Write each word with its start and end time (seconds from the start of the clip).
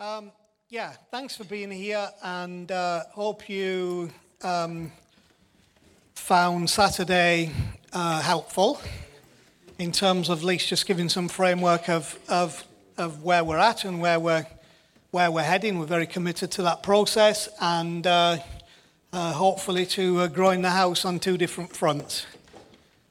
Um, 0.00 0.30
yeah, 0.68 0.92
thanks 1.10 1.34
for 1.36 1.42
being 1.42 1.72
here 1.72 2.08
and 2.22 2.70
uh, 2.70 3.02
hope 3.10 3.48
you 3.48 4.10
um, 4.44 4.92
found 6.14 6.70
Saturday 6.70 7.50
uh, 7.92 8.22
helpful 8.22 8.80
in 9.80 9.90
terms 9.90 10.28
of 10.28 10.38
at 10.38 10.44
least 10.44 10.68
just 10.68 10.86
giving 10.86 11.08
some 11.08 11.26
framework 11.26 11.88
of, 11.88 12.16
of, 12.28 12.64
of 12.96 13.24
where 13.24 13.42
we're 13.42 13.58
at 13.58 13.84
and 13.84 14.00
where 14.00 14.20
we're, 14.20 14.46
where 15.10 15.32
we're 15.32 15.42
heading. 15.42 15.80
We're 15.80 15.86
very 15.86 16.06
committed 16.06 16.52
to 16.52 16.62
that 16.62 16.84
process 16.84 17.48
and 17.60 18.06
uh, 18.06 18.38
uh 19.12 19.32
hopefully 19.32 19.84
to 19.86 20.20
uh, 20.20 20.26
growing 20.28 20.62
the 20.62 20.70
house 20.70 21.04
on 21.04 21.18
two 21.18 21.36
different 21.36 21.74
fronts. 21.74 22.24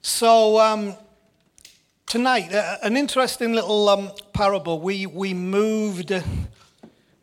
So, 0.02 0.58
um, 0.62 0.96
tonight, 2.06 2.54
uh, 2.54 2.78
an 2.82 2.96
interesting 2.96 3.52
little 3.52 3.90
um, 3.90 4.12
parable. 4.32 4.80
We, 4.80 5.06
we 5.06 5.34
moved 5.34 6.14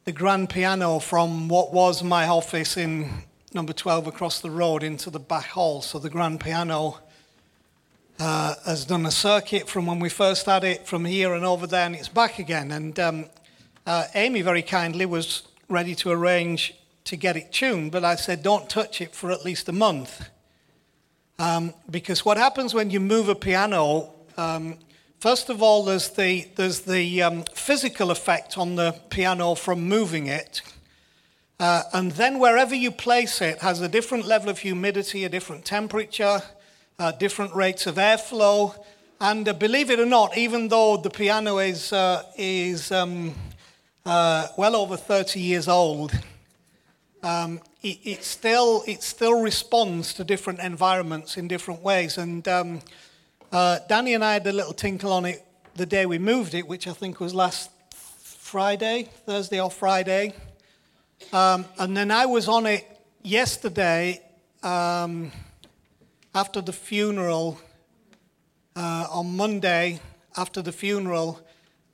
the 0.05 0.13
grand 0.13 0.51
piano 0.51 0.99
from 0.99 1.49
what 1.49 1.73
was 1.73 2.03
my 2.03 2.29
office 2.29 2.77
in 2.77 3.09
number 3.55 3.73
12 3.73 4.07
across 4.07 4.41
the 4.41 4.51
road 4.51 4.83
into 4.83 5.09
the 5.09 5.19
back 5.19 5.47
hall. 5.47 5.81
So 5.81 5.99
the 5.99 6.11
grand 6.11 6.41
piano 6.41 7.01
uh, 8.21 8.55
has 8.67 8.85
done 8.85 9.07
a 9.07 9.11
circuit 9.11 9.67
from 9.67 9.87
when 9.87 10.01
we 10.01 10.11
first 10.11 10.45
had 10.45 10.63
it 10.63 10.87
from 10.87 11.07
here 11.07 11.33
and 11.33 11.43
over 11.43 11.67
there, 11.67 11.87
and 11.87 11.95
it's 11.95 12.09
back 12.09 12.39
again. 12.39 12.71
And 12.71 13.01
um, 13.01 13.27
uh, 13.87 14.05
Amy 14.15 14.43
very 14.43 14.61
kindly 14.61 15.07
was 15.07 15.45
ready 15.71 15.95
to 15.95 16.11
arrange 16.11 16.75
to 17.05 17.17
get 17.17 17.35
it 17.37 17.51
tuned, 17.51 17.91
but 17.91 18.05
I 18.05 18.17
said, 18.17 18.43
don't 18.43 18.69
touch 18.69 19.01
it 19.01 19.15
for 19.15 19.31
at 19.31 19.43
least 19.43 19.71
a 19.71 19.73
month. 19.73 20.29
Um, 21.39 21.73
because 21.91 22.27
what 22.27 22.37
happens 22.37 22.75
when 22.75 22.91
you 22.91 23.01
move 23.01 23.31
a 23.31 23.35
piano, 23.35 24.13
um, 24.37 24.77
first 25.21 25.51
of 25.51 25.63
all, 25.63 25.85
there's 25.85 26.11
the, 26.11 26.47
there's 26.57 26.81
the 26.81 27.23
um, 27.23 27.45
physical 27.55 28.11
effect 28.11 28.59
on 28.59 28.77
the 28.77 28.95
piano 29.11 29.55
from 29.55 29.89
moving 29.89 30.27
it. 30.27 30.63
Uh, 31.61 31.83
and 31.93 32.13
then 32.13 32.39
wherever 32.39 32.75
you 32.75 32.91
place 32.91 33.41
it 33.41 33.59
has 33.61 33.81
a 33.81 33.89
different 33.89 34.27
level 34.27 34.51
of 34.51 34.59
humidity, 34.59 35.25
a 35.25 35.29
different 35.29 35.65
temperature, 35.65 36.43
uh, 36.99 37.13
different 37.13 37.55
rates 37.55 37.87
of 37.87 37.97
airflow. 37.97 38.75
And 39.21 39.49
uh, 39.49 39.53
believe 39.53 39.91
it 39.91 40.01
or 40.01 40.07
not, 40.07 40.37
even 40.37 40.69
though 40.69 40.97
the 40.97 41.11
piano 41.11 41.59
is, 41.59 41.93
uh, 41.93 42.25
is 42.37 42.91
um, 42.91 43.35
uh, 44.05 44.49
well 44.59 44.77
over 44.77 44.97
30 44.97 45.41
years 45.41 45.69
old, 45.69 46.13
um, 47.23 47.61
it, 47.83 47.99
it, 48.05 48.25
still, 48.25 48.83
it 48.87 49.03
still 49.03 49.41
responds 49.41 50.13
to 50.15 50.25
different 50.25 50.61
environments 50.61 51.37
in 51.37 51.49
different 51.49 51.83
ways. 51.83 52.19
And 52.19 52.47
um, 52.49 52.81
uh, 53.55 53.79
Danny 53.89 54.15
and 54.15 54.25
I 54.25 54.33
had 54.33 54.47
a 54.49 54.53
little 54.53 54.73
tinkle 54.73 55.13
on 55.13 55.25
it 55.25 55.41
the 55.77 55.87
day 55.87 56.07
we 56.07 56.19
moved 56.19 56.55
it, 56.55 56.67
which 56.67 56.89
I 56.89 56.93
think 56.93 57.21
was 57.21 57.33
last 57.33 57.71
Friday, 57.93 59.09
Thursday 59.27 59.61
or 59.61 59.71
Friday. 59.71 60.35
Um, 61.33 61.65
and 61.79 61.97
then 61.97 62.11
I 62.11 62.27
was 62.27 62.49
on 62.49 62.67
it 62.67 62.85
yesterday 63.23 64.21
um, 64.65 65.31
after 66.35 66.61
the 66.61 66.73
funeral, 66.73 67.61
uh, 68.75 69.07
on 69.09 69.37
Monday 69.37 70.01
after 70.37 70.61
the 70.61 70.73
funeral, 70.73 71.41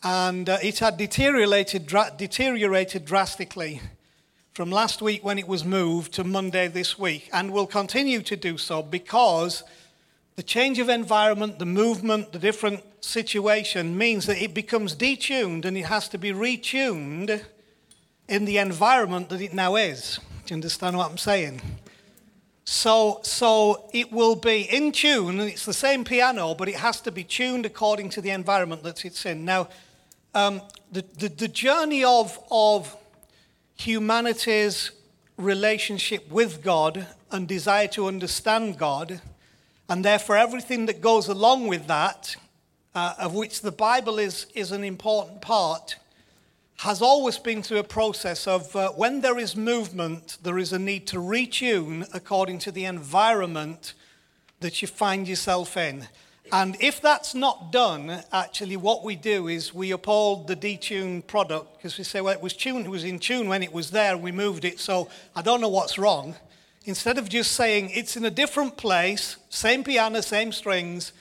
and 0.03 0.49
uh, 0.49 0.57
it 0.63 0.79
had 0.79 0.97
deteriorated, 0.97 1.87
dra- 1.87 2.15
deteriorated 2.17 3.05
drastically 3.05 3.83
from 4.55 4.71
last 4.71 5.03
week 5.03 5.23
when 5.23 5.39
it 5.39 5.47
was 5.47 5.63
moved 5.63 6.15
to 6.15 6.25
Monday 6.25 6.69
this 6.69 6.99
week, 6.99 7.29
and 7.35 7.53
will 7.53 7.67
continue 7.67 8.23
to 8.23 8.35
do 8.35 8.57
so 8.57 8.83
because 8.83 9.63
the 10.41 10.45
change 10.45 10.79
of 10.79 10.89
environment, 10.89 11.59
the 11.59 11.67
movement, 11.67 12.33
the 12.33 12.39
different 12.39 12.83
situation 13.05 13.99
means 13.99 14.25
that 14.25 14.43
it 14.43 14.55
becomes 14.55 14.97
detuned 14.97 15.67
and 15.67 15.77
it 15.77 15.85
has 15.85 16.09
to 16.09 16.17
be 16.17 16.33
retuned 16.33 17.45
in 18.27 18.47
the 18.47 18.57
environment 18.57 19.29
that 19.29 19.43
it 19.43 19.53
now 19.53 19.77
is. 19.77 20.19
Do 20.47 20.55
you 20.55 20.57
understand 20.57 20.97
what 20.97 21.11
I'm 21.11 21.19
saying? 21.19 21.61
So, 22.65 23.21
so 23.23 23.91
it 23.93 24.11
will 24.11 24.35
be 24.35 24.63
in 24.63 24.93
tune, 24.93 25.41
and 25.41 25.51
it's 25.51 25.67
the 25.67 25.75
same 25.75 26.05
piano, 26.05 26.55
but 26.55 26.71
it 26.71 26.77
has 26.77 27.03
to 27.03 27.13
be 27.13 27.23
tuned 27.23 27.67
according 27.67 28.09
to 28.09 28.23
the 28.23 28.31
environment 28.31 28.83
that 28.85 29.05
it's 29.05 29.27
in. 29.27 29.45
Now, 29.45 29.69
um, 30.35 30.63
the, 30.91 31.05
the, 31.19 31.29
the 31.29 31.49
journey 31.49 32.03
of, 32.03 32.43
of 32.51 32.97
humanity's 33.75 34.93
relationship 35.37 36.31
with 36.31 36.63
God 36.63 37.07
and 37.31 37.47
desire 37.47 37.89
to 37.89 38.07
understand 38.07 38.79
God, 38.79 39.21
and 39.91 40.05
therefore 40.05 40.37
everything 40.37 40.87
that 40.87 41.01
goes 41.01 41.27
along 41.27 41.67
with 41.67 41.89
that, 41.89 42.37
uh, 42.95 43.15
of 43.19 43.35
which 43.35 43.61
the 43.61 43.73
Bible 43.73 44.21
is, 44.21 44.47
is 44.55 44.71
an 44.71 44.85
important 44.85 45.43
part, 45.43 45.97
has 46.79 47.03
always 47.03 47.39
been 47.39 47.61
through 47.61 47.81
a 47.81 47.85
process 47.85 48.47
of 48.47 48.75
uh, 48.77 48.91
when 48.91 49.21
there 49.21 49.37
is 49.37 49.57
movement, 49.57 50.39
there 50.45 50.59
is 50.59 50.73
a 50.73 50.79
need 50.79 51.09
to 51.09 51.17
retune 51.17 52.09
according 52.15 52.61
to 52.61 52.71
the 52.71 52.85
environment 52.85 53.95
that 54.61 54.81
you 54.81 54.87
find 54.87 55.27
yourself 55.27 55.77
in. 55.77 56.07
And 56.53 56.77
if 56.81 57.01
that's 57.01 57.35
not 57.35 57.73
done, 57.73 58.23
actually, 58.33 58.77
what 58.77 59.03
we 59.03 59.17
do 59.17 59.49
is 59.49 59.75
we 59.75 59.91
uphold 59.91 60.47
the 60.47 60.57
detuned 60.57 61.27
product 61.27 61.77
because 61.77 61.99
we 61.99 62.05
say, 62.05 62.21
well, 62.21 62.33
it 62.33 62.41
was 62.41 62.55
tuned, 62.55 62.87
it 62.87 62.91
was 62.91 63.05
in 63.05 63.19
tune 63.19 63.49
when 63.49 63.65
it 63.65 63.73
was 63.73 63.91
there, 63.91 64.17
we 64.17 64.31
moved 64.31 64.65
it, 64.65 64.79
so 64.79 65.09
I 65.35 65.43
don't 65.43 65.61
know 65.61 65.69
what's 65.69 65.99
wrong. 65.99 66.37
Instead 66.87 67.19
of 67.19 67.29
just 67.29 67.53
saying 67.53 67.91
it's 67.93 68.17
in 68.17 68.25
a 68.25 68.31
different 68.31 68.77
place, 68.79 69.37
same 69.51 69.85
piano, 69.85 70.23
same 70.23 70.51
strings, 70.51 71.13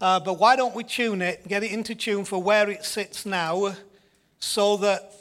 uh, 0.00 0.20
but 0.20 0.38
why 0.38 0.54
don't 0.54 0.76
we 0.76 0.84
tune 0.84 1.20
it, 1.20 1.46
get 1.48 1.64
it 1.64 1.72
into 1.72 1.92
tune 1.92 2.24
for 2.24 2.40
where 2.40 2.70
it 2.70 2.84
sits 2.84 3.26
now, 3.26 3.74
so 4.38 4.76
that 4.76 5.12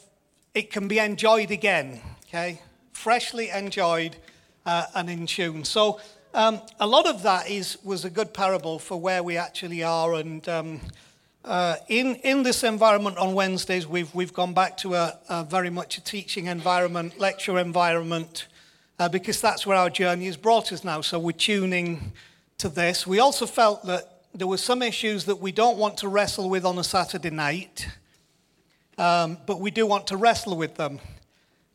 it 0.53 0.71
can 0.71 0.87
be 0.87 0.99
enjoyed 0.99 1.49
again, 1.49 1.99
okay? 2.27 2.61
Freshly 2.91 3.49
enjoyed 3.49 4.15
uh, 4.67 4.85
and 4.93 5.09
in 5.09 5.25
tune. 5.25 5.63
So 5.63 5.99
um, 6.35 6.61
a 6.79 6.85
lot 6.85 7.07
of 7.07 7.23
that 7.23 7.49
is, 7.49 7.79
was 7.83 8.05
a 8.05 8.09
good 8.11 8.35
parable 8.35 8.77
for 8.77 8.99
where 8.99 9.23
we 9.23 9.35
actually 9.35 9.81
are. 9.81 10.13
And 10.13 10.47
um, 10.47 10.81
uh, 11.43 11.77
in, 11.87 12.15
in 12.17 12.43
this 12.43 12.63
environment 12.63 13.17
on 13.17 13.33
Wednesdays, 13.33 13.87
we've, 13.87 14.13
we've 14.13 14.33
gone 14.33 14.53
back 14.53 14.77
to 14.77 14.93
a, 14.93 15.17
a 15.27 15.43
very 15.43 15.71
much 15.71 15.97
a 15.97 16.03
teaching 16.03 16.45
environment, 16.45 17.19
lecture 17.19 17.57
environment, 17.57 18.45
uh, 18.99 19.09
because 19.09 19.39
that's 19.41 19.65
where 19.65 19.77
our 19.77 19.89
journey 19.89 20.25
has 20.25 20.37
brought 20.37 20.71
us 20.71 20.83
now. 20.83 21.01
So 21.01 21.19
we're 21.19 21.31
tuning 21.31 22.13
to 22.57 22.69
this. 22.69 23.05
We 23.05 23.19
also 23.19 23.45
felt 23.45 23.85
that 23.85 24.23
there 24.33 24.47
were 24.47 24.57
some 24.57 24.81
issues 24.81 25.25
that 25.25 25.39
we 25.39 25.51
don't 25.51 25.77
want 25.77 25.97
to 25.97 26.07
wrestle 26.07 26.49
with 26.49 26.65
on 26.65 26.77
a 26.77 26.83
Saturday 26.83 27.29
night, 27.29 27.87
um, 28.97 29.37
but 29.45 29.59
we 29.59 29.71
do 29.71 29.85
want 29.85 30.07
to 30.07 30.17
wrestle 30.17 30.57
with 30.57 30.75
them. 30.75 30.99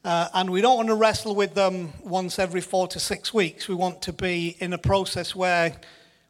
Uh, 0.05 0.29
and 0.35 0.51
we 0.51 0.61
don't 0.61 0.77
want 0.77 0.89
to 0.89 0.97
wrestle 0.97 1.35
with 1.35 1.55
them 1.55 1.93
once 2.03 2.41
every 2.41 2.61
four 2.61 2.89
to 2.89 2.99
six 2.99 3.33
weeks. 3.33 3.69
We 3.69 3.77
want 3.77 4.03
to 4.03 4.13
be 4.13 4.57
in 4.59 4.73
a 4.73 4.79
process 4.79 5.37
where 5.37 5.77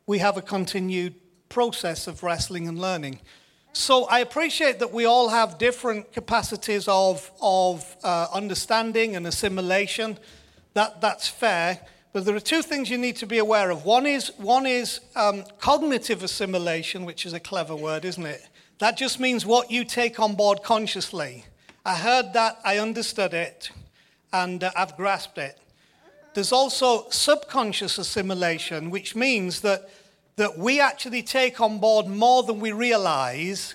we 0.07 0.19
have 0.19 0.37
a 0.37 0.43
continued 0.43 1.15
process 1.49 2.07
of 2.07 2.23
wrestling 2.23 2.69
and 2.69 2.79
learning. 2.79 3.21
So 3.73 4.05
I 4.05 4.19
appreciate 4.19 4.81
that 4.81 4.93
we 4.93 5.07
all 5.07 5.31
have 5.31 5.57
different 5.57 6.13
capacities 6.13 6.87
of, 6.87 7.31
of 7.41 7.97
uh, 8.05 8.27
understanding 8.35 9.17
and 9.17 9.27
assimilation. 9.27 10.19
That, 10.75 11.01
that's 11.01 11.29
fair. 11.29 11.81
But 12.13 12.27
there 12.27 12.37
are 12.37 12.41
two 12.41 12.63
things 12.63 12.91
you 12.91 12.99
need 12.99 13.17
to 13.17 13.27
be 13.27 13.39
aware 13.39 13.71
of. 13.71 13.85
One 13.87 14.07
is, 14.07 14.33
one 14.37 14.67
is 14.67 15.01
um, 15.17 15.45
cognitive 15.59 16.23
assimilation, 16.23 17.05
which 17.05 17.25
is 17.25 17.33
a 17.33 17.41
clever 17.41 17.75
word, 17.75 18.05
isn't 18.05 18.27
it? 18.27 18.47
That 18.79 18.97
just 18.97 19.19
means 19.19 19.47
what 19.47 19.71
you 19.71 19.85
take 19.85 20.21
on 20.21 20.35
board 20.35 20.63
consciously. 20.63 21.45
I 21.87 21.95
heard 21.95 22.35
that, 22.35 22.59
I 22.65 22.79
understood 22.79 23.33
it, 23.33 23.71
and 24.33 24.63
uh, 24.63 24.71
I've 24.77 24.97
grasped 24.97 25.39
it. 25.39 25.59
There's 26.35 26.53
also 26.53 27.09
subconscious 27.11 27.99
assimilation, 27.99 28.91
which 28.91 29.15
means 29.15 29.61
that, 29.61 29.91
that 30.37 30.59
we 30.59 30.81
actually 30.81 31.23
take 31.23 31.61
on 31.61 31.79
board 31.79 32.07
more 32.07 32.43
than 32.43 32.61
we 32.61 32.73
realize 32.73 33.75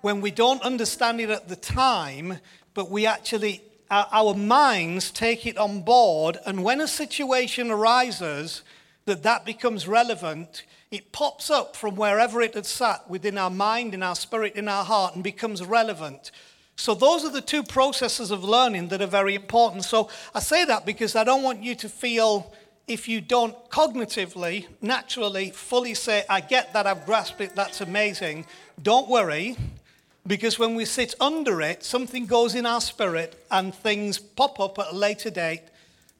when 0.00 0.20
we 0.20 0.30
don't 0.30 0.62
understand 0.62 1.20
it 1.20 1.30
at 1.30 1.48
the 1.48 1.56
time, 1.56 2.38
but 2.74 2.90
we 2.90 3.06
actually, 3.06 3.62
our, 3.92 4.34
minds 4.34 5.10
take 5.10 5.46
it 5.46 5.58
on 5.58 5.82
board, 5.82 6.38
and 6.46 6.64
when 6.64 6.80
a 6.80 6.88
situation 6.88 7.70
arises 7.70 8.62
that 9.04 9.22
that 9.22 9.44
becomes 9.44 9.86
relevant, 9.86 10.64
it 10.90 11.12
pops 11.12 11.50
up 11.50 11.76
from 11.76 11.96
wherever 11.96 12.40
it 12.40 12.54
had 12.54 12.64
sat 12.64 13.08
within 13.10 13.36
our 13.36 13.50
mind, 13.50 13.92
in 13.92 14.02
our 14.02 14.14
spirit, 14.14 14.56
in 14.56 14.68
our 14.68 14.84
heart, 14.84 15.14
and 15.14 15.22
becomes 15.22 15.62
relevant. 15.62 16.30
So, 16.76 16.94
those 16.94 17.24
are 17.24 17.30
the 17.30 17.42
two 17.42 17.62
processes 17.62 18.30
of 18.30 18.42
learning 18.42 18.88
that 18.88 19.02
are 19.02 19.06
very 19.06 19.34
important. 19.34 19.84
So, 19.84 20.08
I 20.34 20.40
say 20.40 20.64
that 20.64 20.86
because 20.86 21.14
I 21.14 21.24
don't 21.24 21.42
want 21.42 21.62
you 21.62 21.74
to 21.74 21.88
feel, 21.88 22.50
if 22.88 23.08
you 23.08 23.20
don't 23.20 23.54
cognitively, 23.68 24.66
naturally, 24.80 25.50
fully 25.50 25.94
say, 25.94 26.24
I 26.30 26.40
get 26.40 26.72
that, 26.72 26.86
I've 26.86 27.04
grasped 27.04 27.42
it, 27.42 27.54
that's 27.54 27.82
amazing. 27.82 28.46
Don't 28.82 29.08
worry, 29.08 29.56
because 30.26 30.58
when 30.58 30.74
we 30.74 30.84
sit 30.84 31.14
under 31.20 31.60
it, 31.60 31.82
something 31.82 32.26
goes 32.26 32.54
in 32.54 32.66
our 32.66 32.80
spirit 32.80 33.44
and 33.50 33.74
things 33.74 34.18
pop 34.18 34.60
up 34.60 34.78
at 34.78 34.92
a 34.92 34.96
later 34.96 35.30
date. 35.30 35.62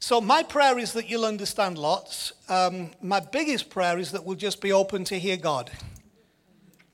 So, 0.01 0.21
my 0.21 0.43
prayer 0.43 0.79
is 0.79 0.95
that 0.95 1.09
you'll 1.09 1.25
understand 1.25 1.79
lots. 1.79 2.33
Um, 2.49 2.91
my 3.01 3.21
biggest 3.21 3.71
prayer 3.71 3.99
is 3.99 4.11
that 4.11 4.25
we'll 4.25 4.37
just 4.37 4.61
be 4.61 4.73
open 4.73 5.05
to 5.05 5.19
hear 5.19 5.37
God. 5.37 5.71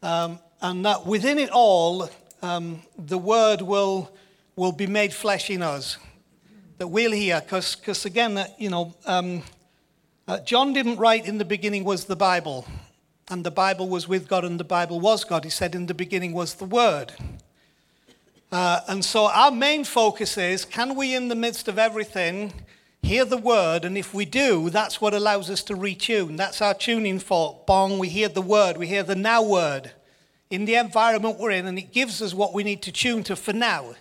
Um, 0.02 0.38
and 0.60 0.84
that 0.84 1.06
within 1.06 1.38
it 1.38 1.50
all, 1.50 2.10
um, 2.42 2.82
the 2.98 3.16
word 3.16 3.62
will, 3.62 4.10
will 4.56 4.72
be 4.72 4.86
made 4.86 5.14
flesh 5.14 5.48
in 5.48 5.62
us. 5.62 5.96
That 6.76 6.88
we'll 6.88 7.12
hear, 7.12 7.40
because 7.40 8.04
again, 8.04 8.44
you 8.58 8.70
know, 8.70 8.94
um, 9.06 9.42
uh, 10.28 10.40
John 10.40 10.74
didn't 10.74 10.96
write 10.96 11.26
in 11.26 11.38
the 11.38 11.44
beginning 11.44 11.84
was 11.84 12.04
the 12.04 12.14
Bible, 12.14 12.66
and 13.30 13.44
the 13.44 13.50
Bible 13.50 13.88
was 13.88 14.08
with 14.08 14.28
God, 14.28 14.44
and 14.44 14.58
the 14.58 14.64
Bible 14.64 15.00
was 15.00 15.24
God. 15.24 15.44
He 15.44 15.50
said 15.50 15.74
in 15.74 15.86
the 15.86 15.94
beginning 15.94 16.32
was 16.32 16.54
the 16.54 16.64
Word. 16.64 17.12
Uh, 18.50 18.80
and 18.88 19.04
so 19.04 19.26
our 19.26 19.50
main 19.50 19.84
focus 19.84 20.38
is 20.38 20.64
can 20.64 20.94
we, 20.94 21.14
in 21.14 21.28
the 21.28 21.34
midst 21.34 21.68
of 21.68 21.78
everything, 21.78 22.52
hear 23.02 23.24
the 23.24 23.36
word? 23.36 23.84
And 23.84 23.98
if 23.98 24.14
we 24.14 24.24
do, 24.24 24.70
that's 24.70 25.00
what 25.00 25.12
allows 25.12 25.50
us 25.50 25.62
to 25.64 25.74
retune. 25.74 26.36
That's 26.38 26.62
our 26.62 26.74
tuning 26.74 27.18
fork. 27.18 27.66
Bong, 27.66 27.98
we 27.98 28.08
hear 28.08 28.28
the 28.28 28.42
word, 28.42 28.78
we 28.78 28.86
hear 28.86 29.02
the 29.02 29.14
now 29.14 29.42
word 29.42 29.92
in 30.50 30.64
the 30.64 30.76
environment 30.76 31.38
we're 31.38 31.50
in, 31.50 31.66
and 31.66 31.78
it 31.78 31.92
gives 31.92 32.22
us 32.22 32.32
what 32.32 32.54
we 32.54 32.64
need 32.64 32.82
to 32.82 32.92
tune 32.92 33.22
to 33.24 33.36
for 33.36 33.52
now. 33.52 33.94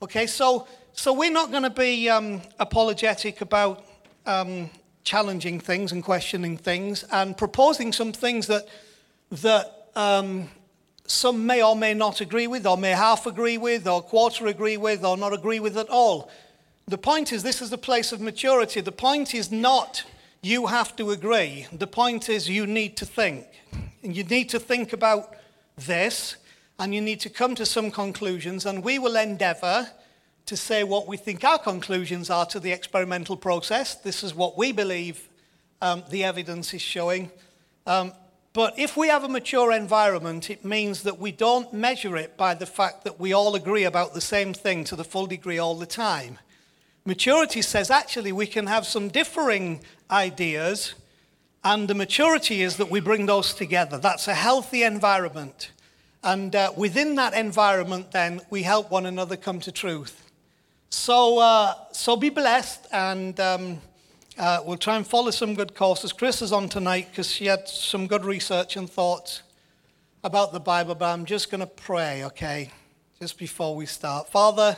Okay, 0.00 0.26
so, 0.26 0.66
so 0.92 1.12
we're 1.12 1.30
not 1.30 1.50
going 1.50 1.62
to 1.62 1.70
be 1.70 2.08
um, 2.08 2.40
apologetic 2.58 3.42
about 3.42 3.84
um, 4.24 4.70
challenging 5.04 5.60
things 5.60 5.92
and 5.92 6.02
questioning 6.02 6.56
things 6.56 7.04
and 7.12 7.36
proposing 7.36 7.92
some 7.92 8.12
things 8.12 8.46
that, 8.46 8.66
that 9.30 9.88
um, 9.94 10.48
some 11.06 11.46
may 11.46 11.62
or 11.62 11.76
may 11.76 11.94
not 11.94 12.20
agree 12.20 12.46
with, 12.46 12.66
or 12.66 12.76
may 12.76 12.90
half 12.90 13.26
agree 13.26 13.58
with, 13.58 13.86
or 13.86 14.02
quarter 14.02 14.46
agree 14.46 14.76
with, 14.76 15.04
or 15.04 15.16
not 15.16 15.32
agree 15.32 15.60
with 15.60 15.76
at 15.76 15.88
all. 15.90 16.30
The 16.86 16.98
point 16.98 17.32
is, 17.32 17.42
this 17.42 17.62
is 17.62 17.72
a 17.72 17.78
place 17.78 18.12
of 18.12 18.20
maturity. 18.20 18.80
The 18.80 18.92
point 18.92 19.34
is 19.34 19.52
not 19.52 20.04
you 20.42 20.66
have 20.66 20.94
to 20.96 21.10
agree. 21.10 21.66
The 21.72 21.86
point 21.86 22.28
is 22.28 22.48
you 22.48 22.66
need 22.66 22.96
to 22.98 23.06
think. 23.06 23.46
And 24.02 24.14
you 24.14 24.24
need 24.24 24.50
to 24.50 24.60
think 24.60 24.92
about 24.92 25.34
this, 25.76 26.36
and 26.78 26.94
you 26.94 27.00
need 27.00 27.20
to 27.20 27.30
come 27.30 27.54
to 27.54 27.64
some 27.64 27.90
conclusions, 27.90 28.66
and 28.66 28.84
we 28.84 28.98
will 28.98 29.16
endeavor 29.16 29.90
to 30.46 30.56
say 30.56 30.84
what 30.84 31.06
we 31.06 31.16
think 31.16 31.44
our 31.44 31.58
conclusions 31.58 32.30
are 32.30 32.46
to 32.46 32.60
the 32.60 32.72
experimental 32.72 33.36
process. 33.36 33.94
This 33.94 34.22
is 34.22 34.34
what 34.34 34.58
we 34.58 34.72
believe 34.72 35.28
um, 35.80 36.04
the 36.10 36.24
evidence 36.24 36.74
is 36.74 36.82
showing. 36.82 37.30
Um, 37.86 38.12
but 38.52 38.78
if 38.78 38.96
we 38.96 39.08
have 39.08 39.24
a 39.24 39.28
mature 39.28 39.72
environment, 39.72 40.48
it 40.48 40.64
means 40.64 41.02
that 41.02 41.18
we 41.18 41.32
don't 41.32 41.72
measure 41.72 42.16
it 42.16 42.36
by 42.36 42.54
the 42.54 42.66
fact 42.66 43.04
that 43.04 43.18
we 43.18 43.32
all 43.32 43.54
agree 43.54 43.84
about 43.84 44.14
the 44.14 44.20
same 44.20 44.54
thing 44.54 44.84
to 44.84 44.96
the 44.96 45.04
full 45.04 45.26
degree 45.26 45.58
all 45.58 45.74
the 45.74 45.86
time. 45.86 46.38
Maturity 47.04 47.62
says 47.62 47.90
actually 47.90 48.32
we 48.32 48.46
can 48.46 48.66
have 48.66 48.86
some 48.86 49.08
differing 49.08 49.80
ideas 50.10 50.94
and 51.64 51.88
the 51.88 51.94
maturity 51.94 52.60
is 52.60 52.76
that 52.76 52.90
we 52.90 53.00
bring 53.00 53.24
those 53.24 53.54
together. 53.54 53.96
That's 53.96 54.28
a 54.28 54.34
healthy 54.34 54.82
environment. 54.82 55.72
And 56.22 56.54
uh, 56.54 56.72
within 56.76 57.14
that 57.14 57.32
environment, 57.32 58.12
then, 58.12 58.42
we 58.50 58.62
help 58.62 58.90
one 58.90 59.06
another 59.06 59.36
come 59.36 59.60
to 59.60 59.72
truth. 59.72 60.23
So, 60.94 61.38
uh, 61.40 61.74
so 61.92 62.16
be 62.16 62.30
blessed, 62.30 62.86
and 62.92 63.38
um, 63.40 63.80
uh, 64.38 64.62
we'll 64.64 64.78
try 64.78 64.96
and 64.96 65.06
follow 65.06 65.32
some 65.32 65.54
good 65.54 65.74
courses. 65.74 66.12
Chris 66.12 66.40
is 66.40 66.52
on 66.52 66.68
tonight 66.68 67.08
because 67.10 67.28
she 67.28 67.46
had 67.46 67.68
some 67.68 68.06
good 68.06 68.24
research 68.24 68.76
and 68.76 68.88
thoughts 68.88 69.42
about 70.22 70.52
the 70.52 70.60
Bible, 70.60 70.94
but 70.94 71.12
I'm 71.12 71.26
just 71.26 71.50
going 71.50 71.60
to 71.60 71.66
pray, 71.66 72.24
okay, 72.24 72.70
just 73.20 73.38
before 73.38 73.74
we 73.74 73.86
start. 73.86 74.30
Father, 74.30 74.76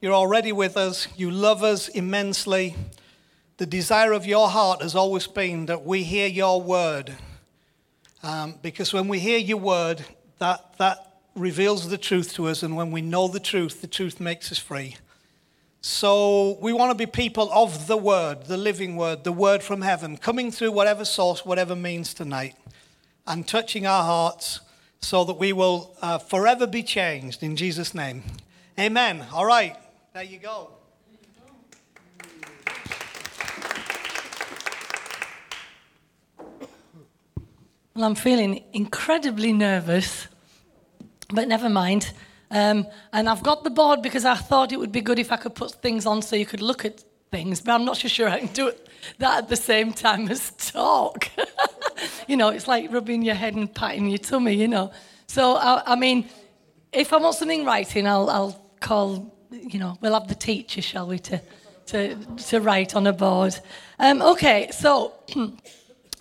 you're 0.00 0.14
already 0.14 0.52
with 0.52 0.76
us. 0.76 1.08
You 1.16 1.32
love 1.32 1.64
us 1.64 1.88
immensely. 1.88 2.76
The 3.58 3.66
desire 3.66 4.12
of 4.12 4.24
your 4.24 4.48
heart 4.48 4.82
has 4.82 4.94
always 4.94 5.26
been 5.26 5.66
that 5.66 5.84
we 5.84 6.04
hear 6.04 6.28
your 6.28 6.62
word. 6.62 7.12
Um, 8.22 8.54
because 8.62 8.94
when 8.94 9.08
we 9.08 9.18
hear 9.18 9.38
your 9.38 9.58
word, 9.58 10.04
that, 10.38 10.78
that 10.78 11.18
reveals 11.34 11.88
the 11.88 11.98
truth 11.98 12.34
to 12.34 12.46
us. 12.46 12.62
And 12.62 12.76
when 12.76 12.92
we 12.92 13.02
know 13.02 13.26
the 13.26 13.40
truth, 13.40 13.80
the 13.80 13.88
truth 13.88 14.20
makes 14.20 14.52
us 14.52 14.58
free. 14.58 14.96
So 15.88 16.58
we 16.60 16.72
want 16.72 16.90
to 16.90 16.96
be 16.96 17.06
people 17.06 17.48
of 17.52 17.86
the 17.86 17.96
word, 17.96 18.46
the 18.46 18.56
living 18.56 18.96
word, 18.96 19.22
the 19.22 19.30
word 19.30 19.62
from 19.62 19.82
heaven, 19.82 20.16
coming 20.16 20.50
through 20.50 20.72
whatever 20.72 21.04
source, 21.04 21.46
whatever 21.46 21.76
means 21.76 22.12
tonight, 22.12 22.56
and 23.24 23.46
touching 23.46 23.86
our 23.86 24.02
hearts 24.02 24.62
so 25.00 25.22
that 25.22 25.34
we 25.34 25.52
will 25.52 25.96
uh, 26.02 26.18
forever 26.18 26.66
be 26.66 26.82
changed 26.82 27.44
in 27.44 27.54
Jesus' 27.54 27.94
name. 27.94 28.24
Amen. 28.76 29.24
All 29.32 29.46
right, 29.46 29.76
there 30.12 30.24
you 30.24 30.38
go. 30.38 30.72
Well, 37.94 38.04
I'm 38.04 38.16
feeling 38.16 38.64
incredibly 38.72 39.52
nervous, 39.52 40.26
but 41.32 41.46
never 41.46 41.68
mind. 41.70 42.12
Um, 42.50 42.86
and 43.12 43.28
I've 43.28 43.42
got 43.42 43.64
the 43.64 43.70
board 43.70 44.02
because 44.02 44.24
I 44.24 44.34
thought 44.34 44.72
it 44.72 44.78
would 44.78 44.92
be 44.92 45.00
good 45.00 45.18
if 45.18 45.32
I 45.32 45.36
could 45.36 45.54
put 45.54 45.72
things 45.72 46.06
on 46.06 46.22
so 46.22 46.36
you 46.36 46.46
could 46.46 46.62
look 46.62 46.84
at 46.84 47.02
things, 47.30 47.60
but 47.60 47.72
I'm 47.72 47.84
not 47.84 47.96
so 47.96 48.08
sure 48.08 48.28
I 48.28 48.40
can 48.40 48.52
do 48.52 48.68
it, 48.68 48.88
that 49.18 49.38
at 49.38 49.48
the 49.48 49.56
same 49.56 49.92
time 49.92 50.28
as 50.28 50.52
talk. 50.52 51.28
you 52.28 52.36
know, 52.36 52.48
it's 52.50 52.68
like 52.68 52.92
rubbing 52.92 53.22
your 53.22 53.34
head 53.34 53.54
and 53.54 53.72
patting 53.72 54.08
your 54.08 54.18
tummy, 54.18 54.54
you 54.54 54.68
know. 54.68 54.92
So, 55.26 55.56
I, 55.56 55.82
I 55.86 55.96
mean, 55.96 56.28
if 56.92 57.12
I 57.12 57.16
want 57.16 57.34
something 57.34 57.64
writing, 57.64 58.06
I'll, 58.06 58.30
I'll 58.30 58.64
call, 58.80 59.34
you 59.50 59.78
know, 59.78 59.98
we'll 60.00 60.14
have 60.14 60.28
the 60.28 60.34
teacher, 60.34 60.80
shall 60.80 61.08
we, 61.08 61.18
to, 61.18 61.40
to, 61.86 62.14
to 62.14 62.60
write 62.60 62.94
on 62.94 63.06
a 63.06 63.12
board. 63.12 63.58
Um, 63.98 64.22
okay, 64.22 64.70
so 64.70 65.14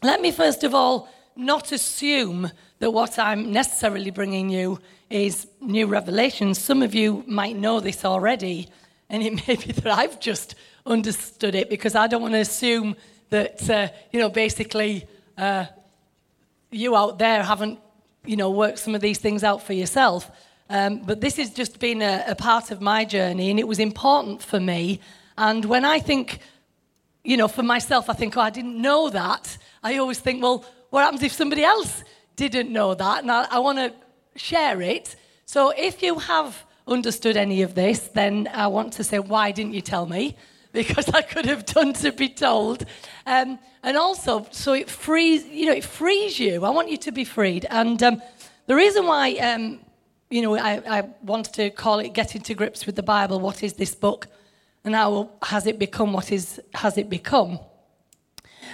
let 0.04 0.22
me 0.22 0.32
first 0.32 0.64
of 0.64 0.74
all 0.74 1.10
not 1.36 1.72
assume 1.72 2.50
that 2.80 2.92
what 2.92 3.20
I'm 3.20 3.52
necessarily 3.52 4.10
bringing 4.10 4.50
you 4.50 4.80
is 5.10 5.48
new 5.62 5.88
revelations. 5.88 6.60
Some 6.60 6.82
of 6.82 6.96
you 6.96 7.24
might 7.28 7.56
know 7.56 7.80
this 7.80 8.04
already, 8.06 8.70
and 9.10 9.24
it 9.24 9.48
may 9.48 9.56
be 9.56 9.72
that 9.72 9.88
I've 9.88 10.20
just 10.20 10.56
understood 10.86 11.56
it 11.56 11.70
because 11.70 11.96
I 11.96 12.08
don't 12.08 12.22
want 12.22 12.34
to 12.34 12.40
assume 12.40 12.96
that, 13.30 13.70
uh, 13.70 13.88
you 14.12 14.20
know, 14.20 14.30
basically 14.30 15.08
uh, 15.38 15.66
you 16.72 16.96
out 16.96 17.20
there 17.20 17.44
haven't, 17.44 17.80
you 18.26 18.36
know, 18.36 18.52
worked 18.52 18.80
some 18.80 18.96
of 18.96 19.02
these 19.02 19.20
things 19.20 19.44
out 19.44 19.64
for 19.64 19.74
yourself. 19.74 20.32
Um, 20.70 21.00
but 21.00 21.22
this 21.22 21.38
has 21.38 21.52
just 21.52 21.80
been 21.80 22.02
a, 22.02 22.24
a 22.28 22.36
part 22.36 22.72
of 22.72 22.82
my 22.82 23.06
journey, 23.06 23.52
and 23.52 23.60
it 23.60 23.68
was 23.68 23.80
important 23.80 24.42
for 24.42 24.60
me. 24.60 25.00
And 25.38 25.66
when 25.66 25.86
I 25.86 26.00
think, 26.00 26.40
you 27.24 27.38
know, 27.38 27.48
for 27.48 27.64
myself, 27.64 28.10
I 28.10 28.14
think, 28.14 28.36
oh, 28.38 28.42
I 28.42 28.50
didn't 28.50 28.82
know 28.82 29.10
that. 29.10 29.58
I 29.84 29.98
always 29.98 30.20
think, 30.20 30.42
well, 30.42 30.66
what 30.90 31.04
happens 31.04 31.22
if 31.24 31.34
somebody 31.34 31.64
else 31.64 32.04
didn't 32.36 32.72
know 32.72 32.96
that? 32.96 33.22
And 33.22 33.32
I, 33.32 33.48
I 33.52 33.60
want 33.60 33.78
to 33.78 33.94
share 34.36 34.82
it. 34.82 35.16
So 35.46 35.72
if 35.76 36.02
you 36.02 36.20
have 36.20 36.64
understood 36.88 37.38
any 37.38 37.62
of 37.62 37.76
this, 37.76 38.00
then 38.14 38.50
I 38.54 38.68
want 38.68 38.94
to 38.94 39.04
say, 39.04 39.20
why 39.20 39.52
didn't 39.52 39.74
you 39.74 39.82
tell 39.82 40.06
me? 40.06 40.36
Because 40.76 41.08
I 41.08 41.22
could 41.22 41.46
have 41.46 41.66
done 41.66 41.94
to 41.94 42.12
be 42.12 42.28
told. 42.28 42.86
Um, 43.26 43.60
and 43.82 43.96
also, 43.96 44.46
so 44.52 44.74
it 44.74 44.90
frees, 44.90 45.46
you 45.46 45.68
know, 45.68 45.72
it 45.72 45.86
frees 45.86 46.38
you. 46.38 46.66
I 46.66 46.70
want 46.70 46.90
you 46.90 46.98
to 46.98 47.14
be 47.14 47.24
freed. 47.24 47.66
And 47.70 48.04
um, 48.04 48.22
the 48.68 48.76
reason 48.76 49.08
why, 49.08 49.36
um, 49.36 49.80
you 50.30 50.42
know, 50.42 50.58
I, 50.58 50.82
I 50.98 51.02
want 51.22 51.54
to 51.54 51.70
call 51.70 52.00
it 52.00 52.14
Getting 52.14 52.42
to 52.42 52.54
Grips 52.54 52.86
with 52.86 52.98
the 52.98 53.04
Bible, 53.04 53.40
what 53.40 53.64
is 53.64 53.76
this 53.76 53.96
book? 53.96 54.28
And 54.84 54.94
how 54.94 55.30
has 55.44 55.66
it 55.66 55.80
become 55.80 56.12
what 56.12 56.30
is, 56.34 56.60
has 56.74 56.98
it 56.98 57.10
become? 57.10 57.60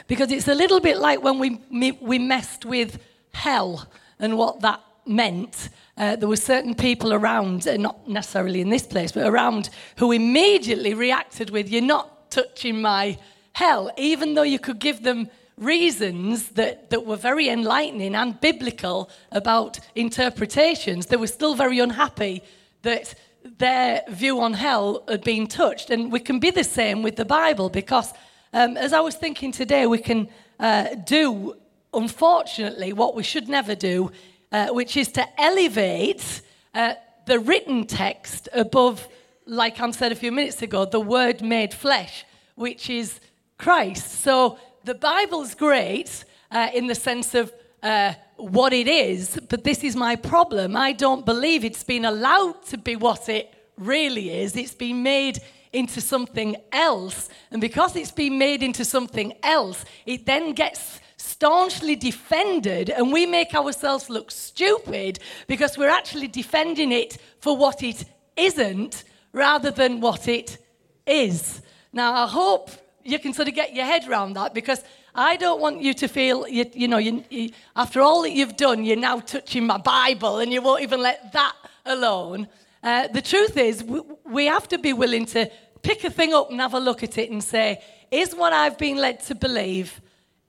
Because 0.08 0.32
it's 0.32 0.48
a 0.48 0.56
little 0.56 0.80
bit 0.80 0.98
like 0.98 1.22
when 1.22 1.38
we, 1.38 1.91
we 2.01 2.18
messed 2.18 2.65
with 2.65 3.00
hell 3.32 3.88
and 4.18 4.39
what 4.39 4.62
that 4.62 4.82
meant. 5.05 5.70
Uh, 5.98 6.15
there 6.15 6.29
were 6.29 6.36
certain 6.36 6.75
people 6.75 7.13
around, 7.13 7.67
uh, 7.67 7.77
not 7.77 8.08
necessarily 8.08 8.62
in 8.62 8.70
this 8.70 8.86
place, 8.86 9.12
but 9.12 9.27
around, 9.27 9.70
who 9.98 10.12
immediately 10.12 10.93
reacted 10.93 11.50
with, 11.50 11.70
You're 11.70 11.81
not 11.81 12.31
touching 12.31 12.81
my 12.81 13.17
hell, 13.53 13.91
even 13.98 14.34
though 14.34 14.43
you 14.43 14.60
could 14.60 14.79
give 14.79 15.03
them 15.03 15.29
reasons 15.58 16.50
that, 16.50 16.89
that 16.89 17.05
were 17.05 17.15
very 17.15 17.50
enlightening 17.50 18.15
and 18.15 18.39
biblical 18.41 19.10
about 19.31 19.79
interpretations. 19.96 21.05
They 21.05 21.17
were 21.17 21.27
still 21.27 21.53
very 21.53 21.79
unhappy 21.79 22.41
that 22.81 23.13
their 23.58 24.01
view 24.10 24.41
on 24.41 24.53
hell 24.53 25.03
had 25.08 25.24
been 25.24 25.48
touched. 25.48 25.89
And 25.89 26.12
we 26.12 26.20
can 26.20 26.39
be 26.39 26.50
the 26.50 26.63
same 26.63 27.03
with 27.03 27.15
the 27.15 27.25
Bible 27.25 27.70
because 27.70 28.12
um, 28.53 28.75
as 28.75 28.91
I 28.91 29.00
was 29.00 29.15
thinking 29.15 29.51
today, 29.51 29.86
we 29.86 30.00
can 30.00 30.29
uh, 30.60 30.96
do, 31.05 31.55
unfortunately, 31.93 32.91
what 32.93 33.15
we 33.15 33.24
should 33.24 33.48
never 33.48 33.75
do, 33.75 34.12
uh, 34.51 34.67
which 34.67 34.98
is 34.98 35.10
to 35.13 35.41
elevate 35.41 36.41
uh, 36.74 36.93
the 37.25 37.39
written 37.39 37.86
text 37.86 38.50
above, 38.53 39.08
like 39.46 39.79
I 39.79 39.91
said 39.91 40.12
a 40.12 40.15
few 40.15 40.31
minutes 40.31 40.62
ago, 40.62 40.86
the 40.86 41.00
word 41.00 41.41
made 41.41 41.74
flesh, 41.74 42.25
which 42.55 42.89
is 42.89 43.20
Christ. 43.58 44.22
So 44.22 44.58
the 44.84 44.96
Bible's 44.96 45.55
great 45.55 46.25
uh, 46.51 46.70
in 46.74 46.88
the 46.88 46.96
sense 46.96 47.36
of 47.36 47.53
uh, 47.84 48.13
what 48.38 48.74
it 48.74 48.88
is, 48.88 49.39
but 49.50 49.63
this 49.63 49.84
is 49.84 49.96
my 49.96 50.15
problem. 50.15 50.75
I 50.75 50.93
don't 50.93 51.25
believe 51.25 51.63
it's 51.63 51.84
been 51.84 52.05
allowed 52.05 52.63
to 52.67 52.77
be 52.77 52.96
what 52.96 53.29
it 53.29 53.53
really 53.77 54.29
is. 54.29 54.55
It's 54.55 54.74
been 54.74 55.03
made 55.03 55.39
into 55.74 56.01
something 56.01 56.55
else. 56.72 57.29
And 57.51 57.62
because 57.62 57.96
it's 57.96 58.12
been 58.12 58.38
made 58.38 58.62
into 58.63 58.86
something 58.86 59.34
else, 59.43 59.86
it 60.05 60.25
then 60.25 60.53
gets 60.53 61.00
staunchly 61.22 61.96
defended, 61.96 62.90
and 62.90 63.13
we 63.13 63.25
make 63.25 63.54
ourselves 63.54 64.10
look 64.10 64.32
stupid 64.32 65.20
because 65.48 65.78
we're 65.78 65.90
actually 65.90 66.28
defending 66.28 66.92
it 66.92 67.18
for 67.40 67.56
what 67.56 67.84
it 67.84 68.06
isn't 68.36 69.04
rather 69.32 69.72
than 69.72 70.01
what 70.01 70.28
it 70.28 70.58
is. 71.06 71.62
Now, 71.94 72.13
I 72.13 72.28
hope 72.28 72.70
you 73.04 73.20
can 73.20 73.34
sort 73.34 73.48
of 73.48 73.56
get 73.56 73.74
your 73.74 73.86
head 73.86 74.08
around 74.08 74.34
that 74.34 74.54
because 74.54 74.84
I 75.13 75.36
don't 75.36 75.60
want 75.60 75.82
you 75.82 75.94
to 75.96 76.08
feel, 76.08 76.48
you, 76.48 76.66
you 76.74 76.88
know, 76.88 76.98
you, 76.98 77.24
you, 77.30 77.50
after 77.75 78.01
all 78.01 78.22
that 78.24 78.32
you've 78.32 78.58
done, 78.58 78.84
you're 78.86 78.96
now 78.96 79.20
touching 79.20 79.66
my 79.66 79.78
Bible 79.78 80.40
and 80.40 80.51
you 80.51 80.62
won't 80.62 80.82
even 80.82 81.01
let 81.01 81.34
that 81.34 81.56
alone. 81.86 82.48
Uh, 82.84 83.08
the 83.08 83.22
truth 83.22 83.58
is, 83.58 83.84
we, 83.84 84.01
we 84.25 84.46
have 84.46 84.68
to 84.70 84.78
be 84.78 84.94
willing 84.94 85.25
to 85.28 85.51
pick 85.82 86.04
a 86.04 86.10
thing 86.10 86.34
up 86.34 86.50
and 86.50 86.60
have 86.60 86.74
a 86.74 86.80
look 86.80 87.04
at 87.04 87.18
it 87.18 87.30
and 87.30 87.44
say, 87.44 87.82
is 88.10 88.34
what 88.36 88.54
I've 88.54 88.78
been 88.78 88.98
led 88.98 89.22
to 89.24 89.36
believe, 89.36 90.01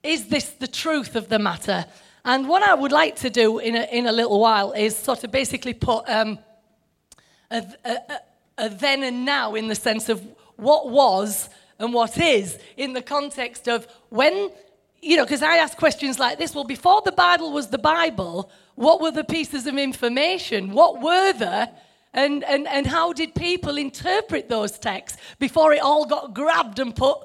is 0.02 0.28
this 0.28 0.50
the 0.50 0.66
truth 0.66 1.16
of 1.16 1.28
the 1.28 1.38
matter? 1.38 1.84
And 2.24 2.48
what 2.48 2.62
I 2.62 2.74
would 2.74 2.92
like 2.92 3.16
to 3.16 3.30
do 3.30 3.58
in 3.58 3.76
a, 3.76 3.82
in 3.82 4.06
a 4.06 4.12
little 4.12 4.40
while 4.40 4.72
is 4.72 4.96
sort 4.96 5.24
of 5.24 5.30
basically 5.30 5.74
put 5.74 6.08
um, 6.08 6.38
a, 7.50 7.64
a, 7.84 7.98
a 8.58 8.68
then 8.68 9.02
and 9.02 9.24
now 9.24 9.54
in 9.54 9.68
the 9.68 9.74
sense 9.74 10.08
of 10.08 10.24
what 10.56 10.88
was 10.88 11.48
and 11.78 11.92
what 11.92 12.18
is 12.18 12.58
in 12.76 12.92
the 12.92 13.02
context 13.02 13.68
of 13.68 13.86
when, 14.08 14.50
you 15.00 15.16
know, 15.16 15.24
because 15.24 15.42
I 15.42 15.56
ask 15.56 15.76
questions 15.76 16.18
like 16.18 16.38
this 16.38 16.54
well, 16.54 16.64
before 16.64 17.02
the 17.04 17.12
Bible 17.12 17.52
was 17.52 17.68
the 17.68 17.78
Bible, 17.78 18.50
what 18.76 19.00
were 19.00 19.10
the 19.10 19.24
pieces 19.24 19.66
of 19.66 19.76
information? 19.76 20.72
What 20.72 21.00
were 21.00 21.32
there? 21.32 21.70
And, 22.14 22.44
and, 22.44 22.68
and 22.68 22.86
how 22.86 23.12
did 23.12 23.34
people 23.34 23.78
interpret 23.78 24.48
those 24.48 24.78
texts 24.78 25.18
before 25.38 25.72
it 25.72 25.80
all 25.80 26.04
got 26.04 26.34
grabbed 26.34 26.78
and 26.78 26.94
put 26.94 27.18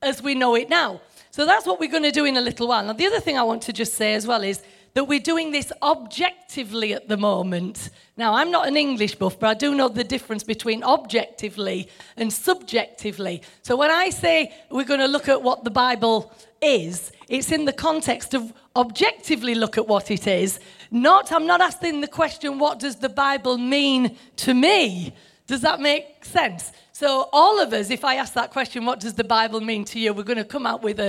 as 0.00 0.22
we 0.22 0.34
know 0.34 0.54
it 0.54 0.70
now? 0.70 1.00
So 1.34 1.44
that's 1.44 1.66
what 1.66 1.80
we're 1.80 1.90
going 1.90 2.04
to 2.04 2.12
do 2.12 2.26
in 2.26 2.36
a 2.36 2.40
little 2.40 2.68
while. 2.68 2.84
Now, 2.84 2.92
the 2.92 3.06
other 3.06 3.18
thing 3.18 3.36
I 3.36 3.42
want 3.42 3.62
to 3.62 3.72
just 3.72 3.94
say 3.94 4.14
as 4.14 4.24
well 4.24 4.44
is 4.44 4.62
that 4.92 5.08
we're 5.08 5.18
doing 5.18 5.50
this 5.50 5.72
objectively 5.82 6.94
at 6.94 7.08
the 7.08 7.16
moment. 7.16 7.90
Now, 8.16 8.34
I'm 8.34 8.52
not 8.52 8.68
an 8.68 8.76
English 8.76 9.16
buff, 9.16 9.40
but 9.40 9.48
I 9.48 9.54
do 9.54 9.74
know 9.74 9.88
the 9.88 10.04
difference 10.04 10.44
between 10.44 10.84
objectively 10.84 11.88
and 12.16 12.32
subjectively. 12.32 13.42
So 13.62 13.74
when 13.74 13.90
I 13.90 14.10
say 14.10 14.54
we're 14.70 14.84
going 14.84 15.00
to 15.00 15.08
look 15.08 15.28
at 15.28 15.42
what 15.42 15.64
the 15.64 15.72
Bible 15.72 16.32
is, 16.62 17.10
it's 17.28 17.50
in 17.50 17.64
the 17.64 17.72
context 17.72 18.34
of 18.34 18.52
objectively 18.76 19.56
look 19.56 19.76
at 19.76 19.88
what 19.88 20.12
it 20.12 20.28
is. 20.28 20.60
Not, 20.92 21.32
I'm 21.32 21.48
not 21.48 21.60
asking 21.60 22.00
the 22.00 22.06
question, 22.06 22.60
what 22.60 22.78
does 22.78 22.94
the 22.94 23.08
Bible 23.08 23.58
mean 23.58 24.16
to 24.36 24.54
me? 24.54 25.16
Does 25.48 25.62
that 25.62 25.80
make 25.80 26.24
sense? 26.24 26.70
So, 26.96 27.28
all 27.32 27.58
of 27.58 27.72
us, 27.72 27.90
if 27.90 28.04
I 28.04 28.14
ask 28.14 28.34
that 28.34 28.52
question, 28.52 28.86
what 28.86 29.00
does 29.00 29.14
the 29.14 29.24
Bible 29.24 29.60
mean 29.60 29.84
to 29.86 29.98
you? 29.98 30.12
We're 30.12 30.22
going 30.22 30.38
to 30.38 30.44
come 30.44 30.64
out 30.64 30.80
with 30.80 31.00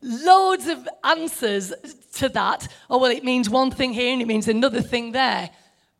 loads 0.00 0.68
of 0.68 0.88
answers 1.02 1.72
to 2.12 2.28
that. 2.28 2.68
Oh, 2.88 2.98
well, 2.98 3.10
it 3.10 3.24
means 3.24 3.50
one 3.50 3.72
thing 3.72 3.92
here 3.92 4.12
and 4.12 4.22
it 4.22 4.28
means 4.28 4.46
another 4.46 4.80
thing 4.80 5.10
there. 5.10 5.50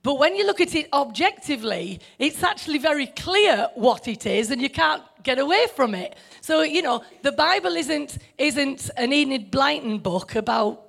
But 0.04 0.20
when 0.20 0.36
you 0.36 0.46
look 0.46 0.60
at 0.60 0.76
it 0.76 0.88
objectively, 0.92 1.98
it's 2.20 2.44
actually 2.44 2.78
very 2.78 3.08
clear 3.08 3.68
what 3.74 4.06
it 4.06 4.26
is, 4.26 4.52
and 4.52 4.62
you 4.62 4.70
can't 4.70 5.02
get 5.24 5.40
away 5.40 5.66
from 5.74 5.96
it. 5.96 6.14
So, 6.40 6.62
you 6.62 6.80
know, 6.80 7.02
the 7.22 7.32
Bible 7.32 7.74
isn't, 7.74 8.18
isn't 8.38 8.90
an 8.96 9.12
Enid 9.12 9.50
Blyton 9.50 10.04
book 10.04 10.36
about 10.36 10.84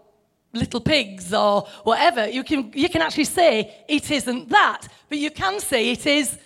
little 0.54 0.80
pigs 0.80 1.34
or 1.34 1.64
whatever. 1.86 2.30
You 2.30 2.44
can, 2.44 2.72
you 2.76 2.88
can 2.88 3.02
actually 3.02 3.24
say 3.24 3.84
it 3.90 4.12
isn't 4.12 4.50
that, 4.50 4.90
but 5.10 5.18
you 5.18 5.32
can 5.32 5.60
say 5.60 5.90
it 5.90 6.06
is 6.06 6.38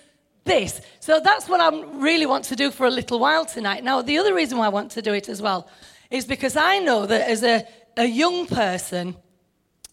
this. 0.47 0.81
So 0.99 1.19
that's 1.19 1.47
what 1.47 1.61
I 1.61 1.69
really 1.97 2.25
want 2.25 2.45
to 2.45 2.55
do 2.55 2.71
for 2.71 2.87
a 2.87 2.91
little 2.91 3.19
while 3.19 3.45
tonight. 3.45 3.83
Now, 3.83 4.01
the 4.01 4.17
other 4.17 4.33
reason 4.33 4.57
why 4.57 4.65
I 4.65 4.69
want 4.69 4.91
to 4.91 5.01
do 5.01 5.13
it 5.13 5.29
as 5.29 5.41
well 5.41 5.69
is 6.09 6.25
because 6.25 6.55
I 6.55 6.79
know 6.79 7.05
that 7.05 7.29
as 7.29 7.43
a, 7.43 7.65
a 7.97 8.05
young 8.05 8.47
person, 8.47 9.15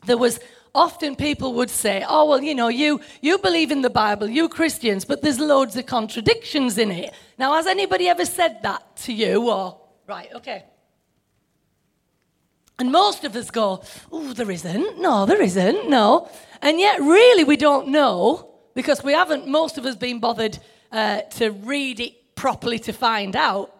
there 0.06 0.16
was 0.16 0.40
often 0.74 1.14
people 1.16 1.54
would 1.54 1.70
say, 1.70 2.04
oh, 2.08 2.28
well, 2.28 2.42
you 2.42 2.54
know, 2.54 2.68
you, 2.68 3.00
you 3.20 3.38
believe 3.38 3.70
in 3.70 3.82
the 3.82 3.90
Bible, 3.90 4.28
you 4.28 4.48
Christians, 4.48 5.04
but 5.04 5.22
there's 5.22 5.38
loads 5.38 5.76
of 5.76 5.86
contradictions 5.86 6.78
in 6.78 6.90
it. 6.90 7.12
Now, 7.38 7.54
has 7.54 7.66
anybody 7.66 8.08
ever 8.08 8.24
said 8.24 8.62
that 8.62 8.96
to 8.98 9.12
you? 9.12 9.50
Or, 9.50 9.80
right, 10.06 10.28
okay. 10.34 10.64
And 12.78 12.90
most 12.90 13.24
of 13.24 13.36
us 13.36 13.50
go, 13.50 13.84
oh, 14.10 14.32
there 14.32 14.50
isn't. 14.50 15.00
No, 15.00 15.26
there 15.26 15.40
isn't. 15.40 15.88
No. 15.88 16.28
And 16.60 16.80
yet, 16.80 17.00
really, 17.00 17.44
we 17.44 17.56
don't 17.56 17.88
know 17.88 18.53
because 18.74 19.02
we 19.02 19.12
haven't, 19.12 19.46
most 19.46 19.78
of 19.78 19.86
us, 19.86 19.96
been 19.96 20.20
bothered 20.20 20.58
uh, 20.92 21.22
to 21.22 21.50
read 21.50 22.00
it 22.00 22.34
properly 22.34 22.78
to 22.80 22.92
find 22.92 23.36
out. 23.36 23.74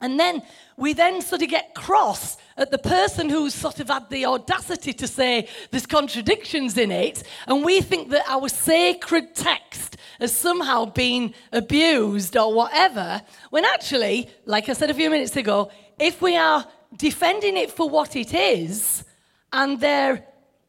And 0.00 0.18
then 0.18 0.42
we 0.76 0.94
then 0.94 1.20
sort 1.20 1.42
of 1.42 1.48
get 1.48 1.74
cross 1.74 2.38
at 2.56 2.70
the 2.70 2.78
person 2.78 3.28
who's 3.28 3.54
sort 3.54 3.80
of 3.80 3.88
had 3.88 4.08
the 4.08 4.24
audacity 4.24 4.92
to 4.94 5.06
say 5.06 5.48
there's 5.70 5.86
contradictions 5.86 6.78
in 6.78 6.90
it, 6.90 7.22
and 7.46 7.64
we 7.64 7.80
think 7.80 8.10
that 8.10 8.24
our 8.28 8.48
sacred 8.48 9.34
text 9.34 9.96
has 10.18 10.34
somehow 10.34 10.86
been 10.86 11.34
abused 11.52 12.36
or 12.36 12.54
whatever, 12.54 13.22
when 13.50 13.64
actually, 13.64 14.30
like 14.46 14.68
I 14.68 14.72
said 14.74 14.90
a 14.90 14.94
few 14.94 15.10
minutes 15.10 15.36
ago, 15.36 15.70
if 15.98 16.22
we 16.22 16.36
are 16.36 16.66
defending 16.96 17.56
it 17.56 17.70
for 17.70 17.88
what 17.88 18.16
it 18.16 18.32
is, 18.34 19.04
and 19.52 19.80
there 19.80 20.24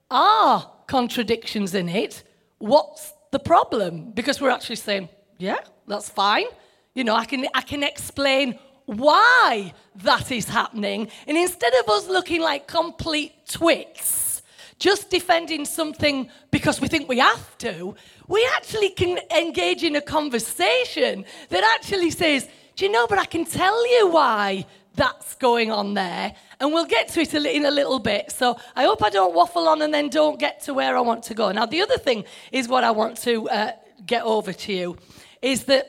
are 0.10 0.70
contradictions 0.88 1.74
in 1.74 1.88
it, 1.88 2.24
what's 2.58 3.14
the 3.32 3.40
problem 3.40 4.12
because 4.12 4.40
we're 4.40 4.52
actually 4.52 4.76
saying, 4.76 5.10
yeah, 5.38 5.60
that's 5.88 6.10
fine. 6.10 6.46
You 6.94 7.04
know, 7.04 7.16
I 7.16 7.26
can, 7.26 7.48
I 7.54 7.62
can 7.62 7.84
explain 7.84 8.60
why 8.86 9.74
that 10.04 10.32
is 10.32 10.48
happening. 10.48 11.08
And 11.28 11.38
instead 11.38 11.74
of 11.76 11.90
us 11.90 12.08
looking 12.08 12.42
like 12.42 12.68
complete 12.68 13.34
twits, 13.48 14.42
just 14.78 15.10
defending 15.10 15.64
something 15.64 16.30
because 16.50 16.82
we 16.82 16.88
think 16.88 17.08
we 17.08 17.20
have 17.20 17.58
to, 17.60 17.96
we 18.28 18.48
actually 18.58 18.90
can 18.90 19.20
engage 19.36 19.84
in 19.84 19.96
a 19.96 20.02
conversation 20.02 21.26
that 21.50 21.64
actually 21.76 22.12
says, 22.12 22.48
do 22.76 22.86
you 22.86 22.92
know, 22.92 23.08
but 23.08 23.20
I 23.20 23.26
can 23.26 23.46
tell 23.46 23.88
you 23.88 24.08
why 24.08 24.66
that's 24.96 25.36
going 25.36 25.72
on 25.72 25.94
there. 25.94 26.36
And 26.60 26.74
we'll 26.74 26.86
get 26.86 27.08
to 27.10 27.22
it 27.22 27.34
in 27.34 27.66
a 27.66 27.72
little 27.72 28.00
bit. 28.00 28.32
So 28.32 28.58
I 28.76 28.84
hope 28.84 29.04
I 29.04 29.10
don't 29.10 29.34
waffle 29.34 29.68
on 29.68 29.82
and 29.82 29.94
then 29.94 30.10
don't 30.10 30.40
get 30.40 30.62
to 30.64 30.74
where 30.74 30.98
I 30.98 31.02
want 31.02 31.24
to 31.24 31.34
go. 31.34 31.52
Now, 31.52 31.66
the 31.66 31.82
other 31.82 31.98
thing 31.98 32.26
is 32.52 32.68
what 32.68 32.84
I 32.84 32.92
want 32.92 33.18
to 33.20 33.50
uh, 33.50 33.72
get 34.06 34.24
over 34.24 34.54
to 34.54 34.74
you 34.74 34.98
is 35.42 35.66
that 35.66 35.88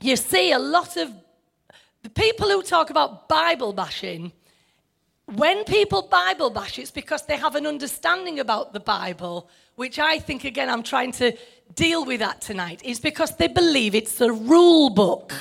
you 0.00 0.16
see 0.16 0.52
a 0.52 0.58
lot 0.58 0.96
of 0.96 1.10
the 2.02 2.10
people 2.10 2.48
who 2.48 2.62
talk 2.62 2.90
about 2.90 3.28
Bible 3.28 3.72
bashing. 3.72 4.32
When 5.26 5.64
people 5.64 6.02
Bible 6.02 6.50
bash, 6.50 6.78
it's 6.78 6.90
because 6.90 7.24
they 7.24 7.36
have 7.36 7.54
an 7.54 7.66
understanding 7.66 8.40
about 8.40 8.74
the 8.74 8.80
Bible, 8.80 9.48
which 9.76 9.98
I 9.98 10.18
think, 10.18 10.44
again, 10.44 10.68
I'm 10.68 10.82
trying 10.82 11.12
to 11.12 11.32
deal 11.74 12.04
with 12.04 12.20
that 12.20 12.42
tonight, 12.42 12.82
is 12.84 13.00
because 13.00 13.34
they 13.36 13.48
believe 13.48 13.94
it's 13.94 14.20
a 14.20 14.30
rule 14.30 14.90
book. 14.90 15.32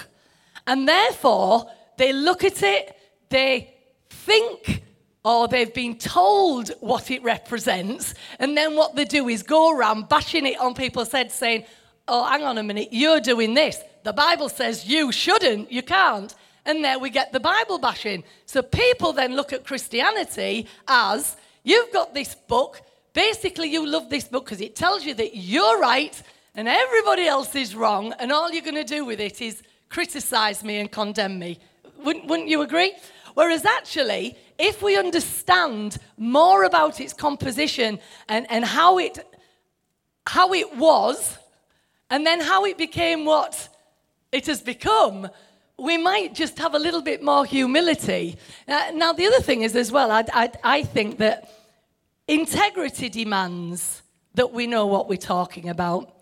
And 0.65 0.87
therefore, 0.87 1.69
they 1.97 2.13
look 2.13 2.43
at 2.43 2.61
it, 2.63 2.95
they 3.29 3.73
think 4.09 4.83
or 5.25 5.47
they've 5.47 5.73
been 5.73 5.97
told 5.97 6.69
what 6.81 7.09
it 7.09 7.23
represents, 7.23 8.13
and 8.39 8.57
then 8.57 8.75
what 8.75 8.95
they 8.95 9.05
do 9.05 9.29
is 9.29 9.41
go 9.41 9.71
around 9.71 10.09
bashing 10.09 10.45
it 10.45 10.59
on 10.59 10.73
people's 10.73 11.11
heads, 11.11 11.33
saying, 11.33 11.63
Oh, 12.07 12.25
hang 12.25 12.43
on 12.43 12.57
a 12.57 12.63
minute, 12.63 12.89
you're 12.91 13.21
doing 13.21 13.53
this. 13.53 13.81
The 14.03 14.11
Bible 14.11 14.49
says 14.49 14.85
you 14.85 15.13
shouldn't, 15.13 15.71
you 15.71 15.81
can't. 15.81 16.35
And 16.65 16.83
there 16.83 16.99
we 16.99 17.09
get 17.09 17.31
the 17.31 17.39
Bible 17.39 17.77
bashing. 17.77 18.23
So 18.45 18.61
people 18.61 19.13
then 19.13 19.35
look 19.35 19.53
at 19.53 19.65
Christianity 19.65 20.67
as 20.87 21.37
you've 21.63 21.91
got 21.93 22.13
this 22.13 22.35
book. 22.35 22.81
Basically, 23.13 23.69
you 23.69 23.85
love 23.85 24.09
this 24.09 24.27
book 24.27 24.45
because 24.45 24.59
it 24.59 24.75
tells 24.75 25.05
you 25.05 25.13
that 25.15 25.35
you're 25.37 25.79
right 25.79 26.21
and 26.55 26.67
everybody 26.67 27.25
else 27.25 27.55
is 27.55 27.75
wrong, 27.75 28.13
and 28.19 28.31
all 28.31 28.51
you're 28.51 28.61
going 28.61 28.75
to 28.75 28.83
do 28.83 29.05
with 29.05 29.19
it 29.19 29.41
is 29.41 29.63
criticize 29.89 30.63
me 30.63 30.77
and 30.77 30.91
condemn 30.91 31.39
me. 31.39 31.59
Wouldn't, 31.97 32.27
wouldn't 32.27 32.49
you 32.49 32.61
agree? 32.61 32.93
Whereas 33.33 33.65
actually, 33.65 34.37
if 34.57 34.81
we 34.81 34.97
understand 34.97 35.97
more 36.17 36.63
about 36.63 36.99
its 36.99 37.13
composition 37.13 37.99
and, 38.27 38.45
and 38.49 38.63
how, 38.65 38.99
it, 38.99 39.19
how 40.27 40.53
it 40.53 40.77
was, 40.77 41.37
and 42.09 42.25
then 42.25 42.41
how 42.41 42.65
it 42.65 42.77
became 42.77 43.25
what 43.25 43.69
it 44.31 44.45
has 44.47 44.61
become, 44.61 45.29
we 45.77 45.97
might 45.97 46.35
just 46.35 46.59
have 46.59 46.75
a 46.75 46.79
little 46.79 47.01
bit 47.01 47.23
more 47.23 47.45
humility. 47.45 48.37
Uh, 48.67 48.91
now, 48.93 49.13
the 49.13 49.25
other 49.25 49.41
thing 49.41 49.63
is, 49.63 49.75
as 49.75 49.91
well, 49.91 50.11
I, 50.11 50.23
I, 50.33 50.51
I 50.63 50.83
think 50.83 51.17
that 51.17 51.49
integrity 52.27 53.09
demands 53.09 54.03
that 54.35 54.51
we 54.51 54.67
know 54.67 54.85
what 54.85 55.09
we're 55.09 55.17
talking 55.17 55.69
about. 55.69 56.13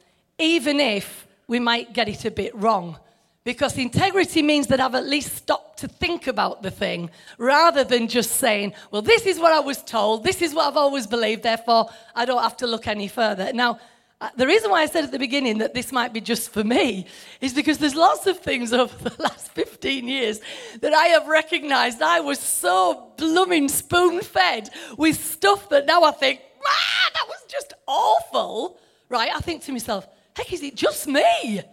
even 0.41 0.79
if 0.79 1.27
we 1.47 1.59
might 1.59 1.93
get 1.93 2.09
it 2.09 2.25
a 2.25 2.31
bit 2.31 2.53
wrong. 2.55 2.97
Because 3.43 3.75
integrity 3.77 4.43
means 4.43 4.67
that 4.67 4.79
I've 4.79 4.93
at 4.93 5.07
least 5.07 5.35
stopped 5.35 5.79
to 5.79 5.87
think 5.87 6.27
about 6.27 6.61
the 6.61 6.69
thing 6.69 7.09
rather 7.39 7.83
than 7.83 8.07
just 8.07 8.33
saying, 8.33 8.73
well, 8.91 9.01
this 9.01 9.25
is 9.25 9.39
what 9.39 9.51
I 9.51 9.59
was 9.59 9.81
told, 9.81 10.23
this 10.23 10.43
is 10.43 10.53
what 10.53 10.67
I've 10.67 10.77
always 10.77 11.07
believed, 11.07 11.41
therefore 11.41 11.89
I 12.15 12.25
don't 12.25 12.43
have 12.43 12.57
to 12.57 12.67
look 12.67 12.87
any 12.87 13.07
further. 13.07 13.51
Now, 13.51 13.79
uh, 14.21 14.29
the 14.37 14.45
reason 14.45 14.69
why 14.69 14.83
I 14.83 14.85
said 14.85 15.03
at 15.03 15.11
the 15.11 15.17
beginning 15.17 15.57
that 15.57 15.73
this 15.73 15.91
might 15.91 16.13
be 16.13 16.21
just 16.21 16.51
for 16.51 16.63
me 16.63 17.07
is 17.41 17.55
because 17.55 17.79
there's 17.79 17.95
lots 17.95 18.27
of 18.27 18.37
things 18.37 18.71
over 18.81 19.09
the 19.09 19.19
last 19.19 19.51
15 19.53 20.07
years 20.07 20.39
that 20.81 20.93
I 20.93 21.05
have 21.07 21.27
recognized 21.27 22.03
I 22.03 22.19
was 22.19 22.39
so 22.39 23.11
blooming 23.17 23.67
spoon 23.67 24.21
fed 24.21 24.69
with 24.99 25.15
stuff 25.15 25.67
that 25.69 25.87
now 25.87 26.03
I 26.03 26.11
think, 26.11 26.41
ah, 26.63 27.09
that 27.15 27.25
was 27.27 27.43
just 27.49 27.73
awful. 27.87 28.77
Right? 29.09 29.31
I 29.33 29.39
think 29.39 29.63
to 29.63 29.71
myself, 29.71 30.07
heck, 30.35 30.53
is 30.53 30.61
it 30.61 30.75
just 30.75 31.07
me? 31.07 31.63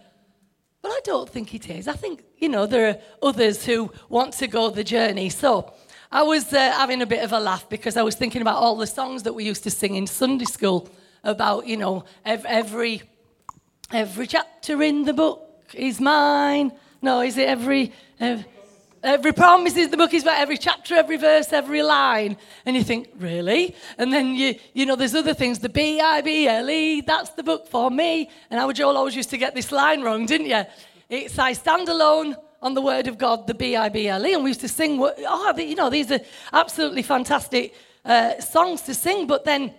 Well, 0.81 0.93
I 0.93 1.01
don't 1.03 1.29
think 1.29 1.53
it 1.53 1.69
is. 1.69 1.87
I 1.87 1.93
think, 1.93 2.23
you 2.37 2.47
know, 2.47 2.65
there 2.65 2.87
are 2.89 2.97
others 3.21 3.65
who 3.65 3.91
want 4.07 4.33
to 4.35 4.47
go 4.47 4.69
the 4.69 4.83
journey. 4.83 5.29
So 5.29 5.73
I 6.11 6.23
was 6.23 6.53
uh, 6.53 6.57
having 6.57 7.01
a 7.01 7.05
bit 7.05 7.23
of 7.23 7.33
a 7.33 7.39
laugh 7.39 7.67
because 7.69 7.97
I 7.97 8.01
was 8.01 8.15
thinking 8.15 8.41
about 8.41 8.55
all 8.57 8.75
the 8.77 8.87
songs 8.87 9.23
that 9.23 9.33
we 9.33 9.43
used 9.43 9.63
to 9.63 9.71
sing 9.71 9.95
in 9.95 10.07
Sunday 10.07 10.45
school 10.45 10.89
about, 11.23 11.67
you 11.67 11.75
know, 11.75 12.05
every, 12.23 13.01
every 13.91 14.27
chapter 14.27 14.81
in 14.81 15.03
the 15.03 15.13
book 15.13 15.41
is 15.73 15.99
mine. 15.99 16.71
No, 17.01 17.21
is 17.21 17.37
it 17.37 17.49
every, 17.49 17.91
every, 18.19 18.45
every 19.03 19.33
promise 19.33 19.75
is 19.75 19.89
the 19.89 19.97
book 19.97 20.13
is 20.13 20.23
about 20.23 20.39
every 20.39 20.57
chapter, 20.57 20.95
every 20.95 21.17
verse, 21.17 21.51
every 21.53 21.81
line. 21.81 22.37
And 22.65 22.75
you 22.75 22.83
think, 22.83 23.09
really? 23.17 23.75
And 23.97 24.11
then 24.11 24.35
you, 24.35 24.55
you 24.73 24.85
know, 24.85 24.95
there's 24.95 25.15
other 25.15 25.33
things, 25.33 25.59
the 25.59 25.69
B 25.69 25.99
I 25.99 26.21
B 26.21 26.47
L 26.47 26.69
E, 26.69 27.01
that's 27.01 27.31
the 27.31 27.43
book 27.43 27.67
for 27.67 27.89
me. 27.89 28.29
And 28.49 28.59
our 28.59 28.73
Joel 28.73 28.97
always 28.97 29.15
used 29.15 29.29
to 29.31 29.37
get 29.37 29.55
this 29.55 29.71
line 29.71 30.01
wrong, 30.01 30.25
didn't 30.25 30.47
you? 30.47 30.63
It's 31.09 31.39
I 31.39 31.53
stand 31.53 31.89
alone 31.89 32.35
on 32.61 32.73
the 32.73 32.81
word 32.81 33.07
of 33.07 33.17
God, 33.17 33.47
the 33.47 33.53
B 33.53 33.75
I 33.75 33.89
B 33.89 34.07
L 34.07 34.25
E. 34.25 34.33
And 34.33 34.43
we 34.43 34.49
used 34.49 34.61
to 34.61 34.67
sing, 34.67 34.99
oh, 35.01 35.53
you 35.57 35.75
know, 35.75 35.89
these 35.89 36.11
are 36.11 36.19
absolutely 36.53 37.03
fantastic 37.03 37.73
uh, 38.05 38.39
songs 38.39 38.81
to 38.83 38.93
sing, 38.93 39.27
but 39.27 39.45
then 39.45 39.73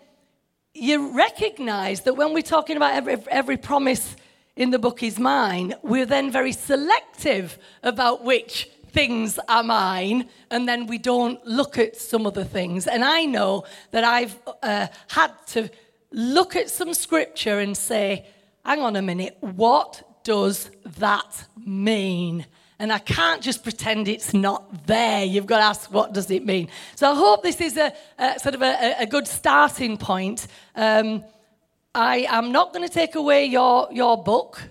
you 0.72 1.16
recognize 1.16 2.02
that 2.02 2.14
when 2.14 2.32
we're 2.32 2.42
talking 2.42 2.76
about 2.76 2.94
every, 2.94 3.16
every 3.30 3.56
promise 3.56 4.16
in 4.56 4.70
the 4.70 4.78
book 4.78 5.02
is 5.02 5.18
mine, 5.18 5.74
we're 5.82 6.06
then 6.06 6.30
very 6.30 6.52
selective 6.52 7.58
about 7.82 8.24
which 8.24 8.68
things 8.92 9.38
are 9.48 9.62
mine, 9.62 10.28
and 10.50 10.68
then 10.68 10.86
we 10.86 10.98
don't 10.98 11.44
look 11.46 11.78
at 11.78 11.96
some 11.96 12.26
other 12.26 12.44
things. 12.44 12.86
And 12.86 13.04
I 13.04 13.24
know 13.24 13.64
that 13.90 14.04
I've 14.04 14.38
uh, 14.62 14.86
had 15.08 15.32
to 15.48 15.70
look 16.12 16.56
at 16.56 16.70
some 16.70 16.94
scripture 16.94 17.58
and 17.58 17.76
say, 17.76 18.26
hang 18.64 18.80
on 18.80 18.96
a 18.96 19.02
minute, 19.02 19.36
what 19.40 20.02
does 20.24 20.70
that 20.98 21.44
mean? 21.64 22.46
And 22.78 22.92
I 22.92 22.98
can't 22.98 23.42
just 23.42 23.62
pretend 23.62 24.08
it's 24.08 24.32
not 24.32 24.86
there. 24.86 25.22
You've 25.24 25.46
got 25.46 25.58
to 25.58 25.64
ask, 25.64 25.92
what 25.92 26.14
does 26.14 26.30
it 26.30 26.44
mean? 26.46 26.68
So 26.96 27.10
I 27.10 27.14
hope 27.14 27.42
this 27.42 27.60
is 27.60 27.76
a, 27.76 27.92
a 28.18 28.38
sort 28.38 28.54
of 28.54 28.62
a, 28.62 28.96
a, 29.00 29.06
good 29.06 29.28
starting 29.28 29.98
point. 29.98 30.46
Um, 30.74 31.22
I 31.94 32.26
am 32.28 32.52
not 32.52 32.72
going 32.72 32.86
to 32.88 32.92
take 32.92 33.16
away 33.16 33.44
your, 33.44 33.88
your 33.92 34.22
book. 34.22 34.62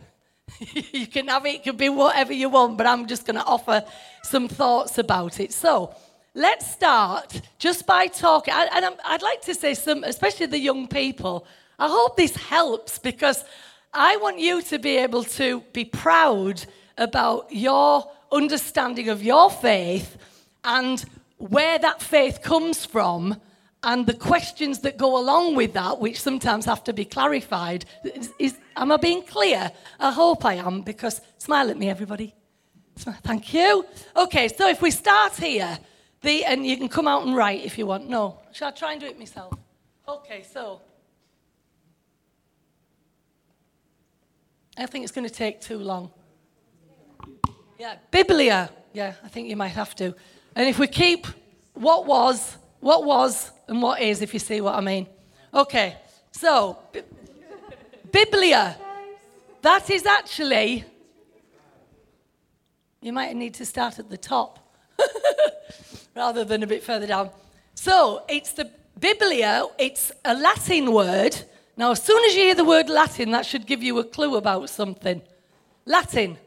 you 0.93 1.07
can 1.07 1.27
have 1.27 1.45
it, 1.45 1.55
it 1.55 1.63
can 1.63 1.77
be 1.77 1.89
whatever 1.89 2.33
you 2.33 2.49
want, 2.49 2.77
but 2.77 2.85
I'm 2.85 3.07
just 3.07 3.25
going 3.25 3.37
to 3.37 3.45
offer 3.45 3.83
some 4.23 4.47
thoughts 4.47 4.97
about 4.97 5.39
it. 5.39 5.53
So 5.53 5.95
let's 6.33 6.69
start 6.69 7.41
just 7.57 7.85
by 7.85 8.07
talking. 8.07 8.53
And 8.53 8.95
I'd 9.05 9.21
like 9.21 9.41
to 9.41 9.55
say, 9.55 9.73
some, 9.73 10.03
especially 10.03 10.47
the 10.47 10.59
young 10.59 10.87
people, 10.87 11.45
I 11.77 11.87
hope 11.87 12.17
this 12.17 12.35
helps 12.35 12.99
because 12.99 13.43
I 13.93 14.17
want 14.17 14.39
you 14.39 14.61
to 14.63 14.79
be 14.79 14.97
able 14.97 15.23
to 15.23 15.61
be 15.73 15.85
proud 15.85 16.65
about 16.97 17.47
your 17.51 18.09
understanding 18.31 19.09
of 19.09 19.23
your 19.23 19.49
faith 19.49 20.17
and 20.63 21.03
where 21.37 21.79
that 21.79 22.01
faith 22.01 22.41
comes 22.41 22.85
from 22.85 23.37
and 23.83 24.05
the 24.05 24.13
questions 24.13 24.79
that 24.79 24.97
go 24.97 25.17
along 25.17 25.55
with 25.55 25.73
that, 25.73 25.99
which 25.99 26.19
sometimes 26.19 26.65
have 26.65 26.83
to 26.83 26.93
be 26.93 27.05
clarified. 27.05 27.85
Is, 28.03 28.31
is, 28.37 28.57
am 28.75 28.91
I 28.91 28.97
being 28.97 29.23
clear? 29.23 29.71
I 29.99 30.11
hope 30.11 30.43
I 30.43 30.55
am, 30.55 30.81
because 30.81 31.21
smile 31.37 31.69
at 31.69 31.77
me, 31.77 31.89
everybody. 31.89 32.35
Thank 32.97 33.53
you. 33.53 33.85
Okay, 34.15 34.49
so 34.49 34.67
if 34.67 34.81
we 34.81 34.91
start 34.91 35.35
here, 35.35 35.79
the, 36.21 36.43
and 36.43 36.65
you 36.65 36.75
can 36.75 36.89
come 36.89 37.07
out 37.07 37.25
and 37.25 37.33
write 37.35 37.63
if 37.63 37.77
you 37.77 37.85
want. 37.85 38.09
No, 38.09 38.39
shall 38.51 38.67
I 38.67 38.71
try 38.71 38.91
and 38.91 38.99
do 38.99 39.07
it 39.07 39.17
myself? 39.17 39.53
Okay, 40.07 40.43
so. 40.43 40.81
I 44.77 44.85
think 44.85 45.03
it's 45.03 45.13
going 45.13 45.27
to 45.27 45.33
take 45.33 45.61
too 45.61 45.77
long. 45.77 46.11
Yeah, 47.77 47.95
Biblia. 48.11 48.69
Yeah, 48.91 49.13
I 49.23 49.29
think 49.29 49.47
you 49.47 49.55
might 49.55 49.69
have 49.69 49.95
to. 49.95 50.13
And 50.55 50.67
if 50.67 50.79
we 50.79 50.87
keep 50.87 51.27
what 51.73 52.05
was, 52.05 52.57
what 52.79 53.05
was, 53.05 53.51
and 53.67 53.81
what 53.81 54.01
is, 54.01 54.21
if 54.21 54.33
you 54.33 54.39
see 54.39 54.61
what 54.61 54.75
I 54.75 54.81
mean. 54.81 55.07
Okay, 55.53 55.97
so 56.31 56.77
Biblia. 58.11 58.77
That 59.61 59.89
is 59.89 60.05
actually, 60.05 60.85
you 63.01 63.11
might 63.11 63.35
need 63.35 63.53
to 63.55 63.65
start 63.65 63.99
at 63.99 64.09
the 64.09 64.17
top 64.17 64.73
rather 66.15 66.45
than 66.45 66.63
a 66.63 66.67
bit 66.67 66.81
further 66.81 67.07
down. 67.07 67.29
So 67.75 68.23
it's 68.29 68.53
the 68.53 68.71
Biblia, 68.97 69.65
it's 69.77 70.13
a 70.23 70.33
Latin 70.33 70.93
word. 70.93 71.35
Now, 71.75 71.91
as 71.91 72.01
soon 72.01 72.23
as 72.23 72.35
you 72.35 72.43
hear 72.43 72.55
the 72.55 72.63
word 72.63 72.89
Latin, 72.89 73.31
that 73.31 73.45
should 73.45 73.65
give 73.65 73.83
you 73.83 73.99
a 73.99 74.03
clue 74.05 74.37
about 74.37 74.69
something. 74.69 75.21
Latin 75.85 76.37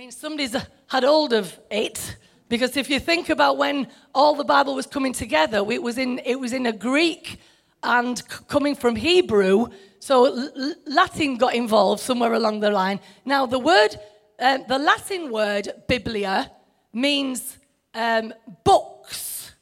mean, 0.00 0.10
somebody's 0.10 0.56
had 0.86 1.04
hold 1.04 1.34
of 1.34 1.58
it. 1.70 2.16
Because 2.50 2.76
if 2.76 2.90
you 2.90 2.98
think 2.98 3.30
about 3.30 3.56
when 3.58 3.86
all 4.12 4.34
the 4.34 4.44
Bible 4.44 4.74
was 4.74 4.84
coming 4.84 5.12
together, 5.12 5.58
it 5.70 5.80
was 5.80 5.96
in, 5.96 6.18
it 6.24 6.34
was 6.34 6.52
in 6.52 6.66
a 6.66 6.72
Greek 6.72 7.38
and 7.84 8.18
c- 8.18 8.24
coming 8.48 8.74
from 8.74 8.96
Hebrew. 8.96 9.68
So 10.00 10.26
L- 10.26 10.74
Latin 10.84 11.36
got 11.36 11.54
involved 11.54 12.02
somewhere 12.02 12.32
along 12.32 12.58
the 12.58 12.72
line. 12.72 12.98
Now, 13.24 13.46
the 13.46 13.60
word, 13.60 13.96
um, 14.40 14.64
the 14.66 14.78
Latin 14.78 15.30
word 15.30 15.68
biblia 15.86 16.50
means 16.92 17.56
um, 17.94 18.34
books. 18.64 19.52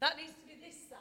That 0.00 0.18
needs 0.18 0.34
to 0.34 0.46
be 0.46 0.66
this 0.66 0.76
side. 0.90 0.98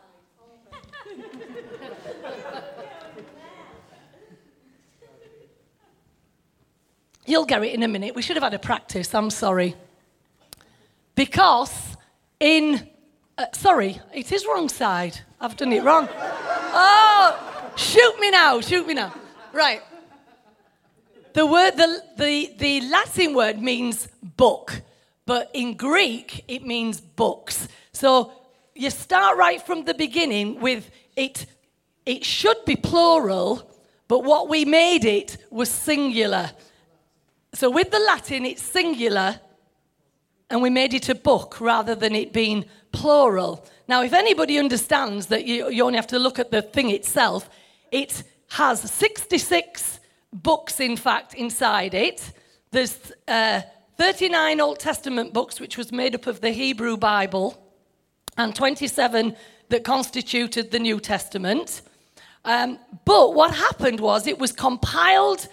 You'll 7.26 7.46
get 7.46 7.62
it 7.62 7.74
in 7.74 7.84
a 7.84 7.90
minute. 7.90 8.16
We 8.16 8.22
should 8.22 8.38
have 8.38 8.44
had 8.44 8.54
a 8.54 8.60
practice. 8.60 9.14
I'm 9.14 9.30
sorry. 9.30 9.76
Because 11.16 11.98
in, 12.40 12.90
uh, 13.38 13.46
sorry, 13.54 14.00
it 14.14 14.32
is 14.32 14.46
wrong 14.46 14.70
side. 14.70 15.20
I've 15.40 15.56
done 15.56 15.74
it 15.74 15.84
wrong. 15.84 16.08
Oh, 16.12 17.72
shoot 17.76 18.20
me 18.20 18.32
now, 18.32 18.62
shoot 18.62 18.88
me 18.88 18.94
now. 18.94 19.14
Right. 19.52 19.82
The 21.34 21.46
word, 21.46 21.72
the, 21.72 22.04
the, 22.18 22.54
the 22.58 22.82
Latin 22.82 23.34
word 23.34 23.62
means 23.62 24.08
book, 24.22 24.82
but 25.26 25.50
in 25.54 25.76
Greek 25.76 26.44
it 26.48 26.66
means 26.66 27.02
books. 27.02 27.68
So 27.92 28.32
you 28.76 28.90
start 28.90 29.38
right 29.38 29.62
from 29.62 29.86
the 29.86 29.94
beginning 29.94 30.60
with 30.60 30.90
it, 31.16 31.46
it 32.06 32.26
should 32.26 32.66
be 32.66 32.76
plural, 32.76 33.70
but 34.08 34.24
what 34.24 34.50
we 34.50 34.66
made 34.66 35.06
it 35.06 35.38
was 35.50 35.70
singular. 35.70 36.52
So 37.54 37.70
with 37.70 37.92
the 37.92 38.00
Latin, 38.00 38.46
it's 38.46 38.62
singular, 38.62 39.40
and 40.54 40.62
we 40.62 40.70
made 40.70 40.94
it 40.94 41.10
a 41.10 41.16
book 41.16 41.60
rather 41.60 41.96
than 41.96 42.14
it 42.14 42.32
being 42.32 42.64
plural. 42.92 43.66
Now, 43.88 44.04
if 44.04 44.14
anybody 44.14 44.60
understands 44.60 45.26
that 45.28 45.46
you, 45.46 45.68
you 45.72 45.84
only 45.84 45.96
have 45.96 46.06
to 46.08 46.20
look 46.20 46.38
at 46.38 46.52
the 46.52 46.62
thing 46.62 46.92
itself, 46.92 47.50
it 47.92 48.22
has 48.50 48.80
66 48.82 50.00
books, 50.32 50.80
in 50.80 50.96
fact, 50.96 51.34
inside 51.34 51.96
it. 51.96 52.32
There's 52.70 52.96
uh, 53.28 53.62
39 53.98 54.62
Old 54.62 54.78
Testament 54.78 55.34
books, 55.34 55.60
which 55.60 55.76
was 55.76 55.92
made 55.92 56.14
up 56.14 56.28
of 56.28 56.40
the 56.40 56.52
Hebrew 56.52 56.98
Bible, 56.98 57.58
and 58.38 58.56
27 58.56 59.36
that 59.70 59.84
constituted 59.84 60.70
the 60.70 60.78
New 60.78 61.00
Testament. 61.00 61.82
Um, 62.46 62.78
but 63.06 63.34
what 63.34 63.56
happened 63.56 64.00
was 64.00 64.28
it 64.28 64.38
was 64.38 64.52
compiled 64.52 65.48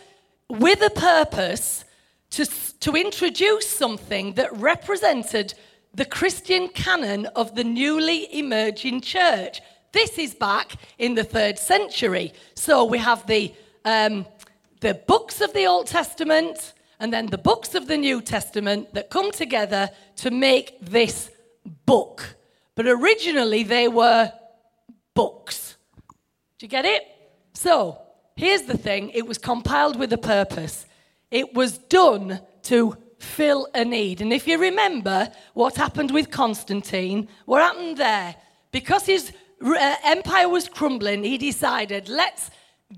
with 0.50 0.82
a 0.82 0.90
purpose 0.90 1.86
to, 2.30 2.46
to 2.80 2.92
introduce 2.94 3.68
something 3.68 4.34
that 4.34 4.52
represented 4.56 5.54
the 5.94 6.04
Christian 6.04 6.68
canon 6.68 7.26
of 7.26 7.54
the 7.54 7.64
newly 7.64 8.32
emerging 8.38 9.00
church. 9.00 9.60
This 9.92 10.18
is 10.18 10.34
back 10.34 10.76
in 10.98 11.14
the 11.14 11.24
third 11.24 11.58
century. 11.58 12.32
So 12.54 12.84
we 12.84 12.98
have 12.98 13.26
the, 13.26 13.52
um, 13.84 14.26
the 14.80 14.94
books 14.94 15.40
of 15.40 15.52
the 15.52 15.66
Old 15.66 15.88
Testament 15.88 16.74
and 17.00 17.12
then 17.12 17.26
the 17.26 17.38
books 17.38 17.74
of 17.74 17.88
the 17.88 17.96
New 17.96 18.20
Testament 18.20 18.94
that 18.94 19.10
come 19.10 19.32
together 19.32 19.90
to 20.16 20.30
make 20.30 20.78
this 20.80 21.30
book. 21.86 22.36
But 22.76 22.86
originally 22.86 23.64
they 23.64 23.88
were 23.88 24.32
books. 25.14 25.76
Do 26.58 26.66
you 26.66 26.68
get 26.68 26.84
it? 26.84 27.02
So 27.54 28.00
here's 28.36 28.62
the 28.62 28.78
thing 28.78 29.10
it 29.10 29.26
was 29.26 29.38
compiled 29.38 29.98
with 29.98 30.12
a 30.12 30.18
purpose, 30.18 30.86
it 31.30 31.54
was 31.54 31.78
done 31.78 32.40
to 32.64 32.96
fill 33.18 33.68
a 33.74 33.84
need. 33.84 34.20
And 34.20 34.32
if 34.32 34.46
you 34.46 34.58
remember 34.58 35.30
what 35.54 35.76
happened 35.76 36.10
with 36.10 36.30
Constantine, 36.30 37.28
what 37.44 37.62
happened 37.62 37.96
there? 37.96 38.34
Because 38.72 39.06
his 39.06 39.32
uh, 39.62 39.94
empire 40.04 40.48
was 40.48 40.68
crumbling, 40.68 41.22
he 41.22 41.38
decided, 41.38 42.08
let's 42.08 42.50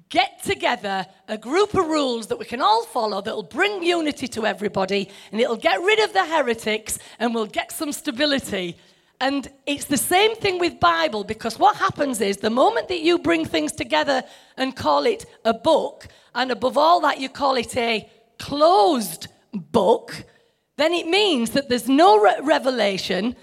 get 0.09 0.43
together 0.43 1.07
a 1.29 1.37
group 1.37 1.75
of 1.75 1.87
rules 1.87 2.29
that 2.29 2.39
we 2.39 2.47
can 2.47 2.63
all 2.63 2.85
follow 2.85 3.21
that'll 3.21 3.43
bring 3.43 3.83
unity 3.83 4.27
to 4.27 4.47
everybody 4.47 5.11
and 5.31 5.41
it'll 5.41 5.57
get 5.57 5.81
rid 5.81 5.99
of 5.99 6.13
the 6.15 6.25
heretics 6.25 6.99
and 7.19 7.35
we'll 7.35 7.47
get 7.47 7.71
some 7.71 7.93
stability. 7.93 8.77
And 9.21 9.51
it's 9.67 9.85
the 9.85 9.99
same 9.99 10.35
thing 10.35 10.59
with 10.59 10.81
Bible 10.81 11.25
because 11.25 11.59
what 11.59 11.77
happens 11.77 12.21
is 12.21 12.39
the 12.39 12.51
moment 12.51 12.89
that 12.89 13.03
you 13.03 13.19
bring 13.19 13.45
things 13.45 13.73
together 13.73 14.25
and 14.57 14.75
call 14.75 15.05
it 15.07 15.27
a 15.45 15.55
book, 15.55 16.09
and 16.35 16.51
above 16.51 16.77
all 16.77 17.01
that 17.01 17.21
you 17.21 17.29
call 17.29 17.57
it 17.57 17.77
a 17.77 18.11
closed 18.43 19.29
book, 19.53 20.25
then 20.77 20.93
it 20.93 21.07
means 21.07 21.51
that 21.51 21.69
there's 21.69 21.89
no 21.89 22.21
re- 22.21 22.41
revelation. 22.43 23.37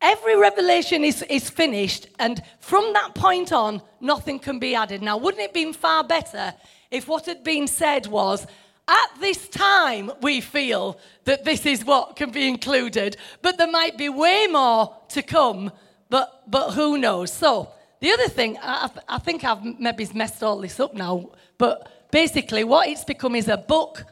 Every 0.00 0.36
revelation 0.36 1.02
is, 1.02 1.22
is 1.22 1.50
finished, 1.50 2.06
and 2.18 2.40
from 2.60 2.92
that 2.92 3.14
point 3.14 3.52
on, 3.52 3.82
nothing 4.00 4.38
can 4.38 4.58
be 4.58 4.74
added. 4.74 5.02
Now, 5.02 5.16
wouldn't 5.16 5.40
it 5.40 5.48
have 5.48 5.54
been 5.54 5.72
far 5.72 6.04
better 6.04 6.54
if 6.90 7.08
what 7.08 7.26
had 7.26 7.42
been 7.42 7.66
said 7.66 8.06
was, 8.06 8.46
at 8.86 9.10
this 9.18 9.48
time, 9.48 10.12
we 10.20 10.40
feel 10.40 10.98
that 11.24 11.44
this 11.44 11.66
is 11.66 11.84
what 11.84 12.16
can 12.16 12.30
be 12.30 12.46
included, 12.46 13.16
but 13.42 13.58
there 13.58 13.70
might 13.70 13.96
be 13.98 14.08
way 14.08 14.46
more 14.46 14.94
to 15.08 15.22
come, 15.22 15.72
but, 16.10 16.44
but 16.46 16.72
who 16.72 16.98
knows? 16.98 17.32
So, 17.32 17.70
the 18.00 18.12
other 18.12 18.28
thing, 18.28 18.58
I, 18.62 18.90
I 19.08 19.18
think 19.18 19.42
I've 19.42 19.64
maybe 19.80 20.06
messed 20.14 20.42
all 20.42 20.58
this 20.58 20.78
up 20.78 20.94
now, 20.94 21.30
but 21.56 22.10
basically, 22.12 22.62
what 22.62 22.88
it's 22.88 23.04
become 23.04 23.34
is 23.34 23.48
a 23.48 23.56
book 23.56 24.04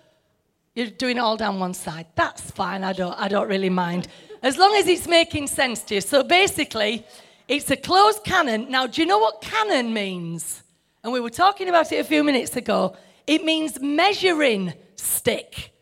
you're 0.74 0.86
doing 0.86 1.18
it 1.18 1.20
all 1.20 1.36
down 1.36 1.58
one 1.58 1.74
side. 1.74 2.06
That's 2.14 2.50
fine. 2.50 2.82
I 2.82 2.92
don't, 2.92 3.18
I 3.18 3.28
don't 3.28 3.48
really 3.48 3.70
mind. 3.70 4.08
As 4.42 4.56
long 4.56 4.74
as 4.76 4.86
it's 4.86 5.06
making 5.06 5.46
sense 5.46 5.82
to 5.84 5.96
you. 5.96 6.00
So 6.00 6.22
basically, 6.22 7.06
it's 7.46 7.70
a 7.70 7.76
closed 7.76 8.24
canon. 8.24 8.70
Now, 8.70 8.86
do 8.86 9.02
you 9.02 9.06
know 9.06 9.18
what 9.18 9.40
canon 9.40 9.92
means? 9.92 10.62
And 11.04 11.12
we 11.12 11.20
were 11.20 11.30
talking 11.30 11.68
about 11.68 11.92
it 11.92 11.96
a 11.96 12.04
few 12.04 12.24
minutes 12.24 12.56
ago. 12.56 12.96
It 13.26 13.44
means 13.44 13.80
measuring 13.80 14.72
stick. 14.96 15.72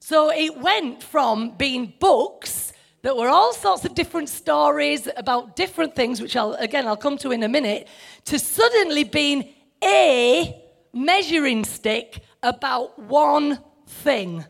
So 0.00 0.32
it 0.32 0.56
went 0.58 1.02
from 1.02 1.56
being 1.56 1.92
books 2.00 2.72
that 3.02 3.16
were 3.16 3.28
all 3.28 3.52
sorts 3.52 3.84
of 3.84 3.94
different 3.94 4.28
stories 4.28 5.08
about 5.16 5.54
different 5.54 5.94
things, 5.94 6.20
which 6.20 6.36
I'll, 6.36 6.54
again, 6.54 6.86
I'll 6.86 6.96
come 6.96 7.18
to 7.18 7.30
in 7.30 7.42
a 7.42 7.48
minute, 7.48 7.86
to 8.24 8.38
suddenly 8.38 9.04
being 9.04 9.52
a 9.84 10.62
measuring 10.92 11.64
stick 11.64 12.22
about 12.42 12.98
one 12.98 13.58
thing. 13.98 14.44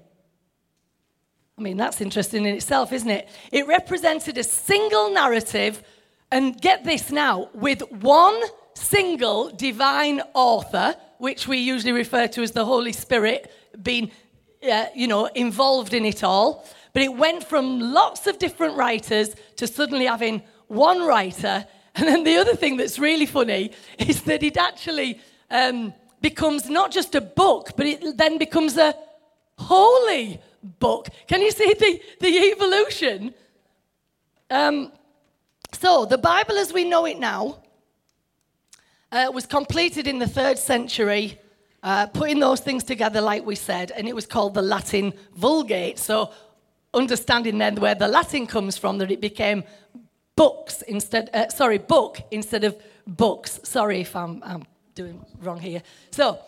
I 1.57 1.61
mean, 1.61 1.77
that's 1.77 2.01
interesting 2.01 2.47
in 2.47 2.55
itself, 2.55 2.93
isn't 2.93 3.11
it? 3.11 3.29
It 3.51 3.67
represented 3.67 4.39
a 4.39 4.45
single 4.45 5.11
narrative, 5.11 5.83
and 6.31 6.61
get 6.61 6.85
this 6.85 7.11
now, 7.11 7.49
with 7.53 7.81
one 7.91 8.41
single 8.75 9.51
divine 9.51 10.23
author, 10.35 10.95
which 11.19 11.49
we 11.49 11.59
usually 11.59 11.93
refer 11.93 12.29
to 12.29 12.43
as 12.43 12.53
the 12.53 12.65
Holy 12.65 12.93
Spirit, 12.93 13.51
being, 13.83 14.11
uh, 14.71 14.87
you 14.95 15.09
know, 15.09 15.27
involved 15.27 15.95
in 15.95 16.05
it 16.05 16.23
all. 16.23 16.65
But 16.93 17.03
it 17.03 17.17
went 17.17 17.45
from 17.45 17.81
lots 17.81 18.27
of 18.27 18.39
different 18.39 18.77
writers 18.77 19.35
to 19.57 19.67
suddenly 19.67 20.07
having 20.07 20.43
one 20.69 21.03
writer. 21.03 21.67
And 21.95 22.07
then 22.07 22.23
the 22.23 22.37
other 22.37 22.55
thing 22.55 22.77
that's 22.77 22.97
really 23.01 23.27
funny 23.27 23.73
is 23.99 24.23
that 24.23 24.45
it 24.45 24.57
actually 24.57 25.21
um, 25.51 25.93
becomes 26.21 26.71
not 26.71 26.93
just 26.93 27.17
a 27.17 27.21
book, 27.21 27.73
but 27.77 27.87
it 27.87 28.17
then 28.17 28.39
becomes 28.39 28.77
a 28.77 28.95
holy 29.59 30.41
book. 30.63 31.09
Can 31.27 31.43
you 31.43 31.51
see 31.51 31.75
the, 31.75 32.01
the 32.21 32.39
evolution? 32.53 33.35
Um, 34.51 34.93
so, 35.73 36.07
the 36.07 36.19
Bible 36.19 36.57
as 36.57 36.73
we 36.73 36.85
know 36.85 37.05
it 37.05 37.19
now 37.19 37.59
uh, 39.13 39.31
was 39.33 39.47
completed 39.47 40.07
in 40.07 40.19
the 40.19 40.27
third 40.27 40.59
century, 40.59 41.39
uh, 41.83 42.07
putting 42.07 42.41
those 42.41 42.61
things 42.61 42.85
together, 42.85 43.21
like 43.21 43.45
we 43.45 43.55
said, 43.55 43.91
and 43.91 44.09
it 44.09 44.15
was 44.15 44.27
called 44.27 44.55
the 44.55 44.63
Latin 44.63 45.13
Vulgate. 45.35 45.99
So, 45.99 46.33
understanding 46.95 47.59
then 47.59 47.77
where 47.77 47.95
the 47.95 48.09
Latin 48.09 48.47
comes 48.47 48.79
from, 48.79 48.99
that 48.99 49.11
it 49.11 49.21
became 49.21 49.65
books 50.37 50.83
instead, 50.83 51.31
uh, 51.35 51.49
sorry, 51.49 51.79
book 51.79 52.19
instead 52.31 52.65
of 52.65 52.77
books. 53.07 53.61
Sorry 53.65 54.01
if 54.01 54.17
I'm, 54.17 54.43
I'm 54.43 54.65
doing 54.95 55.25
wrong 55.43 55.61
here. 55.61 55.83
So, 56.11 56.39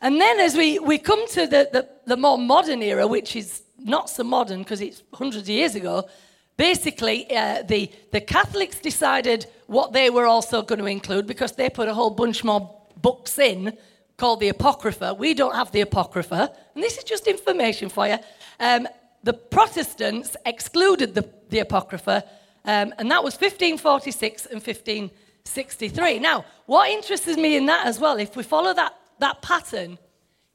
and 0.00 0.20
then 0.20 0.40
as 0.40 0.56
we, 0.56 0.78
we 0.78 0.98
come 0.98 1.26
to 1.28 1.46
the, 1.46 1.68
the, 1.72 1.88
the 2.06 2.16
more 2.16 2.38
modern 2.38 2.82
era, 2.82 3.06
which 3.06 3.34
is 3.34 3.62
not 3.78 4.10
so 4.10 4.24
modern 4.24 4.60
because 4.60 4.80
it's 4.80 5.02
hundreds 5.14 5.44
of 5.44 5.48
years 5.48 5.74
ago, 5.74 6.08
basically 6.56 7.30
uh, 7.34 7.62
the, 7.62 7.90
the 8.12 8.20
Catholics 8.20 8.78
decided 8.78 9.46
what 9.66 9.92
they 9.92 10.10
were 10.10 10.26
also 10.26 10.62
going 10.62 10.78
to 10.78 10.86
include 10.86 11.26
because 11.26 11.52
they 11.52 11.70
put 11.70 11.88
a 11.88 11.94
whole 11.94 12.10
bunch 12.10 12.44
more 12.44 12.78
books 12.96 13.38
in 13.38 13.76
called 14.16 14.40
the 14.40 14.48
Apocrypha. 14.48 15.14
We 15.14 15.34
don't 15.34 15.54
have 15.54 15.72
the 15.72 15.82
Apocrypha, 15.82 16.50
and 16.74 16.82
this 16.82 16.96
is 16.96 17.04
just 17.04 17.26
information 17.26 17.88
for 17.88 18.06
you. 18.06 18.16
Um, 18.58 18.88
the 19.22 19.34
Protestants 19.34 20.36
excluded 20.46 21.14
the, 21.14 21.28
the 21.50 21.58
Apocrypha, 21.58 22.24
um, 22.64 22.94
and 22.98 23.10
that 23.10 23.22
was 23.22 23.34
1546 23.34 24.46
and 24.46 24.54
1563. 24.54 26.18
Now, 26.18 26.44
what 26.66 26.90
interests 26.90 27.36
me 27.36 27.56
in 27.56 27.66
that 27.66 27.86
as 27.86 28.00
well, 28.00 28.18
if 28.18 28.36
we 28.36 28.42
follow 28.42 28.72
that 28.72 28.94
that 29.18 29.42
pattern, 29.42 29.98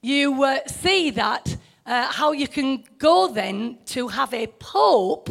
you 0.00 0.42
uh, 0.44 0.58
see 0.66 1.10
that 1.10 1.56
uh, 1.86 2.06
how 2.12 2.32
you 2.32 2.48
can 2.48 2.84
go 2.98 3.28
then 3.28 3.78
to 3.86 4.08
have 4.08 4.32
a 4.34 4.46
pope 4.58 5.28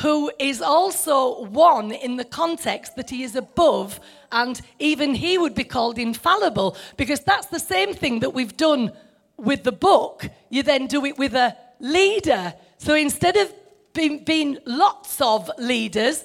who 0.00 0.30
is 0.38 0.60
also 0.60 1.44
one 1.44 1.90
in 1.90 2.16
the 2.16 2.24
context 2.24 2.96
that 2.96 3.08
he 3.08 3.22
is 3.22 3.34
above, 3.34 3.98
and 4.30 4.60
even 4.78 5.14
he 5.14 5.38
would 5.38 5.54
be 5.54 5.64
called 5.64 5.98
infallible, 5.98 6.76
because 6.96 7.20
that's 7.20 7.46
the 7.46 7.58
same 7.58 7.94
thing 7.94 8.20
that 8.20 8.34
we've 8.34 8.56
done 8.56 8.92
with 9.38 9.62
the 9.64 9.72
book. 9.72 10.28
You 10.50 10.62
then 10.62 10.86
do 10.86 11.04
it 11.06 11.16
with 11.16 11.34
a 11.34 11.56
leader. 11.80 12.54
So 12.78 12.94
instead 12.94 13.36
of 13.36 13.52
being, 13.94 14.24
being 14.24 14.58
lots 14.66 15.20
of 15.20 15.50
leaders, 15.56 16.24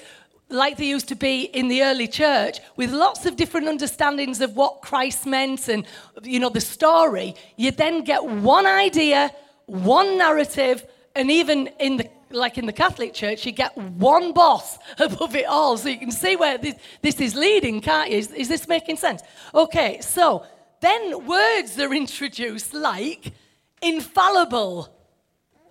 like 0.52 0.78
they 0.78 0.86
used 0.86 1.08
to 1.10 1.16
be 1.16 1.44
in 1.44 1.68
the 1.68 1.84
early 1.84 2.08
church, 2.08 2.60
with 2.76 2.92
lots 2.92 3.26
of 3.26 3.36
different 3.36 3.68
understandings 3.68 4.42
of 4.42 4.56
what 4.56 4.82
Christ 4.82 5.26
meant 5.26 5.68
and, 5.68 5.86
you 6.24 6.40
know, 6.40 6.50
the 6.50 6.62
story, 6.62 7.36
you 7.58 7.72
then 7.72 8.04
get 8.04 8.24
one 8.26 8.66
idea, 8.66 9.32
one 9.66 10.18
narrative, 10.18 10.86
and 11.16 11.30
even 11.32 11.68
in 11.80 11.98
the 11.98 12.10
like 12.34 12.58
in 12.58 12.66
the 12.66 12.74
Catholic 12.74 13.14
Church, 13.14 13.46
you 13.46 13.52
get 13.52 13.78
one 13.78 14.32
boss 14.32 14.78
above 15.00 15.36
it 15.36 15.46
all. 15.46 15.78
So 15.78 15.90
you 15.90 16.00
can 16.00 16.12
see 16.12 16.36
where 16.36 16.58
this, 16.58 16.76
this 17.02 17.20
is 17.20 17.36
leading, 17.36 17.82
can't 17.82 18.10
you? 18.10 18.18
Is, 18.18 18.32
is 18.32 18.48
this 18.48 18.68
making 18.68 18.98
sense? 18.98 19.22
Okay, 19.54 20.00
so 20.02 20.46
then 20.82 21.28
words 21.28 21.78
are 21.80 21.94
introduced 21.94 22.74
like 22.74 23.34
infallible 23.82 24.90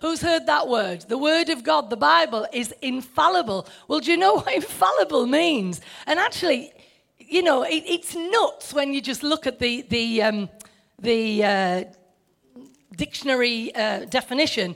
Who's 0.01 0.21
heard 0.21 0.47
that 0.47 0.67
word? 0.67 1.01
The 1.01 1.17
word 1.17 1.49
of 1.49 1.63
God, 1.63 1.91
the 1.91 1.95
Bible, 1.95 2.47
is 2.51 2.73
infallible. 2.81 3.67
Well, 3.87 3.99
do 3.99 4.09
you 4.09 4.17
know 4.17 4.33
what 4.37 4.53
infallible 4.53 5.27
means? 5.27 5.79
And 6.07 6.19
actually, 6.19 6.73
you 7.19 7.43
know, 7.43 7.61
it, 7.63 7.83
it's 7.85 8.15
nuts 8.15 8.73
when 8.73 8.93
you 8.93 9.01
just 9.01 9.21
look 9.21 9.45
at 9.45 9.59
the, 9.59 9.83
the, 9.83 10.23
um, 10.23 10.49
the 10.97 11.43
uh, 11.43 11.83
dictionary 12.95 13.73
uh, 13.75 14.05
definition. 14.05 14.75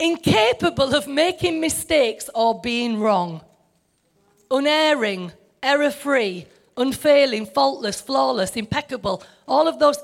Incapable 0.00 0.94
of 0.96 1.06
making 1.06 1.60
mistakes 1.60 2.28
or 2.34 2.60
being 2.60 2.98
wrong. 2.98 3.42
Unerring, 4.50 5.30
error 5.62 5.92
free, 5.92 6.46
unfailing, 6.76 7.46
faultless, 7.46 8.00
flawless, 8.00 8.56
impeccable. 8.56 9.22
All 9.46 9.68
of 9.68 9.78
those. 9.78 9.96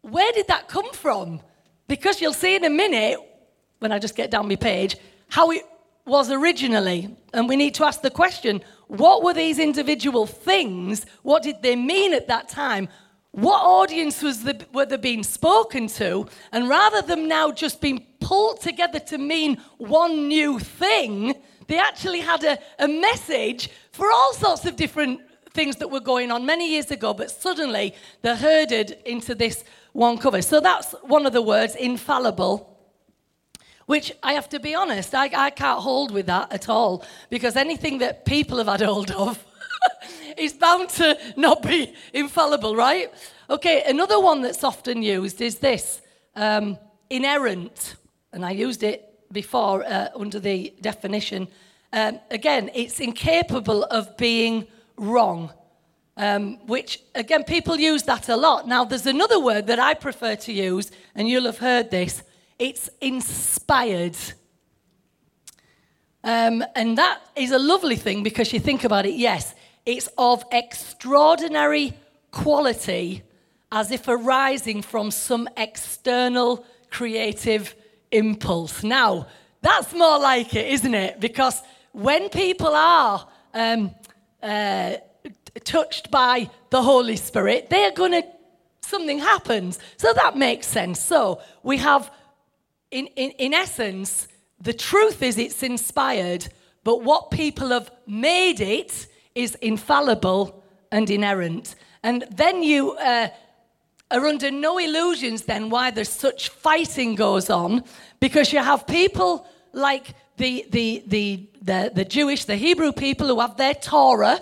Where 0.00 0.32
did 0.32 0.48
that 0.48 0.68
come 0.68 0.90
from? 0.94 1.42
Because 1.88 2.20
you'll 2.20 2.32
see 2.32 2.56
in 2.56 2.64
a 2.64 2.70
minute, 2.70 3.18
when 3.78 3.92
I 3.92 3.98
just 3.98 4.16
get 4.16 4.30
down 4.30 4.48
my 4.48 4.56
page, 4.56 4.96
how 5.28 5.50
it 5.50 5.64
was 6.04 6.30
originally. 6.30 7.14
And 7.32 7.48
we 7.48 7.56
need 7.56 7.74
to 7.74 7.84
ask 7.84 8.00
the 8.00 8.10
question 8.10 8.62
what 8.88 9.24
were 9.24 9.34
these 9.34 9.58
individual 9.58 10.26
things? 10.26 11.04
What 11.22 11.42
did 11.42 11.62
they 11.62 11.74
mean 11.74 12.14
at 12.14 12.28
that 12.28 12.48
time? 12.48 12.88
What 13.32 13.60
audience 13.60 14.22
was 14.22 14.44
the, 14.44 14.64
were 14.72 14.86
they 14.86 14.96
being 14.96 15.24
spoken 15.24 15.88
to? 15.88 16.26
And 16.52 16.68
rather 16.68 17.02
than 17.02 17.26
now 17.26 17.50
just 17.50 17.80
being 17.80 18.06
pulled 18.20 18.60
together 18.60 19.00
to 19.00 19.18
mean 19.18 19.60
one 19.78 20.28
new 20.28 20.60
thing, 20.60 21.34
they 21.66 21.78
actually 21.78 22.20
had 22.20 22.44
a, 22.44 22.58
a 22.78 22.86
message 22.86 23.68
for 23.90 24.10
all 24.10 24.32
sorts 24.32 24.64
of 24.64 24.76
different 24.76 25.20
things 25.50 25.76
that 25.76 25.90
were 25.90 26.00
going 26.00 26.30
on 26.30 26.46
many 26.46 26.70
years 26.70 26.90
ago, 26.90 27.12
but 27.12 27.30
suddenly 27.30 27.94
they're 28.22 28.36
herded 28.36 28.98
into 29.04 29.34
this 29.34 29.64
one 29.96 30.18
cover. 30.18 30.42
So 30.42 30.60
that's 30.60 30.92
one 31.02 31.24
of 31.26 31.32
the 31.32 31.42
words, 31.42 31.74
infallible. 31.74 32.72
Which 33.86 34.12
I 34.22 34.32
have 34.34 34.48
to 34.50 34.60
be 34.60 34.74
honest, 34.74 35.14
I, 35.14 35.30
I 35.34 35.50
can't 35.50 35.80
hold 35.80 36.10
with 36.10 36.26
that 36.26 36.52
at 36.52 36.68
all 36.68 37.04
because 37.30 37.56
anything 37.56 37.98
that 37.98 38.24
people 38.24 38.58
have 38.58 38.66
had 38.66 38.80
hold 38.80 39.12
of 39.12 39.44
is 40.36 40.54
bound 40.54 40.88
to 40.90 41.16
not 41.36 41.62
be 41.62 41.94
infallible, 42.12 42.74
right? 42.74 43.12
Okay, 43.48 43.84
another 43.86 44.20
one 44.20 44.42
that's 44.42 44.64
often 44.64 45.02
used 45.02 45.40
is 45.40 45.58
this 45.58 46.02
um, 46.34 46.78
inerrant. 47.10 47.94
And 48.32 48.44
I 48.44 48.50
used 48.50 48.82
it 48.82 49.08
before 49.32 49.84
uh, 49.84 50.08
under 50.16 50.40
the 50.40 50.74
definition. 50.80 51.46
Um, 51.92 52.18
again, 52.30 52.70
it's 52.74 52.98
incapable 52.98 53.84
of 53.84 54.16
being 54.16 54.66
wrong, 54.98 55.52
um, 56.16 56.66
which, 56.66 57.00
again, 57.14 57.44
people 57.44 57.78
use 57.78 58.02
that 58.04 58.28
a 58.28 58.36
lot. 58.36 58.66
Now, 58.66 58.84
there's 58.84 59.06
another 59.06 59.38
word 59.38 59.66
that 59.66 59.78
I 59.78 59.94
prefer 59.94 60.36
to 60.36 60.52
use, 60.52 60.90
and 61.14 61.28
you'll 61.28 61.44
have 61.44 61.58
heard 61.58 61.90
this 61.90 62.22
it's 62.58 62.88
inspired. 63.00 64.16
Um, 66.24 66.64
and 66.74 66.98
that 66.98 67.20
is 67.36 67.52
a 67.52 67.58
lovely 67.58 67.96
thing 67.96 68.22
because 68.22 68.52
you 68.52 68.60
think 68.60 68.84
about 68.84 69.06
it, 69.06 69.14
yes, 69.14 69.54
it's 69.84 70.08
of 70.18 70.44
extraordinary 70.50 71.92
quality 72.30 73.22
as 73.70 73.90
if 73.90 74.08
arising 74.08 74.82
from 74.82 75.10
some 75.10 75.48
external 75.56 76.64
creative 76.90 77.74
impulse. 78.10 78.82
Now, 78.82 79.26
that's 79.60 79.92
more 79.92 80.18
like 80.18 80.54
it, 80.54 80.66
isn't 80.68 80.94
it? 80.94 81.20
Because 81.20 81.62
when 81.92 82.28
people 82.28 82.74
are 82.74 83.28
um, 83.54 83.94
uh, 84.42 84.94
touched 85.64 86.10
by 86.10 86.50
the 86.70 86.82
Holy 86.82 87.16
Spirit, 87.16 87.70
they're 87.70 87.92
going 87.92 88.12
to, 88.12 88.24
something 88.80 89.18
happens. 89.18 89.78
So 89.96 90.12
that 90.12 90.36
makes 90.36 90.66
sense. 90.66 91.00
So 91.00 91.40
we 91.62 91.78
have, 91.78 92.10
in, 92.90 93.06
in, 93.16 93.30
in 93.32 93.54
essence, 93.54 94.28
the 94.60 94.72
truth 94.72 95.22
is 95.22 95.38
it's 95.38 95.62
inspired, 95.62 96.48
but 96.84 97.02
what 97.02 97.30
people 97.30 97.68
have 97.68 97.90
made 98.06 98.60
it 98.60 99.06
is 99.34 99.54
infallible 99.56 100.62
and 100.90 101.10
inerrant. 101.10 101.74
And 102.02 102.24
then 102.30 102.62
you 102.62 102.92
uh, 102.92 103.28
are 104.10 104.26
under 104.26 104.50
no 104.50 104.78
illusions 104.78 105.42
then 105.42 105.68
why 105.68 105.90
there's 105.90 106.08
such 106.08 106.48
fighting 106.48 107.16
goes 107.16 107.50
on, 107.50 107.82
because 108.20 108.52
you 108.52 108.60
have 108.60 108.86
people 108.86 109.46
like 109.72 110.14
the, 110.36 110.66
the, 110.70 111.02
the, 111.06 111.48
the, 111.60 111.92
the 111.94 112.04
Jewish, 112.04 112.44
the 112.44 112.56
Hebrew 112.56 112.92
people 112.92 113.26
who 113.26 113.40
have 113.40 113.56
their 113.56 113.74
Torah, 113.74 114.40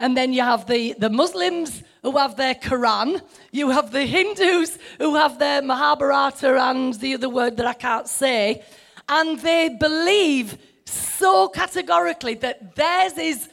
and 0.00 0.16
then 0.16 0.32
you 0.32 0.42
have 0.42 0.66
the, 0.66 0.94
the 0.98 1.10
Muslims 1.10 1.82
who 2.02 2.16
have 2.18 2.36
their 2.36 2.54
Quran, 2.54 3.20
you 3.52 3.70
have 3.70 3.92
the 3.92 4.04
Hindus 4.04 4.78
who 4.98 5.14
have 5.14 5.38
their 5.38 5.62
Mahabharata 5.62 6.56
and 6.60 6.94
the 6.94 7.14
other 7.14 7.28
word 7.28 7.56
that 7.56 7.66
I 7.66 7.72
can't 7.72 8.08
say, 8.08 8.62
and 9.08 9.38
they 9.40 9.68
believe 9.68 10.58
so 10.84 11.48
categorically 11.48 12.34
that 12.34 12.74
theirs 12.74 13.16
is 13.18 13.48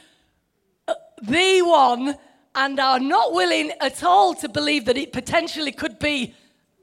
uh, 0.88 0.94
the 1.22 1.62
one 1.62 2.16
and 2.56 2.80
are 2.80 3.00
not 3.00 3.34
willing 3.34 3.72
at 3.80 4.04
all 4.04 4.34
to 4.36 4.50
believe 4.50 4.86
that 4.86 4.98
it 4.98 5.14
potentially 5.14 5.72
could 5.72 6.00
be 6.00 6.36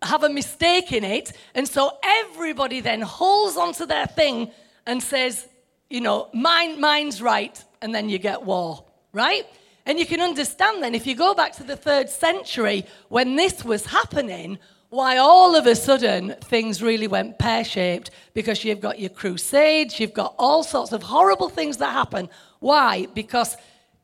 have 0.03 0.23
a 0.23 0.29
mistake 0.29 0.93
in 0.93 1.05
it. 1.05 1.33
And 1.55 1.67
so 1.67 1.99
everybody 2.03 2.81
then 2.81 3.03
holds 3.03 3.57
onto 3.57 3.85
their 3.85 4.07
thing 4.07 4.51
and 4.87 5.03
says 5.03 5.47
you 5.91 6.01
know 6.01 6.29
mine 6.33 6.81
mine's 6.81 7.23
right 7.23 7.65
and 7.81 7.95
then 7.95 8.09
you 8.09 8.19
get 8.19 8.43
war 8.43 8.85
right 9.13 9.47
and 9.87 9.99
you 9.99 10.07
can 10.07 10.21
understand 10.21 10.83
then 10.83 10.95
if 10.95 11.07
you 11.07 11.15
go 11.15 11.35
back 11.35 11.53
to 11.53 11.65
the 11.65 11.77
3rd 11.77 12.09
century 12.09 12.85
when 13.09 13.37
this 13.37 13.65
was 13.65 13.87
happening 13.87 14.59
why 14.91 15.19
all 15.19 15.55
of 15.55 15.67
a 15.67 15.77
sudden 15.77 16.35
things 16.41 16.83
really 16.83 17.07
went 17.07 17.39
pear-shaped 17.39 18.11
because 18.33 18.65
you've 18.65 18.81
got 18.81 18.99
your 18.99 19.11
crusades 19.11 20.01
you've 20.01 20.15
got 20.15 20.35
all 20.39 20.63
sorts 20.63 20.93
of 20.93 21.03
horrible 21.03 21.49
things 21.49 21.77
that 21.79 21.93
happen 21.93 22.29
why 22.61 23.07
because 23.15 23.57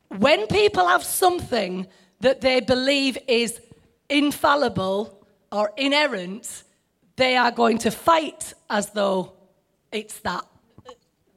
when 0.09 0.47
people 0.47 0.87
have 0.87 1.03
something 1.03 1.87
that 2.21 2.41
they 2.41 2.59
believe 2.59 3.17
is 3.27 3.59
infallible 4.09 5.27
or 5.51 5.71
inerrant, 5.77 6.63
they 7.15 7.37
are 7.37 7.51
going 7.51 7.77
to 7.79 7.91
fight 7.91 8.53
as 8.69 8.91
though 8.91 9.33
it's 9.91 10.19
that. 10.19 10.45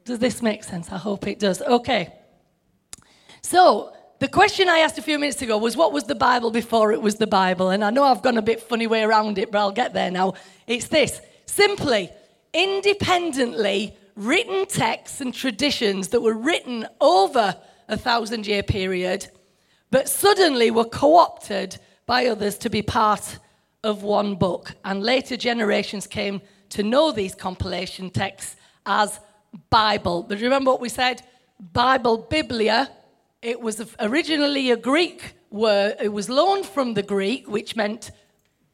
Does 0.05 0.19
this 0.19 0.41
make 0.41 0.63
sense? 0.63 0.91
I 0.91 0.97
hope 0.97 1.27
it 1.27 1.39
does. 1.39 1.61
Okay. 1.61 2.13
So, 3.49 3.91
the 4.19 4.27
question 4.27 4.69
I 4.69 4.77
asked 4.77 4.99
a 4.99 5.01
few 5.01 5.17
minutes 5.17 5.41
ago 5.41 5.57
was 5.57 5.75
what 5.75 5.91
was 5.91 6.03
the 6.03 6.13
Bible 6.13 6.51
before 6.51 6.91
it 6.91 7.01
was 7.01 7.15
the 7.15 7.25
Bible? 7.25 7.71
And 7.71 7.83
I 7.83 7.89
know 7.89 8.03
I've 8.03 8.21
gone 8.21 8.37
a 8.37 8.43
bit 8.43 8.61
funny 8.61 8.85
way 8.85 9.01
around 9.01 9.39
it, 9.39 9.51
but 9.51 9.57
I'll 9.57 9.71
get 9.71 9.95
there 9.95 10.11
now. 10.11 10.35
It's 10.67 10.89
this 10.89 11.19
simply, 11.47 12.11
independently 12.53 13.97
written 14.15 14.67
texts 14.67 15.19
and 15.19 15.33
traditions 15.33 16.09
that 16.09 16.21
were 16.21 16.35
written 16.35 16.85
over 17.01 17.59
a 17.87 17.97
thousand 17.97 18.45
year 18.45 18.61
period, 18.61 19.27
but 19.89 20.07
suddenly 20.07 20.69
were 20.69 20.85
co 20.85 21.17
opted 21.17 21.79
by 22.05 22.27
others 22.27 22.55
to 22.59 22.69
be 22.69 22.83
part 22.83 23.39
of 23.83 24.03
one 24.03 24.35
book. 24.35 24.75
And 24.85 25.01
later 25.01 25.35
generations 25.35 26.05
came 26.05 26.41
to 26.69 26.83
know 26.83 27.11
these 27.11 27.33
compilation 27.33 28.11
texts 28.11 28.57
as 28.85 29.19
Bible. 29.71 30.21
But 30.21 30.39
remember 30.39 30.69
what 30.69 30.81
we 30.81 30.89
said? 30.89 31.23
Bible, 31.59 32.17
Biblia, 32.29 32.91
it 33.41 33.61
was 33.61 33.81
originally 33.99 34.71
a 34.71 34.77
Greek 34.77 35.33
word. 35.49 35.95
It 36.01 36.09
was 36.09 36.29
loaned 36.29 36.65
from 36.65 36.93
the 36.93 37.03
Greek, 37.03 37.47
which 37.47 37.75
meant 37.75 38.11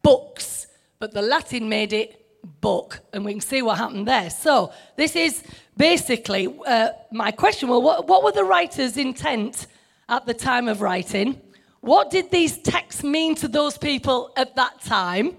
books, 0.01 0.67
but 0.99 1.13
the 1.13 1.21
Latin 1.21 1.69
made 1.69 1.93
it 1.93 2.21
book, 2.61 2.99
and 3.13 3.25
we 3.25 3.33
can 3.33 3.41
see 3.41 3.61
what 3.61 3.77
happened 3.77 4.07
there. 4.07 4.29
So, 4.29 4.71
this 4.95 5.15
is 5.15 5.43
basically 5.77 6.53
uh, 6.65 6.89
my 7.11 7.31
question. 7.31 7.69
Well, 7.69 7.81
what, 7.81 8.07
what 8.07 8.23
were 8.23 8.31
the 8.31 8.43
writer's 8.43 8.97
intent 8.97 9.67
at 10.09 10.25
the 10.25 10.33
time 10.33 10.67
of 10.67 10.81
writing? 10.81 11.41
What 11.81 12.09
did 12.09 12.31
these 12.31 12.57
texts 12.57 13.03
mean 13.03 13.35
to 13.35 13.47
those 13.47 13.77
people 13.77 14.31
at 14.35 14.55
that 14.55 14.81
time? 14.81 15.37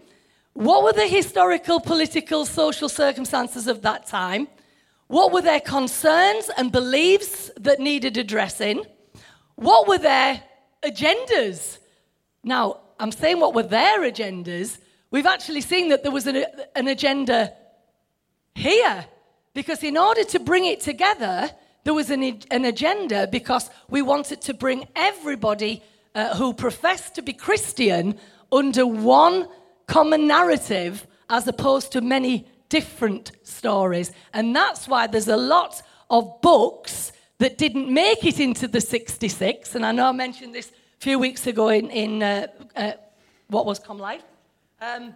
What 0.53 0.85
were 0.85 0.93
the 0.93 1.07
historical, 1.07 1.81
political, 1.81 2.47
social 2.47 2.89
circumstances 2.89 3.67
of 3.67 3.83
that 3.83 4.07
time? 4.07 4.49
What 5.09 5.33
were 5.33 5.43
their 5.43 5.61
concerns 5.61 6.51
and 6.57 6.73
beliefs 6.73 7.51
that 7.57 7.79
needed 7.79 8.17
addressing? 8.17 8.85
What 9.57 9.89
were 9.89 9.99
their 9.99 10.43
agendas? 10.83 11.79
Now, 12.45 12.81
I'm 12.99 13.13
saying 13.13 13.41
what 13.41 13.55
were 13.55 13.63
their 13.63 14.01
agendas 14.01 14.79
We've 15.11 15.27
actually 15.27 15.61
seen 15.61 15.89
that 15.91 16.03
there 16.03 16.13
was 16.13 16.27
an, 16.27 16.45
an 16.75 16.89
agenda 16.89 17.53
here 18.55 19.07
because, 19.55 19.83
in 19.83 19.97
order 19.97 20.25
to 20.25 20.39
bring 20.39 20.65
it 20.65 20.81
together, 20.81 21.51
there 21.85 21.95
was 21.95 22.11
an, 22.11 22.23
an 22.51 22.65
agenda 22.65 23.29
because 23.29 23.71
we 23.89 24.03
wanted 24.03 24.41
to 24.43 24.55
bring 24.55 24.89
everybody 24.97 25.83
uh, 26.15 26.37
who 26.37 26.53
professed 26.53 27.15
to 27.15 27.23
be 27.23 27.33
Christian 27.33 28.19
under 28.51 28.87
one 28.87 29.49
common 29.87 30.27
narrative 30.27 31.07
as 31.31 31.47
opposed 31.47 31.93
to 31.93 32.01
many 32.01 32.49
different 32.69 33.31
stories. 33.45 34.11
And 34.35 34.55
that's 34.55 34.89
why 34.89 35.07
there's 35.07 35.29
a 35.29 35.37
lot 35.37 35.83
of 36.11 36.41
books 36.41 37.13
that 37.39 37.59
didn't 37.59 37.93
make 37.93 38.25
it 38.25 38.41
into 38.41 38.67
the 38.67 38.81
66. 38.81 39.75
And 39.75 39.85
I 39.85 39.93
know 39.93 40.07
I 40.07 40.13
mentioned 40.13 40.55
this 40.55 40.71
a 40.71 41.05
few 41.05 41.19
weeks 41.19 41.47
ago 41.47 41.69
in, 41.69 41.91
in 41.91 42.23
uh, 42.23 42.47
uh, 42.75 42.93
what 43.49 43.67
was 43.67 43.79
Com 43.79 43.99
Life. 43.99 44.23
Um, 44.81 45.15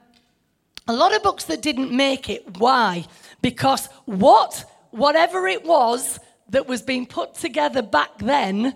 a 0.89 0.93
lot 0.93 1.15
of 1.15 1.23
books 1.23 1.45
that 1.45 1.63
didn't 1.63 1.93
make 1.93 2.29
it. 2.29 2.59
Why? 2.59 3.05
Because 3.43 3.87
what, 4.05 4.65
whatever 4.91 5.47
it 5.47 5.65
was 5.65 6.19
that 6.51 6.67
was 6.67 6.83
being 6.83 7.07
put 7.07 7.35
together 7.35 7.83
back 7.83 8.19
then, 8.19 8.75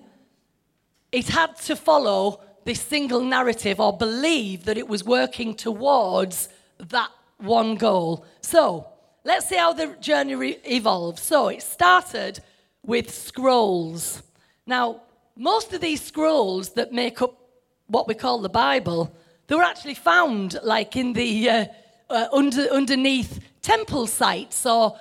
it 1.13 1.29
had 1.29 1.57
to 1.57 1.77
follow 1.77 2.41
this 2.65 2.81
single 2.81 3.21
narrative 3.21 3.79
or 3.79 3.97
believe 3.97 4.65
that 4.65 4.79
it 4.79 4.89
was 4.89 5.05
working 5.05 5.55
towards 5.55 6.49
that 6.79 7.11
one 7.39 7.75
goal. 7.75 8.25
So, 8.41 8.87
let's 9.25 9.49
see 9.49 9.57
how 9.57 9.73
the 9.73 9.89
journey 10.01 10.35
re- 10.35 10.59
evolved. 10.65 11.19
So, 11.19 11.49
it 11.49 11.63
started 11.63 12.41
with 12.87 13.13
scrolls. 13.13 14.23
Now, 14.67 15.03
most 15.37 15.73
of 15.73 15.81
these 15.81 16.01
scrolls 16.01 16.71
that 16.71 16.93
make 16.93 17.21
up 17.23 17.39
what 17.87 18.09
we 18.09 18.15
call 18.15 18.39
the 18.39 18.49
Bible 18.49 19.15
they 19.47 19.55
were 19.55 19.63
actually 19.63 19.95
found 19.95 20.59
like 20.63 20.97
in 20.97 21.13
the 21.13 21.51
uh, 21.51 21.65
uh, 22.09 22.27
under, 22.33 22.63
underneath 22.73 23.41
temple 23.63 24.07
sites 24.07 24.65
or 24.65 24.99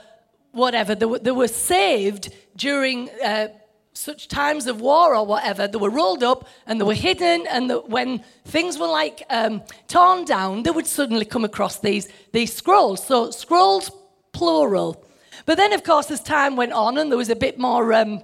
whatever. 0.52 0.96
They 0.96 1.06
were, 1.06 1.20
they 1.20 1.32
were 1.32 1.48
saved 1.48 2.34
during 2.56 3.10
uh, 3.24 3.50
such 3.94 4.28
times 4.28 4.68
of 4.68 4.82
war 4.82 5.16
or 5.16 5.26
whatever. 5.26 5.68
They 5.68 5.78
were 5.78 5.90
rolled 5.90 6.24
up 6.24 6.48
and 6.68 6.80
they 6.80 6.86
were 6.86 6.94
hidden. 6.94 7.48
And 7.48 7.70
the, 7.70 7.80
when 7.80 8.24
things 8.46 8.78
were 8.78 8.88
like 8.88 9.24
um, 9.30 9.62
torn 9.88 10.26
down, 10.26 10.64
they 10.64 10.72
would 10.72 10.88
suddenly 10.88 11.26
come 11.26 11.46
across 11.46 11.80
these, 11.80 12.10
these 12.34 12.54
scrolls. 12.54 13.06
So 13.06 13.32
scrolls, 13.32 13.92
plural. 14.34 15.06
But 15.46 15.58
then, 15.58 15.74
of 15.74 15.84
course, 15.84 16.10
as 16.12 16.22
time 16.22 16.56
went 16.56 16.74
on 16.74 16.98
and 16.98 17.12
there 17.12 17.18
was 17.18 17.30
a 17.30 17.36
bit 17.36 17.60
more, 17.60 17.94
um, 17.94 18.22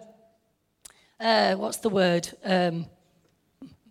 uh, 1.20 1.56
what's 1.56 1.78
the 1.78 1.90
word? 1.90 2.30
Um, 2.44 2.86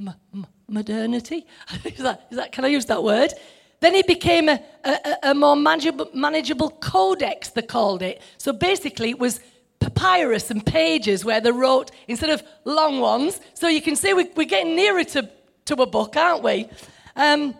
m- 0.00 0.14
m- 0.34 0.46
modernity. 0.68 1.46
is, 1.84 1.98
that, 1.98 2.26
is 2.30 2.36
that, 2.36 2.52
can 2.52 2.64
I 2.64 2.68
use 2.68 2.86
that 2.86 3.02
word? 3.02 3.32
Then 3.80 3.94
it 3.94 4.06
became 4.06 4.48
a, 4.48 4.60
a, 4.84 5.16
a 5.30 5.34
more 5.34 5.56
manageable, 5.56 6.08
manageable 6.12 6.70
codex, 6.70 7.50
they 7.50 7.62
called 7.62 8.02
it. 8.02 8.20
So 8.38 8.52
basically, 8.52 9.10
it 9.10 9.18
was 9.18 9.40
papyrus 9.78 10.50
and 10.50 10.64
pages 10.64 11.24
where 11.24 11.40
they 11.40 11.52
wrote 11.52 11.90
instead 12.08 12.30
of 12.30 12.42
long 12.64 13.00
ones. 13.00 13.40
So 13.54 13.68
you 13.68 13.80
can 13.80 13.94
see 13.96 14.12
we, 14.14 14.24
we're 14.36 14.46
getting 14.46 14.74
nearer 14.74 15.04
to, 15.04 15.30
to 15.66 15.74
a 15.74 15.86
book, 15.86 16.16
aren't 16.16 16.42
we? 16.42 16.68
Um, 17.14 17.54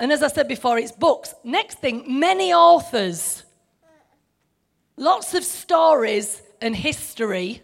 and 0.00 0.12
as 0.12 0.22
I 0.22 0.28
said 0.28 0.48
before, 0.48 0.78
it's 0.78 0.92
books. 0.92 1.34
Next 1.44 1.78
thing, 1.78 2.18
many 2.18 2.52
authors. 2.52 3.43
Lots 4.96 5.34
of 5.34 5.44
stories 5.44 6.42
and 6.60 6.74
history. 6.76 7.62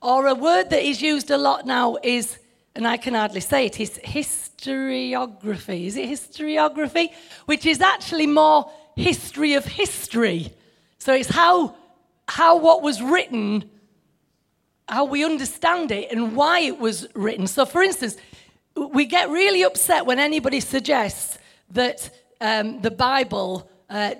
Or 0.00 0.26
a 0.26 0.34
word 0.34 0.70
that 0.70 0.82
is 0.82 1.00
used 1.00 1.30
a 1.30 1.38
lot 1.38 1.64
now 1.64 1.96
is, 2.02 2.38
and 2.74 2.86
I 2.86 2.96
can 2.96 3.14
hardly 3.14 3.40
say 3.40 3.66
it, 3.66 3.80
is 3.80 3.98
historiography. 4.04 5.86
Is 5.86 5.96
it 5.96 6.08
historiography? 6.08 7.08
Which 7.46 7.64
is 7.66 7.80
actually 7.80 8.26
more 8.26 8.70
history 8.96 9.54
of 9.54 9.64
history. 9.64 10.52
So 10.98 11.14
it's 11.14 11.30
how, 11.30 11.76
how 12.28 12.58
what 12.58 12.82
was 12.82 13.00
written, 13.00 13.70
how 14.88 15.04
we 15.04 15.24
understand 15.24 15.90
it, 15.90 16.12
and 16.12 16.36
why 16.36 16.60
it 16.60 16.78
was 16.78 17.08
written. 17.14 17.46
So, 17.46 17.64
for 17.64 17.82
instance, 17.82 18.16
we 18.76 19.06
get 19.06 19.30
really 19.30 19.62
upset 19.62 20.04
when 20.04 20.18
anybody 20.18 20.60
suggests 20.60 21.38
that 21.70 22.10
um, 22.40 22.80
the 22.82 22.90
Bible 22.90 23.70
uh, 23.88 24.14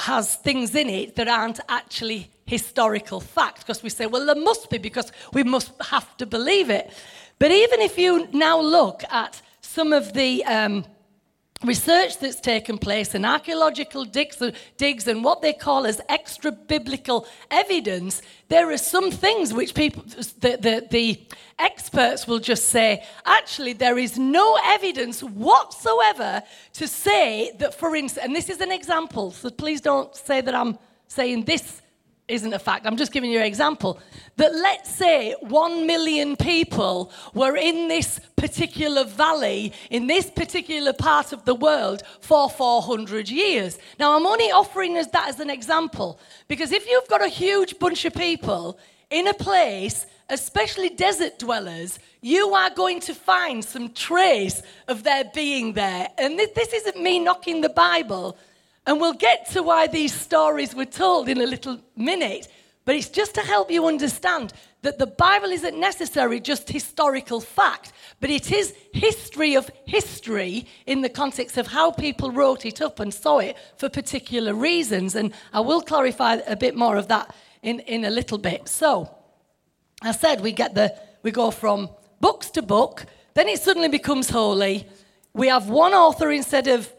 has 0.00 0.36
things 0.36 0.74
in 0.74 0.88
it 0.88 1.16
that 1.16 1.28
aren't 1.28 1.60
actually 1.68 2.30
historical 2.46 3.20
fact 3.20 3.60
because 3.60 3.82
we 3.82 3.90
say, 3.90 4.06
well, 4.06 4.24
there 4.24 4.34
must 4.34 4.70
be 4.70 4.78
because 4.78 5.12
we 5.32 5.42
must 5.42 5.70
have 5.90 6.16
to 6.16 6.26
believe 6.26 6.70
it. 6.70 6.90
But 7.38 7.50
even 7.50 7.80
if 7.80 7.98
you 7.98 8.26
now 8.32 8.60
look 8.60 9.04
at 9.10 9.40
some 9.60 9.92
of 9.92 10.12
the 10.14 10.44
um, 10.44 10.84
research 11.64 12.18
that's 12.18 12.40
taken 12.40 12.78
place 12.78 13.14
and 13.14 13.26
archaeological 13.26 14.04
digs, 14.04 14.40
digs 14.76 15.08
and 15.08 15.24
what 15.24 15.42
they 15.42 15.52
call 15.52 15.86
as 15.86 16.00
extra 16.08 16.52
biblical 16.52 17.26
evidence, 17.50 18.22
there 18.48 18.70
are 18.70 18.78
some 18.78 19.10
things 19.10 19.52
which 19.52 19.74
people, 19.74 20.02
the, 20.40 20.56
the, 20.56 20.86
the 20.90 21.20
experts 21.58 22.28
will 22.28 22.38
just 22.38 22.66
say, 22.66 23.04
actually, 23.26 23.72
there 23.72 23.98
is 23.98 24.18
no 24.18 24.58
evidence 24.64 25.22
whatsoever 25.22 26.42
to 26.74 26.86
say 26.86 27.52
that, 27.58 27.74
for 27.74 27.96
instance, 27.96 28.24
and 28.24 28.36
this 28.36 28.48
is 28.48 28.60
an 28.60 28.70
example, 28.70 29.32
so 29.32 29.50
please 29.50 29.80
don't 29.80 30.14
say 30.14 30.40
that 30.40 30.54
I'm 30.54 30.78
saying 31.08 31.44
this 31.44 31.82
isn't 32.28 32.52
a 32.52 32.58
fact, 32.58 32.86
I'm 32.86 32.96
just 32.96 33.12
giving 33.12 33.30
you 33.30 33.38
an 33.38 33.46
example, 33.46 33.98
that 34.36 34.54
let's 34.54 34.90
say 34.90 35.34
one 35.40 35.86
million 35.86 36.36
people 36.36 37.10
were 37.34 37.56
in 37.56 37.88
this 37.88 38.20
particular 38.36 39.04
valley, 39.04 39.72
in 39.90 40.06
this 40.06 40.30
particular 40.30 40.92
part 40.92 41.32
of 41.32 41.44
the 41.44 41.54
world 41.54 42.02
for 42.20 42.48
400 42.48 43.28
years. 43.28 43.78
Now, 43.98 44.14
I'm 44.14 44.26
only 44.26 44.52
offering 44.52 44.96
us 44.98 45.06
that 45.08 45.28
as 45.28 45.40
an 45.40 45.50
example, 45.50 46.20
because 46.46 46.70
if 46.70 46.86
you've 46.88 47.08
got 47.08 47.24
a 47.24 47.28
huge 47.28 47.78
bunch 47.78 48.04
of 48.04 48.14
people 48.14 48.78
in 49.10 49.26
a 49.26 49.34
place, 49.34 50.06
especially 50.28 50.90
desert 50.90 51.38
dwellers, 51.38 51.98
you 52.20 52.52
are 52.54 52.70
going 52.70 53.00
to 53.00 53.14
find 53.14 53.64
some 53.64 53.90
trace 53.92 54.62
of 54.86 55.02
their 55.02 55.24
being 55.34 55.72
there. 55.72 56.08
And 56.18 56.38
this 56.38 56.72
isn't 56.74 57.02
me 57.02 57.18
knocking 57.18 57.62
the 57.62 57.70
Bible. 57.70 58.36
And 58.88 58.98
we'll 58.98 59.12
get 59.12 59.50
to 59.50 59.62
why 59.62 59.86
these 59.86 60.14
stories 60.14 60.74
were 60.74 60.86
told 60.86 61.28
in 61.28 61.42
a 61.42 61.46
little 61.46 61.78
minute. 61.94 62.48
But 62.86 62.96
it's 62.96 63.10
just 63.10 63.34
to 63.34 63.42
help 63.42 63.70
you 63.70 63.86
understand 63.86 64.54
that 64.80 64.98
the 64.98 65.06
Bible 65.06 65.50
isn't 65.50 65.78
necessarily 65.78 66.40
just 66.40 66.70
historical 66.70 67.42
fact, 67.42 67.92
but 68.18 68.30
it 68.30 68.50
is 68.50 68.74
history 68.94 69.56
of 69.56 69.70
history 69.84 70.66
in 70.86 71.02
the 71.02 71.10
context 71.10 71.58
of 71.58 71.66
how 71.66 71.90
people 71.90 72.30
wrote 72.30 72.64
it 72.64 72.80
up 72.80 72.98
and 72.98 73.12
saw 73.12 73.40
it 73.40 73.58
for 73.76 73.90
particular 73.90 74.54
reasons. 74.54 75.14
And 75.14 75.34
I 75.52 75.60
will 75.60 75.82
clarify 75.82 76.36
a 76.46 76.56
bit 76.56 76.74
more 76.74 76.96
of 76.96 77.08
that 77.08 77.34
in, 77.60 77.80
in 77.80 78.06
a 78.06 78.10
little 78.10 78.38
bit. 78.38 78.68
So, 78.70 79.14
I 80.00 80.12
said 80.12 80.40
we 80.40 80.52
get 80.52 80.74
the 80.74 80.98
we 81.22 81.30
go 81.30 81.50
from 81.50 81.90
books 82.22 82.48
to 82.52 82.62
book, 82.62 83.04
then 83.34 83.48
it 83.48 83.60
suddenly 83.60 83.90
becomes 83.90 84.30
holy. 84.30 84.88
We 85.34 85.48
have 85.48 85.68
one 85.68 85.92
author 85.92 86.30
instead 86.30 86.68
of 86.68 86.90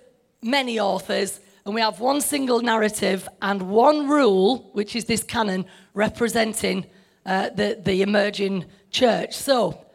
many 0.44 0.80
authors 0.80 1.40
and 1.66 1.76
we 1.76 1.82
have 1.82 2.00
one 2.00 2.22
single 2.22 2.62
narrative 2.62 3.28
and 3.42 3.62
one 3.62 4.08
rule, 4.08 4.70
which 4.74 4.96
is 4.96 5.06
this 5.06 5.24
canon 5.24 5.66
representing 5.94 6.86
uh, 7.26 7.50
the, 7.50 7.80
the 7.84 8.02
emerging 8.02 8.66
church. 8.92 9.36
So, 9.36 9.86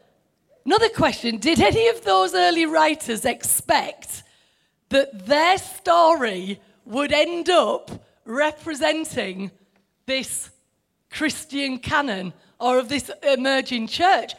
another 0.65 0.89
question 0.89 1.39
Did 1.39 1.61
any 1.61 1.89
of 1.89 2.05
those 2.05 2.35
early 2.35 2.67
writers 2.67 3.25
expect 3.25 4.23
that 4.91 5.27
their 5.27 5.59
story 5.59 6.61
would 6.85 7.13
end 7.13 7.49
up 7.49 7.91
representing 8.25 9.51
this 10.07 10.51
Christian 11.11 11.79
canon 11.79 12.33
or 12.61 12.79
of 12.79 12.89
this 12.89 13.11
emerging 13.23 13.89
church? 13.89 14.35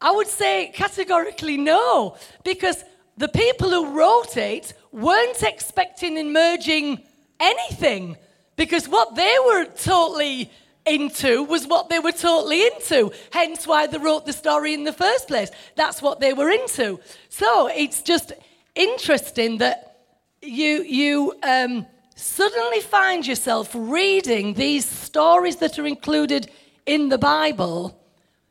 I 0.00 0.10
would 0.10 0.28
say 0.28 0.70
categorically 0.74 1.56
no, 1.56 2.16
because 2.44 2.84
the 3.16 3.28
people 3.28 3.70
who 3.70 3.96
wrote 3.96 4.36
it 4.36 4.74
weren't 4.92 5.42
expecting 5.42 6.16
emerging 6.16 7.00
anything 7.38 8.16
because 8.56 8.88
what 8.88 9.14
they 9.14 9.36
were 9.44 9.64
totally 9.64 10.50
into 10.86 11.42
was 11.44 11.66
what 11.66 11.88
they 11.88 11.98
were 11.98 12.12
totally 12.12 12.66
into. 12.66 13.12
Hence 13.30 13.66
why 13.66 13.86
they 13.86 13.98
wrote 13.98 14.26
the 14.26 14.32
story 14.32 14.74
in 14.74 14.84
the 14.84 14.92
first 14.92 15.28
place. 15.28 15.50
That's 15.76 16.02
what 16.02 16.20
they 16.20 16.32
were 16.32 16.50
into. 16.50 17.00
So 17.28 17.68
it's 17.68 18.02
just 18.02 18.32
interesting 18.74 19.58
that 19.58 19.98
you, 20.42 20.82
you 20.82 21.34
um, 21.42 21.86
suddenly 22.16 22.80
find 22.80 23.26
yourself 23.26 23.70
reading 23.74 24.54
these 24.54 24.86
stories 24.86 25.56
that 25.56 25.78
are 25.78 25.86
included 25.86 26.50
in 26.86 27.08
the 27.08 27.18
Bible, 27.18 27.98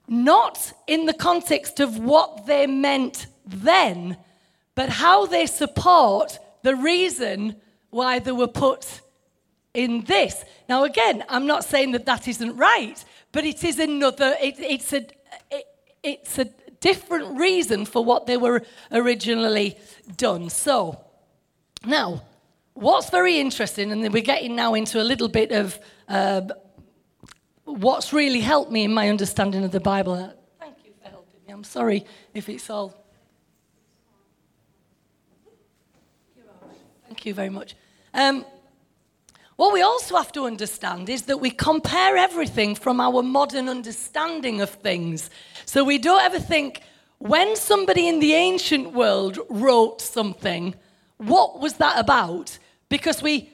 not 0.07 0.73
in 0.87 1.05
the 1.05 1.13
context 1.13 1.79
of 1.79 1.99
what 1.99 2.47
they 2.47 2.65
meant 2.65 3.27
then 3.45 4.17
but 4.75 4.89
how 4.89 5.25
they 5.25 5.45
support 5.45 6.39
the 6.63 6.75
reason 6.75 7.55
why 7.89 8.19
they 8.19 8.31
were 8.31 8.47
put 8.47 9.01
in 9.73 10.03
this. 10.05 10.43
Now, 10.67 10.83
again, 10.83 11.23
I'm 11.29 11.45
not 11.45 11.63
saying 11.63 11.91
that 11.91 12.05
that 12.05 12.27
isn't 12.27 12.57
right, 12.57 13.03
but 13.31 13.45
it 13.45 13.63
is 13.63 13.79
another, 13.79 14.35
it, 14.41 14.55
it's, 14.59 14.93
a, 14.93 15.05
it, 15.51 15.65
it's 16.03 16.39
a 16.39 16.45
different 16.79 17.39
reason 17.39 17.85
for 17.85 18.03
what 18.03 18.25
they 18.25 18.37
were 18.37 18.63
originally 18.91 19.77
done. 20.17 20.49
So, 20.49 21.03
now, 21.85 22.23
what's 22.73 23.09
very 23.09 23.39
interesting, 23.39 23.91
and 23.91 24.13
we're 24.13 24.21
getting 24.21 24.55
now 24.55 24.73
into 24.73 25.01
a 25.01 25.03
little 25.03 25.29
bit 25.29 25.51
of 25.51 25.79
uh, 26.07 26.41
what's 27.65 28.13
really 28.13 28.41
helped 28.41 28.71
me 28.71 28.83
in 28.83 28.93
my 28.93 29.09
understanding 29.09 29.63
of 29.63 29.71
the 29.71 29.79
Bible. 29.79 30.15
Thank 30.59 30.77
you 30.85 30.91
for 31.01 31.09
helping 31.09 31.39
me. 31.45 31.53
I'm 31.53 31.63
sorry 31.63 32.05
if 32.33 32.49
it's 32.49 32.69
all 32.69 33.02
Thank 37.23 37.29
you 37.29 37.35
very 37.35 37.49
much. 37.51 37.77
Um, 38.13 38.45
what 39.55 39.71
we 39.71 39.81
also 39.81 40.17
have 40.17 40.33
to 40.33 40.45
understand 40.45 41.07
is 41.07 41.21
that 41.27 41.37
we 41.37 41.51
compare 41.51 42.17
everything 42.17 42.75
from 42.75 42.99
our 42.99 43.23
modern 43.23 43.69
understanding 43.69 44.59
of 44.59 44.69
things. 44.69 45.29
So 45.65 45.85
we 45.85 45.99
don't 45.99 46.21
ever 46.21 46.37
think, 46.37 46.81
when 47.19 47.55
somebody 47.55 48.09
in 48.09 48.19
the 48.19 48.33
ancient 48.33 48.91
world 48.91 49.39
wrote 49.49 50.01
something, 50.01 50.75
what 51.15 51.61
was 51.61 51.75
that 51.75 51.97
about? 51.97 52.57
Because 52.89 53.23
we, 53.23 53.53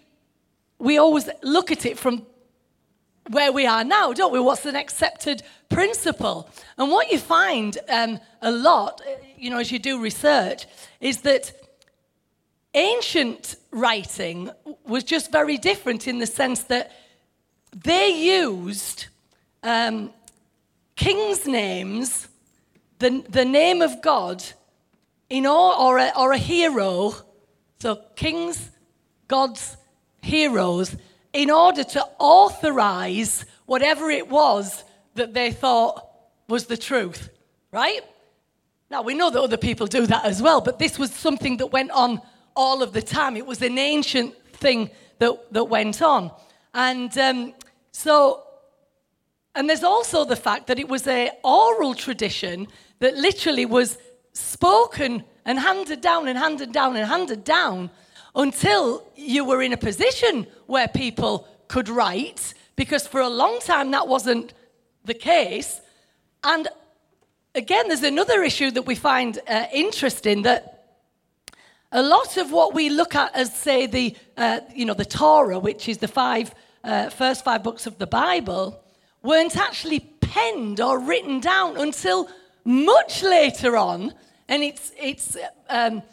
we 0.79 0.97
always 0.97 1.29
look 1.43 1.69
at 1.71 1.85
it 1.85 1.99
from 1.99 2.25
where 3.29 3.51
we 3.51 3.67
are 3.67 3.83
now, 3.83 4.13
don't 4.13 4.33
we? 4.33 4.39
What's 4.39 4.65
an 4.65 4.75
accepted 4.75 5.43
principle? 5.69 6.49
And 6.79 6.89
what 6.89 7.11
you 7.11 7.19
find 7.19 7.77
um, 7.87 8.19
a 8.41 8.49
lot, 8.49 8.99
you 9.37 9.51
know, 9.51 9.59
as 9.59 9.71
you 9.71 9.77
do 9.77 10.01
research, 10.01 10.65
is 10.99 11.21
that 11.21 11.53
ancient 12.73 13.55
writing 13.71 14.51
was 14.85 15.03
just 15.03 15.31
very 15.31 15.57
different 15.57 16.07
in 16.07 16.19
the 16.19 16.27
sense 16.27 16.63
that 16.63 16.91
they 17.75 18.09
used 18.09 19.07
um, 19.63 20.11
kings' 20.95 21.47
names, 21.47 22.27
the, 22.99 23.23
the 23.29 23.45
name 23.45 23.81
of 23.81 24.01
God, 24.01 24.43
in 25.29 25.45
all, 25.45 25.87
or, 25.87 25.97
a, 25.97 26.11
or 26.17 26.31
a 26.31 26.37
hero, 26.37 27.13
so 27.79 28.01
kings, 28.15 28.71
gods, 29.27 29.77
heroes, 30.21 30.95
in 31.33 31.51
order 31.51 31.83
to 31.83 32.05
authorize 32.17 33.45
whatever 33.65 34.09
it 34.09 34.27
was 34.27 34.83
that 35.15 35.33
they 35.33 35.51
thought 35.51 36.05
was 36.47 36.65
the 36.65 36.77
truth, 36.77 37.29
right? 37.71 38.01
Now, 38.89 39.03
we 39.03 39.13
know 39.13 39.29
that 39.29 39.39
other 39.39 39.57
people 39.57 39.85
do 39.85 40.07
that 40.07 40.25
as 40.25 40.41
well, 40.41 40.61
but 40.61 40.79
this 40.79 40.97
was 40.97 41.11
something 41.11 41.57
that 41.57 41.67
went 41.67 41.91
on 41.91 42.21
all 42.59 42.83
of 42.83 42.91
the 42.91 43.01
time. 43.01 43.37
It 43.37 43.45
was 43.45 43.61
an 43.61 43.77
ancient 43.77 44.35
thing 44.51 44.89
that, 45.19 45.33
that 45.53 45.63
went 45.63 46.01
on. 46.01 46.29
And 46.73 47.17
um, 47.17 47.53
so, 47.93 48.43
and 49.55 49.69
there's 49.69 49.85
also 49.95 50.25
the 50.25 50.35
fact 50.35 50.67
that 50.67 50.77
it 50.77 50.89
was 50.89 51.07
a 51.07 51.31
oral 51.41 51.93
tradition 51.95 52.67
that 52.99 53.15
literally 53.15 53.65
was 53.65 53.97
spoken 54.33 55.23
and 55.45 55.57
handed 55.57 56.01
down 56.01 56.27
and 56.27 56.37
handed 56.37 56.73
down 56.73 56.97
and 56.97 57.07
handed 57.07 57.45
down 57.45 57.89
until 58.35 59.07
you 59.15 59.45
were 59.45 59.61
in 59.61 59.71
a 59.71 59.77
position 59.77 60.45
where 60.67 60.89
people 60.89 61.47
could 61.69 61.87
write, 61.87 62.53
because 62.75 63.07
for 63.07 63.21
a 63.21 63.29
long 63.29 63.59
time 63.61 63.91
that 63.91 64.05
wasn't 64.07 64.53
the 65.05 65.13
case. 65.13 65.79
And 66.43 66.67
again, 67.55 67.87
there's 67.87 68.03
another 68.03 68.43
issue 68.43 68.69
that 68.71 68.85
we 68.85 68.95
find 68.95 69.39
uh, 69.47 69.65
interesting 69.73 70.41
that 70.43 70.78
a 71.91 72.03
lot 72.03 72.37
of 72.37 72.51
what 72.51 72.73
we 72.73 72.89
look 72.89 73.15
at 73.15 73.35
as, 73.35 73.53
say, 73.53 73.87
the, 73.87 74.15
uh, 74.37 74.59
you 74.75 74.85
know, 74.85 74.93
the 74.93 75.05
Torah, 75.05 75.59
which 75.59 75.89
is 75.89 75.97
the 75.97 76.07
five, 76.07 76.53
uh, 76.83 77.09
first 77.09 77.43
five 77.43 77.63
books 77.63 77.87
of 77.87 77.97
the 77.97 78.07
Bible, 78.07 78.83
weren't 79.23 79.57
actually 79.57 79.99
penned 79.99 80.79
or 80.79 80.99
written 80.99 81.39
down 81.39 81.77
until 81.77 82.29
much 82.63 83.23
later 83.23 83.75
on. 83.75 84.13
And 84.47 84.63
it's, 84.63 84.91
it's 85.01 85.35
um, 85.69 86.03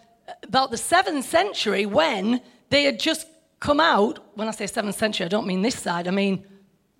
about 0.42 0.70
the 0.70 0.76
seventh 0.78 1.26
century 1.26 1.84
when 1.84 2.40
they 2.70 2.84
had 2.84 2.98
just 2.98 3.26
come 3.60 3.80
out. 3.80 4.18
When 4.34 4.48
I 4.48 4.52
say 4.52 4.66
seventh 4.66 4.96
century, 4.96 5.26
I 5.26 5.28
don't 5.28 5.46
mean 5.46 5.62
this 5.62 5.78
side, 5.78 6.08
I 6.08 6.10
mean 6.10 6.44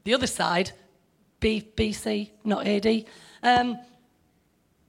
the 0.04 0.14
other 0.14 0.26
side, 0.26 0.70
B, 1.40 1.66
BC, 1.76 2.30
not 2.44 2.66
AD. 2.66 3.04
Um, 3.42 3.78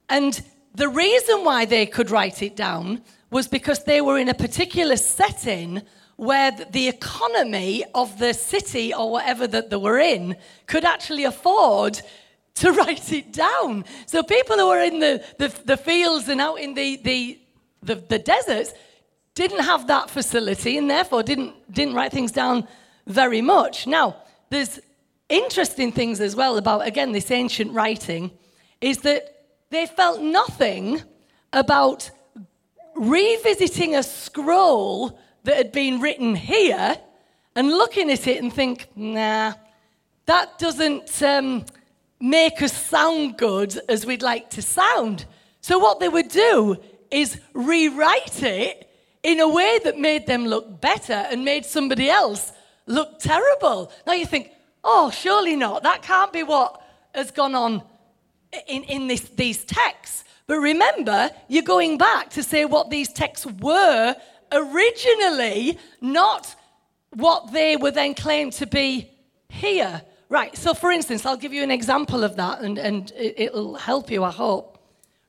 and 0.09 0.41
the 0.75 0.89
reason 0.89 1.43
why 1.43 1.65
they 1.65 1.85
could 1.85 2.11
write 2.11 2.43
it 2.43 2.55
down 2.55 3.01
was 3.30 3.47
because 3.47 3.84
they 3.84 4.01
were 4.01 4.17
in 4.17 4.30
a 4.30 4.34
particular 4.34 4.95
setting 4.95 5.82
where 6.15 6.51
the 6.51 6.88
economy 6.88 7.84
of 7.93 8.17
the 8.17 8.34
city 8.34 8.93
or 8.93 9.11
whatever 9.11 9.45
that 9.47 9.69
they 9.69 9.75
were 9.75 9.99
in 9.99 10.36
could 10.65 10.84
actually 10.84 11.23
afford 11.23 12.01
to 12.55 12.71
write 12.80 13.11
it 13.13 13.32
down. 13.32 13.86
So 14.05 14.23
people 14.23 14.57
who 14.57 14.67
were 14.67 14.82
in 14.82 14.99
the, 14.99 15.23
the, 15.38 15.53
the 15.65 15.78
fields 15.78 16.28
and 16.28 16.41
out 16.41 16.59
in 16.59 16.73
the, 16.73 16.97
the, 16.97 17.39
the, 17.84 17.95
the 17.95 18.19
deserts 18.19 18.73
didn't 19.36 19.63
have 19.63 19.88
that 19.88 20.09
facility 20.09 20.78
and 20.78 20.89
therefore 20.89 21.21
didn't, 21.21 21.53
didn't 21.71 21.93
write 21.93 22.11
things 22.11 22.32
down 22.32 22.67
very 23.05 23.41
much. 23.41 23.86
Now, 23.86 24.15
there's 24.49 24.80
interesting 25.30 25.91
things 25.91 26.19
as 26.19 26.36
well 26.36 26.57
about, 26.57 26.88
again, 26.88 27.11
this 27.11 27.30
ancient 27.30 27.71
writing, 27.73 28.32
is 28.82 28.99
that 28.99 29.45
they 29.69 29.86
felt 29.86 30.21
nothing 30.21 31.03
about 31.53 32.09
revisiting 32.97 33.95
a 33.95 34.03
scroll 34.03 35.19
that 35.43 35.57
had 35.57 35.71
been 35.71 36.01
written 36.01 36.35
here 36.35 36.97
and 37.55 37.69
looking 37.69 38.11
at 38.11 38.27
it 38.27 38.41
and 38.41 38.53
think, 38.53 38.87
nah, 38.95 39.53
that 40.25 40.59
doesn't 40.59 41.21
um, 41.23 41.65
make 42.19 42.61
us 42.61 42.73
sound 42.73 43.37
good 43.37 43.79
as 43.87 44.05
we'd 44.05 44.21
like 44.21 44.49
to 44.51 44.61
sound. 44.61 45.25
So, 45.61 45.79
what 45.79 45.99
they 45.99 46.09
would 46.09 46.29
do 46.29 46.77
is 47.09 47.39
rewrite 47.53 48.43
it 48.43 48.89
in 49.23 49.39
a 49.39 49.47
way 49.47 49.79
that 49.83 49.97
made 49.97 50.27
them 50.27 50.45
look 50.45 50.79
better 50.81 51.13
and 51.13 51.43
made 51.43 51.65
somebody 51.65 52.09
else 52.09 52.51
look 52.85 53.19
terrible. 53.19 53.91
Now 54.05 54.13
you 54.13 54.25
think, 54.25 54.51
oh, 54.83 55.11
surely 55.11 55.55
not. 55.55 55.83
That 55.83 56.01
can't 56.01 56.31
be 56.31 56.43
what 56.43 56.81
has 57.13 57.31
gone 57.31 57.55
on 57.55 57.83
in, 58.67 58.83
in 58.83 59.07
this, 59.07 59.21
these 59.21 59.65
texts. 59.65 60.23
But 60.47 60.59
remember, 60.59 61.29
you're 61.49 61.63
going 61.63 61.97
back 61.97 62.29
to 62.31 62.43
say 62.43 62.65
what 62.65 62.89
these 62.89 63.11
texts 63.11 63.45
were 63.45 64.15
originally, 64.51 65.77
not 66.01 66.55
what 67.11 67.51
they 67.51 67.75
were 67.75 67.91
then 67.91 68.13
claimed 68.13 68.53
to 68.53 68.65
be 68.65 69.11
here. 69.49 70.01
Right, 70.29 70.57
so 70.57 70.73
for 70.73 70.91
instance, 70.91 71.25
I'll 71.25 71.37
give 71.37 71.53
you 71.53 71.63
an 71.63 71.71
example 71.71 72.23
of 72.23 72.35
that 72.37 72.61
and, 72.61 72.77
and 72.77 73.11
it'll 73.17 73.75
help 73.75 74.11
you, 74.11 74.23
I 74.23 74.31
hope. 74.31 74.77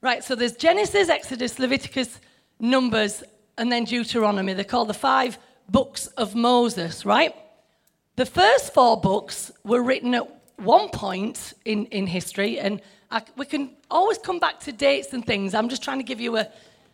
Right, 0.00 0.22
so 0.22 0.34
there's 0.34 0.54
Genesis, 0.54 1.08
Exodus, 1.08 1.58
Leviticus, 1.58 2.20
Numbers, 2.60 3.22
and 3.56 3.70
then 3.70 3.84
Deuteronomy. 3.84 4.54
They're 4.54 4.64
called 4.64 4.88
the 4.88 4.94
five 4.94 5.38
books 5.68 6.06
of 6.08 6.34
Moses, 6.34 7.04
right? 7.04 7.34
The 8.16 8.26
first 8.26 8.74
four 8.74 9.00
books 9.00 9.50
were 9.64 9.82
written 9.82 10.14
at 10.14 10.26
one 10.56 10.88
point 10.88 11.52
in, 11.64 11.86
in 11.86 12.06
history, 12.06 12.58
and 12.58 12.80
I, 13.10 13.22
we 13.36 13.46
can 13.46 13.70
always 13.90 14.18
come 14.18 14.38
back 14.38 14.60
to 14.60 14.72
dates 14.72 15.12
and 15.12 15.24
things. 15.24 15.54
I'm 15.54 15.68
just 15.68 15.82
trying 15.82 15.98
to 15.98 16.04
give 16.04 16.20
you 16.20 16.36
a, 16.36 16.48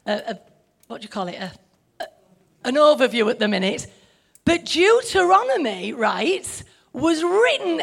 a, 0.07 0.13
a 0.13 0.39
what 0.87 1.01
do 1.01 1.05
you 1.05 1.09
call 1.09 1.29
it, 1.29 1.37
a, 1.37 1.53
an 2.65 2.75
overview 2.75 3.31
at 3.31 3.39
the 3.39 3.49
minute. 3.49 3.87
But 4.45 4.67
Deuteronomy, 4.67 5.93
right, 5.93 6.63
was 6.93 7.23
written 7.23 7.83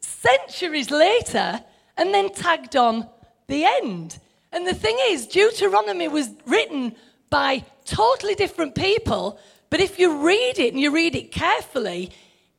centuries 0.00 0.90
later 0.90 1.62
and 1.96 2.14
then 2.14 2.30
tagged 2.30 2.76
on 2.76 3.08
the 3.48 3.64
end. 3.64 4.18
And 4.52 4.66
the 4.66 4.74
thing 4.74 4.96
is, 5.08 5.26
Deuteronomy 5.26 6.08
was 6.08 6.30
written 6.46 6.94
by 7.28 7.64
totally 7.84 8.34
different 8.34 8.74
people, 8.74 9.38
but 9.68 9.80
if 9.80 9.98
you 9.98 10.26
read 10.26 10.58
it 10.58 10.72
and 10.72 10.80
you 10.80 10.92
read 10.92 11.14
it 11.14 11.30
carefully, 11.30 12.10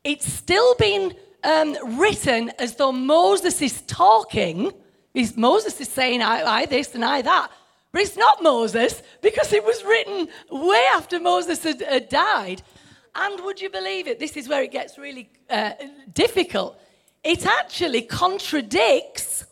it's 0.04 0.30
still 0.30 0.74
been 0.76 1.14
um, 1.44 1.98
written 1.98 2.50
as 2.58 2.76
though 2.76 2.92
Moses 2.92 3.60
is 3.62 3.82
talking. 3.82 4.72
He's, 5.14 5.36
Moses 5.36 5.80
is 5.80 5.88
saying, 5.88 6.22
I, 6.22 6.42
I 6.42 6.66
this 6.66 6.94
and 6.94 7.04
I 7.04 7.22
that. 7.22 7.50
But 7.92 8.02
it's 8.02 8.16
not 8.16 8.42
Moses 8.42 9.02
because 9.20 9.52
it 9.52 9.64
was 9.64 9.84
written 9.84 10.28
way 10.50 10.84
after 10.94 11.20
Moses 11.20 11.62
had, 11.62 11.82
had 11.82 12.08
died. 12.08 12.62
And 13.14 13.44
would 13.44 13.60
you 13.60 13.68
believe 13.68 14.08
it? 14.08 14.18
This 14.18 14.36
is 14.36 14.48
where 14.48 14.62
it 14.62 14.72
gets 14.72 14.96
really 14.96 15.28
uh, 15.50 15.72
difficult. 16.14 16.80
It 17.22 17.46
actually 17.46 18.02
contradicts 18.02 19.44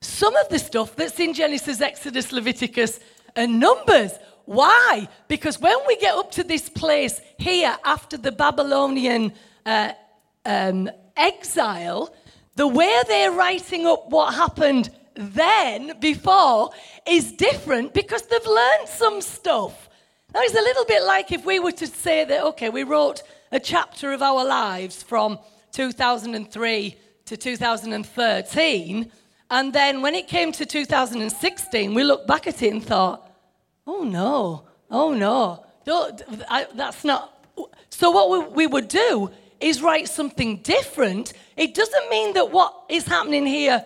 some 0.00 0.36
of 0.36 0.48
the 0.48 0.58
stuff 0.58 0.94
that's 0.94 1.18
in 1.18 1.34
Genesis, 1.34 1.80
Exodus, 1.80 2.32
Leviticus, 2.32 3.00
and 3.34 3.58
Numbers. 3.58 4.12
Why? 4.44 5.08
Because 5.26 5.58
when 5.60 5.76
we 5.86 5.96
get 5.96 6.14
up 6.14 6.30
to 6.32 6.44
this 6.44 6.68
place 6.68 7.20
here 7.38 7.76
after 7.84 8.16
the 8.16 8.32
Babylonian 8.32 9.32
uh, 9.66 9.92
um, 10.44 10.90
exile, 11.16 12.14
the 12.56 12.66
way 12.66 12.94
they're 13.08 13.32
writing 13.32 13.86
up 13.86 14.10
what 14.10 14.34
happened 14.34 14.90
then, 15.14 15.94
before, 16.00 16.70
is 17.06 17.32
different 17.32 17.94
because 17.94 18.22
they've 18.22 18.46
learned 18.46 18.88
some 18.88 19.20
stuff. 19.20 19.88
Now, 20.34 20.40
it's 20.42 20.54
a 20.54 20.62
little 20.62 20.84
bit 20.84 21.02
like 21.02 21.32
if 21.32 21.44
we 21.44 21.58
were 21.58 21.72
to 21.72 21.86
say 21.86 22.24
that, 22.24 22.44
okay, 22.44 22.70
we 22.70 22.84
wrote 22.84 23.22
a 23.50 23.60
chapter 23.60 24.12
of 24.12 24.22
our 24.22 24.44
lives 24.44 25.02
from 25.02 25.38
2003 25.72 26.96
to 27.26 27.36
2013, 27.36 29.12
and 29.50 29.72
then 29.72 30.00
when 30.00 30.14
it 30.14 30.28
came 30.28 30.52
to 30.52 30.64
2016, 30.64 31.92
we 31.92 32.04
looked 32.04 32.26
back 32.26 32.46
at 32.46 32.62
it 32.62 32.72
and 32.72 32.82
thought, 32.82 33.30
oh 33.86 34.04
no, 34.04 34.66
oh 34.90 35.12
no, 35.12 35.66
I, 36.48 36.66
that's 36.74 37.04
not. 37.04 37.28
So, 37.90 38.10
what 38.10 38.30
we, 38.30 38.54
we 38.54 38.66
would 38.66 38.88
do 38.88 39.30
is 39.62 39.82
write 39.82 40.08
something 40.08 40.56
different, 40.58 41.32
it 41.56 41.74
doesn't 41.74 42.10
mean 42.10 42.34
that 42.34 42.50
what 42.50 42.74
is 42.88 43.06
happening 43.06 43.46
here 43.46 43.84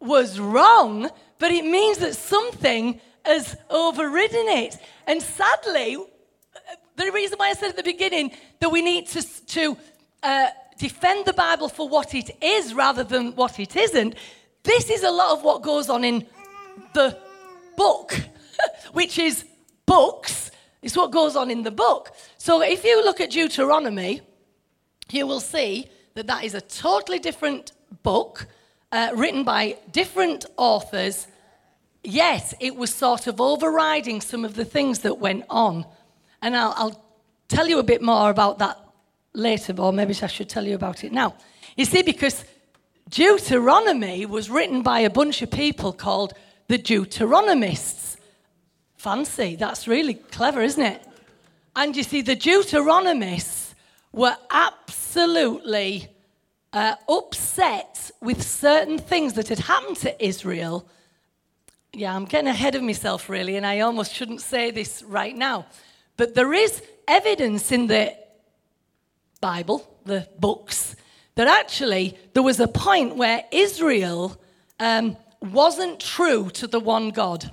was 0.00 0.38
wrong, 0.38 1.08
but 1.38 1.50
it 1.50 1.64
means 1.64 1.98
that 1.98 2.14
something 2.14 3.00
has 3.24 3.56
overridden 3.70 4.48
it. 4.48 4.76
And 5.06 5.22
sadly, 5.22 5.96
the 6.96 7.10
reason 7.12 7.38
why 7.38 7.50
I 7.50 7.52
said 7.54 7.70
at 7.70 7.76
the 7.76 7.82
beginning 7.82 8.32
that 8.60 8.70
we 8.70 8.82
need 8.82 9.06
to, 9.08 9.46
to 9.46 9.76
uh, 10.22 10.48
defend 10.78 11.26
the 11.26 11.32
Bible 11.32 11.68
for 11.68 11.88
what 11.88 12.14
it 12.14 12.30
is 12.42 12.74
rather 12.74 13.04
than 13.04 13.32
what 13.32 13.58
it 13.58 13.76
isn't, 13.76 14.14
this 14.62 14.90
is 14.90 15.02
a 15.02 15.10
lot 15.10 15.36
of 15.38 15.44
what 15.44 15.62
goes 15.62 15.88
on 15.88 16.04
in 16.04 16.26
the 16.94 17.16
book, 17.76 18.18
which 18.92 19.18
is 19.18 19.44
books. 19.86 20.50
It's 20.82 20.96
what 20.96 21.10
goes 21.10 21.36
on 21.36 21.50
in 21.50 21.62
the 21.62 21.70
book. 21.70 22.12
So 22.38 22.62
if 22.62 22.84
you 22.84 23.04
look 23.04 23.20
at 23.20 23.30
Deuteronomy, 23.30 24.22
you 25.10 25.26
will 25.26 25.40
see 25.40 25.88
that 26.14 26.26
that 26.26 26.44
is 26.44 26.54
a 26.54 26.60
totally 26.60 27.18
different 27.18 27.72
book 28.02 28.46
uh, 28.92 29.10
written 29.14 29.44
by 29.44 29.76
different 29.92 30.46
authors. 30.56 31.26
Yes, 32.02 32.54
it 32.60 32.76
was 32.76 32.94
sort 32.94 33.26
of 33.26 33.40
overriding 33.40 34.20
some 34.20 34.44
of 34.44 34.54
the 34.54 34.64
things 34.64 35.00
that 35.00 35.18
went 35.18 35.44
on. 35.50 35.84
And 36.42 36.56
I'll, 36.56 36.74
I'll 36.76 37.04
tell 37.48 37.68
you 37.68 37.78
a 37.78 37.82
bit 37.82 38.02
more 38.02 38.30
about 38.30 38.58
that 38.58 38.78
later, 39.32 39.74
or 39.78 39.92
maybe 39.92 40.14
I 40.22 40.26
should 40.26 40.48
tell 40.48 40.64
you 40.66 40.74
about 40.74 41.04
it 41.04 41.12
now. 41.12 41.34
You 41.76 41.84
see, 41.84 42.02
because 42.02 42.44
Deuteronomy 43.10 44.26
was 44.26 44.50
written 44.50 44.82
by 44.82 45.00
a 45.00 45.10
bunch 45.10 45.42
of 45.42 45.50
people 45.50 45.92
called 45.92 46.32
the 46.68 46.78
Deuteronomists. 46.78 48.16
Fancy, 48.96 49.56
that's 49.56 49.86
really 49.86 50.14
clever, 50.14 50.62
isn't 50.62 50.82
it? 50.82 51.06
And 51.76 51.94
you 51.94 52.02
see, 52.02 52.22
the 52.22 52.34
Deuteronomists 52.34 53.65
were 54.16 54.36
absolutely 54.50 56.08
uh, 56.72 56.96
upset 57.08 58.10
with 58.20 58.42
certain 58.42 58.98
things 58.98 59.34
that 59.34 59.48
had 59.48 59.58
happened 59.60 59.98
to 59.98 60.24
Israel. 60.24 60.88
Yeah, 61.92 62.16
I'm 62.16 62.24
getting 62.24 62.48
ahead 62.48 62.74
of 62.74 62.82
myself, 62.82 63.28
really, 63.28 63.56
and 63.56 63.66
I 63.66 63.80
almost 63.80 64.14
shouldn't 64.14 64.40
say 64.40 64.70
this 64.70 65.02
right 65.02 65.36
now. 65.36 65.66
But 66.16 66.34
there 66.34 66.54
is 66.54 66.82
evidence 67.06 67.70
in 67.70 67.86
the 67.88 68.16
Bible, 69.40 69.86
the 70.06 70.26
books, 70.38 70.96
that 71.34 71.46
actually 71.46 72.16
there 72.32 72.42
was 72.42 72.58
a 72.58 72.68
point 72.68 73.16
where 73.16 73.44
Israel 73.52 74.40
um, 74.80 75.18
wasn't 75.40 76.00
true 76.00 76.48
to 76.54 76.66
the 76.66 76.80
one 76.80 77.10
God. 77.10 77.52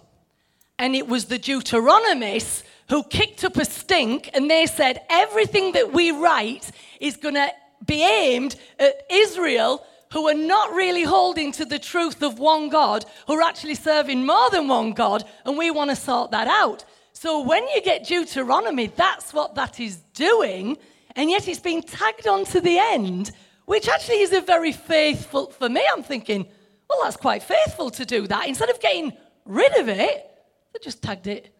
And 0.80 0.96
it 0.96 1.08
was 1.10 1.26
the 1.26 1.38
Deuteronomists 1.38 2.64
who 2.90 3.04
kicked 3.04 3.44
up 3.44 3.58
a 3.58 3.66
stink 3.66 4.30
and 4.34 4.50
they 4.50 4.66
said 4.66 5.02
everything 5.10 5.72
that 5.74 5.94
we 5.94 6.12
write 6.12 6.72
is 7.00 7.18
going 7.18 7.36
to 7.36 7.50
be 7.86 8.04
aimed 8.04 8.56
at 8.80 9.06
Israel 9.10 9.86
who 10.12 10.28
are 10.28 10.36
not 10.36 10.72
really 10.74 11.04
holding 11.04 11.52
to 11.52 11.66
the 11.66 11.80
truth 11.80 12.22
of 12.22 12.38
one 12.38 12.70
God, 12.70 13.04
who 13.26 13.34
are 13.34 13.42
actually 13.42 13.76
serving 13.76 14.26
more 14.26 14.50
than 14.52 14.68
one 14.68 14.94
God, 14.94 15.24
and 15.44 15.58
we 15.58 15.72
want 15.72 15.90
to 15.90 15.96
sort 15.96 16.30
that 16.32 16.48
out. 16.48 16.86
So 17.14 17.42
when 17.42 17.68
you 17.70 17.82
get 17.82 18.06
Deuteronomy, 18.06 18.88
that's 18.88 19.34
what 19.34 19.56
that 19.56 19.80
is 19.80 19.98
doing, 20.14 20.78
and 21.16 21.32
yet 21.32 21.48
it's 21.48 21.60
been 21.60 21.82
tagged 21.82 22.28
onto 22.28 22.60
the 22.60 22.78
end, 22.78 23.32
which 23.66 23.90
actually 23.90 24.22
is 24.22 24.34
a 24.34 24.42
very 24.42 24.72
faithful, 24.72 25.48
for 25.48 25.68
me, 25.68 25.84
I'm 25.92 26.04
thinking, 26.04 26.46
well, 26.88 27.00
that's 27.04 27.18
quite 27.18 27.42
faithful 27.42 27.90
to 27.92 28.06
do 28.06 28.28
that. 28.28 28.48
Instead 28.48 28.70
of 28.70 28.80
getting 28.80 29.14
rid 29.46 29.76
of 29.80 29.90
it, 29.90 30.30
they 30.74 30.80
just 30.82 31.02
tagged 31.02 31.28
it 31.28 31.53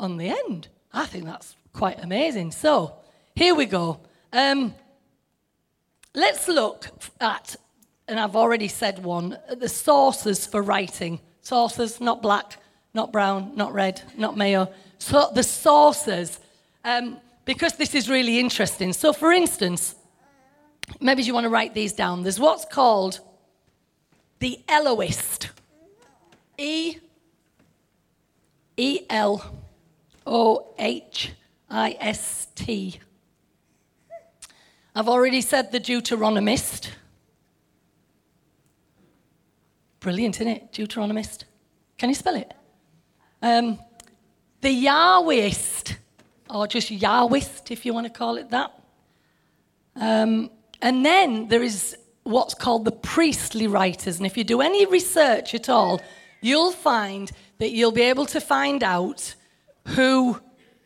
on 0.00 0.16
the 0.16 0.28
end. 0.28 0.68
I 0.92 1.06
think 1.06 1.24
that's 1.24 1.54
quite 1.72 2.02
amazing. 2.02 2.50
So 2.50 2.96
here 3.36 3.54
we 3.54 3.66
go. 3.66 4.00
Um, 4.32 4.74
let's 6.14 6.48
look 6.48 6.88
at, 7.20 7.56
and 8.08 8.18
I've 8.18 8.34
already 8.34 8.68
said 8.68 9.04
one, 9.04 9.38
the 9.56 9.68
sources 9.68 10.46
for 10.46 10.62
writing. 10.62 11.20
Sources, 11.42 12.00
not 12.00 12.22
black, 12.22 12.56
not 12.92 13.12
brown, 13.12 13.52
not 13.54 13.72
red, 13.72 14.02
not 14.16 14.36
mayo. 14.36 14.72
So 14.98 15.30
the 15.34 15.42
sources, 15.42 16.40
um, 16.84 17.18
because 17.44 17.74
this 17.74 17.94
is 17.94 18.08
really 18.08 18.38
interesting. 18.38 18.92
So, 18.92 19.12
for 19.12 19.32
instance, 19.32 19.94
maybe 21.00 21.22
you 21.22 21.34
want 21.34 21.44
to 21.44 21.50
write 21.50 21.74
these 21.74 21.92
down. 21.92 22.22
There's 22.22 22.40
what's 22.40 22.64
called 22.64 23.20
the 24.40 24.60
Elohist. 24.68 25.50
E 26.58 26.96
E 28.76 29.00
L 29.08 29.59
O 30.30 30.72
H 30.78 31.32
I 31.68 31.96
S 31.98 32.46
T. 32.54 33.00
I've 34.94 35.08
already 35.08 35.40
said 35.40 35.72
the 35.72 35.80
Deuteronomist. 35.80 36.88
Brilliant, 39.98 40.36
isn't 40.36 40.48
it? 40.48 40.72
Deuteronomist. 40.72 41.44
Can 41.98 42.08
you 42.08 42.14
spell 42.14 42.36
it? 42.36 42.54
Um, 43.42 43.78
the 44.60 44.86
Yahwehist, 44.86 45.96
or 46.48 46.66
just 46.68 46.90
Yahwist, 46.90 47.72
if 47.72 47.84
you 47.84 47.92
want 47.92 48.06
to 48.06 48.12
call 48.12 48.36
it 48.36 48.50
that. 48.50 48.72
Um, 49.96 50.50
and 50.80 51.04
then 51.04 51.48
there 51.48 51.62
is 51.62 51.96
what's 52.22 52.54
called 52.54 52.84
the 52.84 52.92
priestly 52.92 53.66
writers. 53.66 54.18
And 54.18 54.26
if 54.26 54.36
you 54.36 54.44
do 54.44 54.60
any 54.60 54.86
research 54.86 55.54
at 55.54 55.68
all, 55.68 56.00
you'll 56.40 56.72
find 56.72 57.32
that 57.58 57.72
you'll 57.72 57.92
be 57.92 58.02
able 58.02 58.26
to 58.26 58.40
find 58.40 58.84
out 58.84 59.34
who 59.88 60.40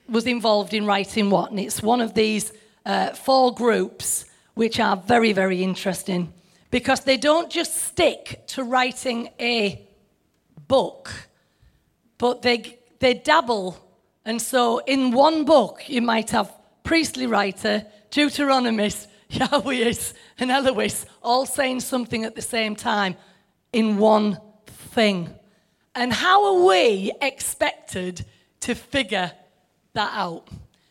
was 0.09 0.27
involved 0.27 0.75
in 0.75 0.87
writing 0.87 1.31
what. 1.31 1.51
And 1.51 1.61
it's 1.61 1.83
one 1.83 2.01
of 2.01 2.15
these 2.15 2.53
uh, 2.85 3.11
four 3.11 3.55
groups 3.55 4.27
which 4.55 4.79
are 4.79 4.97
very, 4.97 5.33
very 5.33 5.63
interesting 5.63 6.33
because 6.71 7.01
they 7.01 7.17
don't 7.17 7.51
just 7.51 7.77
stick 7.77 8.45
to 8.49 8.65
writing 8.65 9.31
a 9.41 9.87
book, 10.67 11.11
but 12.19 12.43
they, 12.43 12.79
they 12.99 13.15
dabble. 13.15 13.79
And 14.25 14.41
so 14.41 14.79
in 14.79 15.13
one 15.13 15.45
book, 15.45 15.89
you 15.89 16.03
might 16.03 16.31
have 16.31 16.53
priestly 16.83 17.27
writer, 17.27 17.85
Deuteronomist, 18.11 19.09
Yahwehist, 19.31 20.15
and 20.39 20.51
Elohist 20.51 21.07
all 21.23 21.47
saying 21.47 21.81
something 21.81 22.25
at 22.25 22.35
the 22.35 22.43
same 22.43 22.77
time 22.77 23.17
in 23.73 23.99
one 23.99 24.39
thing. 24.67 25.31
And 25.95 26.13
how 26.13 26.45
are 26.57 26.67
we 26.67 27.13
expected 27.21 28.25
to 28.65 28.75
figure 28.75 29.31
that 29.93 30.13
out? 30.15 30.49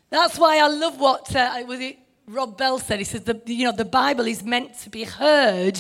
That's 0.10 0.38
why 0.38 0.60
I 0.60 0.68
love 0.68 1.00
what 1.00 1.36
uh, 1.36 1.64
was 1.68 1.80
it 1.80 1.98
Rob 2.28 2.58
Bell 2.58 2.80
said. 2.80 3.00
He 3.00 3.06
says 3.06 3.24
the 3.24 3.42
you 3.46 3.66
know 3.66 3.72
the 3.72 3.86
Bible 3.86 4.28
is 4.28 4.44
meant 4.44 4.80
to 4.80 4.90
be 4.90 5.04
heard, 5.04 5.80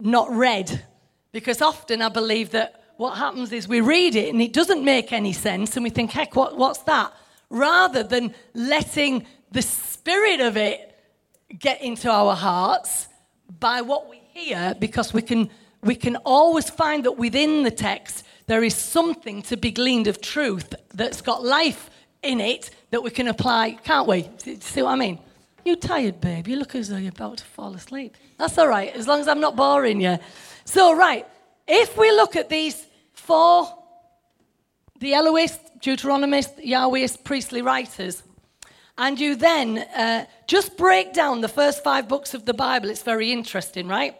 not 0.00 0.30
read, 0.30 0.84
because 1.32 1.62
often 1.62 2.02
I 2.02 2.08
believe 2.08 2.50
that 2.50 2.82
what 2.96 3.16
happens 3.16 3.52
is 3.52 3.68
we 3.68 3.80
read 3.80 4.14
it 4.14 4.32
and 4.32 4.42
it 4.42 4.52
doesn't 4.52 4.84
make 4.84 5.12
any 5.12 5.32
sense, 5.32 5.76
and 5.76 5.84
we 5.84 5.90
think, 5.90 6.10
heck, 6.10 6.36
what, 6.36 6.56
what's 6.56 6.80
that? 6.80 7.12
Rather 7.48 8.02
than 8.02 8.34
letting 8.54 9.26
the 9.52 9.62
spirit 9.62 10.40
of 10.40 10.56
it 10.56 10.78
get 11.58 11.82
into 11.82 12.10
our 12.10 12.34
hearts 12.34 13.08
by 13.58 13.80
what 13.80 14.08
we 14.10 14.18
hear, 14.32 14.74
because 14.78 15.12
we 15.12 15.22
can 15.22 15.50
we 15.82 15.94
can 15.94 16.16
always 16.16 16.68
find 16.68 17.04
that 17.04 17.12
within 17.12 17.62
the 17.62 17.70
text 17.70 18.24
there 18.50 18.64
is 18.64 18.74
something 18.74 19.42
to 19.42 19.56
be 19.56 19.70
gleaned 19.70 20.08
of 20.08 20.20
truth 20.20 20.74
that's 20.92 21.20
got 21.20 21.44
life 21.44 21.88
in 22.20 22.40
it 22.40 22.70
that 22.90 23.00
we 23.00 23.08
can 23.08 23.28
apply, 23.28 23.78
can't 23.84 24.08
we? 24.08 24.28
See 24.58 24.82
what 24.82 24.90
I 24.90 24.96
mean? 24.96 25.20
You 25.64 25.76
tired, 25.76 26.20
babe? 26.20 26.48
You 26.48 26.56
look 26.56 26.74
as 26.74 26.88
though 26.88 26.96
you're 26.96 27.10
about 27.10 27.38
to 27.38 27.44
fall 27.44 27.72
asleep. 27.74 28.16
That's 28.38 28.58
all 28.58 28.66
right, 28.66 28.92
as 28.92 29.06
long 29.06 29.20
as 29.20 29.28
I'm 29.28 29.38
not 29.38 29.54
boring 29.54 30.00
you. 30.00 30.18
So, 30.64 30.96
right, 30.96 31.28
if 31.68 31.96
we 31.96 32.10
look 32.10 32.34
at 32.34 32.48
these 32.48 32.88
four, 33.12 33.72
the 34.98 35.14
Elohist, 35.14 35.60
Deuteronomist, 35.78 36.58
Yahwehist, 36.58 37.22
priestly 37.22 37.62
writers, 37.62 38.24
and 38.98 39.20
you 39.20 39.36
then 39.36 39.78
uh, 39.78 40.24
just 40.48 40.76
break 40.76 41.12
down 41.12 41.40
the 41.40 41.48
first 41.48 41.84
five 41.84 42.08
books 42.08 42.34
of 42.34 42.46
the 42.46 42.54
Bible, 42.54 42.90
it's 42.90 43.04
very 43.04 43.30
interesting, 43.30 43.86
right? 43.86 44.16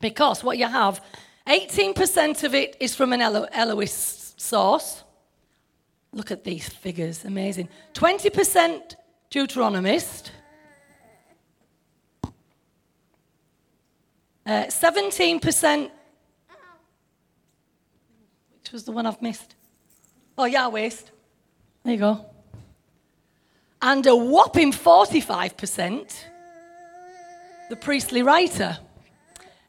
Because 0.00 0.42
what 0.42 0.58
you 0.58 0.66
have, 0.66 1.00
18% 1.46 2.44
of 2.44 2.54
it 2.54 2.76
is 2.80 2.94
from 2.94 3.12
an 3.12 3.20
Elo- 3.20 3.84
source. 3.86 5.04
Look 6.12 6.30
at 6.30 6.44
these 6.44 6.68
figures, 6.68 7.24
amazing. 7.24 7.68
20% 7.92 8.94
Deuteronomist. 9.30 10.30
Uh, 14.46 14.64
17%, 14.68 15.90
which 18.58 18.72
was 18.72 18.84
the 18.84 18.92
one 18.92 19.06
I've 19.06 19.20
missed. 19.20 19.54
Oh, 20.36 20.44
Yahwehist. 20.44 21.10
There 21.82 21.94
you 21.94 21.98
go. 21.98 22.26
And 23.80 24.06
a 24.06 24.14
whopping 24.14 24.72
45%, 24.72 26.14
the 27.70 27.76
priestly 27.76 28.22
writer. 28.22 28.78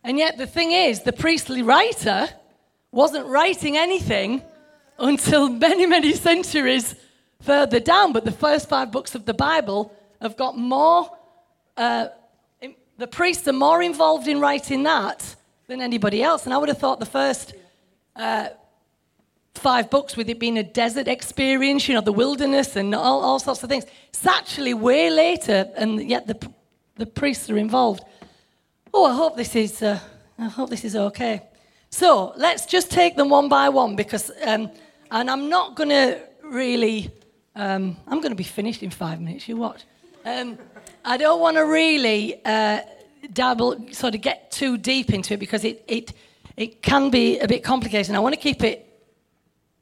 And 0.05 0.19
yet, 0.19 0.37
the 0.37 0.45
thing 0.45 0.71
is, 0.71 1.01
the 1.01 1.11
priestly 1.11 1.63
writer 1.63 2.29
wasn't 2.91 3.25
writing 3.25 3.75
anything 3.75 4.43
until 4.99 5.49
many, 5.49 5.87
many 5.87 6.13
centuries 6.13 6.93
further 7.41 7.79
down. 7.79 8.13
But 8.13 8.23
the 8.23 8.31
first 8.31 8.69
five 8.69 8.91
books 8.91 9.15
of 9.15 9.25
the 9.25 9.33
Bible 9.33 9.91
have 10.21 10.37
got 10.37 10.59
more, 10.59 11.09
uh, 11.75 12.09
the 12.99 13.07
priests 13.07 13.47
are 13.47 13.53
more 13.53 13.81
involved 13.81 14.27
in 14.27 14.39
writing 14.39 14.83
that 14.83 15.35
than 15.65 15.81
anybody 15.81 16.21
else. 16.21 16.45
And 16.45 16.53
I 16.53 16.57
would 16.59 16.69
have 16.69 16.77
thought 16.77 16.99
the 16.99 17.07
first 17.07 17.55
uh, 18.15 18.49
five 19.55 19.89
books, 19.89 20.15
with 20.15 20.29
it 20.29 20.39
being 20.39 20.59
a 20.59 20.63
desert 20.63 21.07
experience, 21.07 21.87
you 21.87 21.95
know, 21.95 22.01
the 22.01 22.13
wilderness 22.13 22.75
and 22.75 22.93
all, 22.93 23.21
all 23.21 23.39
sorts 23.39 23.63
of 23.63 23.69
things, 23.69 23.85
it's 24.09 24.27
actually 24.27 24.75
way 24.75 25.09
later, 25.09 25.67
and 25.75 26.07
yet 26.07 26.27
the, 26.27 26.51
the 26.95 27.07
priests 27.07 27.49
are 27.49 27.57
involved. 27.57 28.03
Oh, 28.97 29.03
I 29.03 29.13
hope 29.13 29.35
this 29.35 29.57
is, 29.57 29.81
uh, 29.81 29.99
I 30.39 30.47
hope 30.47 30.69
this 30.69 30.85
is 30.85 30.95
okay. 30.95 31.41
So 31.89 32.31
let's 32.37 32.65
just 32.65 32.89
take 32.89 33.17
them 33.17 33.27
one 33.27 33.49
by 33.49 33.67
one 33.67 33.97
because 33.97 34.31
um, 34.41 34.71
and 35.11 35.29
I'm 35.29 35.49
not 35.49 35.75
going 35.75 35.89
to 35.89 36.21
really, 36.41 37.11
um, 37.57 37.97
I'm 38.07 38.21
going 38.21 38.31
to 38.31 38.37
be 38.37 38.45
finished 38.45 38.83
in 38.83 38.89
five 38.89 39.19
minutes, 39.19 39.49
you 39.49 39.57
watch. 39.57 39.83
Um, 40.23 40.57
I 41.03 41.17
don't 41.17 41.41
want 41.41 41.57
to 41.57 41.65
really 41.65 42.39
uh, 42.45 42.79
dabble, 43.33 43.85
sort 43.91 44.15
of 44.15 44.21
get 44.21 44.49
too 44.51 44.77
deep 44.77 45.09
into 45.11 45.33
it 45.33 45.41
because 45.41 45.65
it, 45.65 45.83
it, 45.89 46.13
it 46.55 46.81
can 46.81 47.09
be 47.09 47.37
a 47.39 47.49
bit 47.49 47.65
complicated. 47.65 48.07
And 48.07 48.15
I 48.15 48.21
want 48.21 48.33
to 48.33 48.39
keep 48.39 48.63
it 48.63 48.87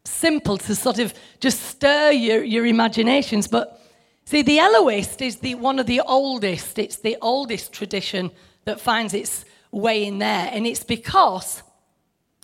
simple 0.05 0.57
to 0.57 0.73
sort 0.73 0.97
of 0.97 1.13
just 1.39 1.61
stir 1.61 2.09
your, 2.09 2.43
your 2.43 2.65
imaginations. 2.65 3.47
But 3.47 3.79
see, 4.25 4.41
the 4.41 4.57
Elohist 4.57 5.21
is 5.21 5.35
the, 5.35 5.53
one 5.53 5.77
of 5.77 5.85
the 5.85 6.01
oldest, 6.01 6.79
it's 6.79 6.95
the 6.95 7.15
oldest 7.21 7.71
tradition 7.71 8.31
that 8.65 8.79
finds 8.79 9.13
its 9.13 9.45
way 9.71 10.05
in 10.05 10.19
there. 10.19 10.49
And 10.51 10.65
it's 10.65 10.83
because 10.83 11.63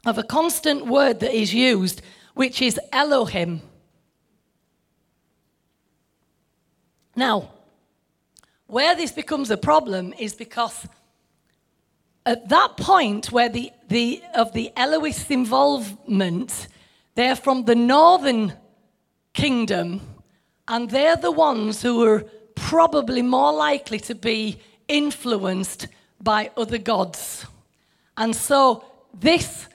of 0.06 0.18
a 0.18 0.24
constant 0.24 0.86
word 0.86 1.20
that 1.20 1.34
is 1.34 1.54
used 1.54 2.02
which 2.34 2.62
is 2.62 2.80
Elohim. 2.94 3.62
Now, 7.16 7.50
where 8.68 8.96
this 8.96 9.12
becomes 9.12 9.52
a 9.52 9.58
problem 9.58 10.14
is 10.18 10.36
because 10.36 10.88
at 12.26 12.48
that 12.48 12.78
point 12.78 13.32
where 13.32 13.50
the, 13.50 13.72
the 13.90 14.22
of 14.36 14.54
the 14.54 14.72
Elohist 14.78 15.32
involvement, 15.32 16.68
they're 17.16 17.36
from 17.36 17.66
the 17.66 17.76
northern 17.76 18.54
kingdom, 19.34 20.00
and 20.68 20.90
they're 20.90 21.18
the 21.18 21.32
ones 21.32 21.82
who 21.82 22.04
are 22.06 22.24
probably 22.56 23.22
more 23.22 23.52
likely 23.52 24.00
to 24.00 24.16
be 24.16 24.60
influenced 24.88 25.88
by 26.22 26.52
other 26.58 26.78
gods. 26.78 27.46
And 28.18 28.36
so 28.36 28.84
this 29.14 29.68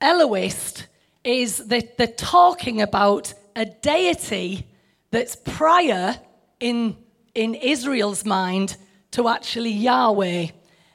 Elohist 0.00 0.86
is 1.24 1.58
that 1.58 1.98
they're 1.98 2.06
talking 2.06 2.80
about 2.80 3.34
a 3.54 3.64
deity 3.64 4.66
that's 5.10 5.36
prior 5.36 6.18
in, 6.60 6.96
in 7.34 7.54
Israel's 7.54 8.24
mind 8.24 8.76
to 9.12 9.28
actually 9.28 9.72
Yahweh. 9.72 10.48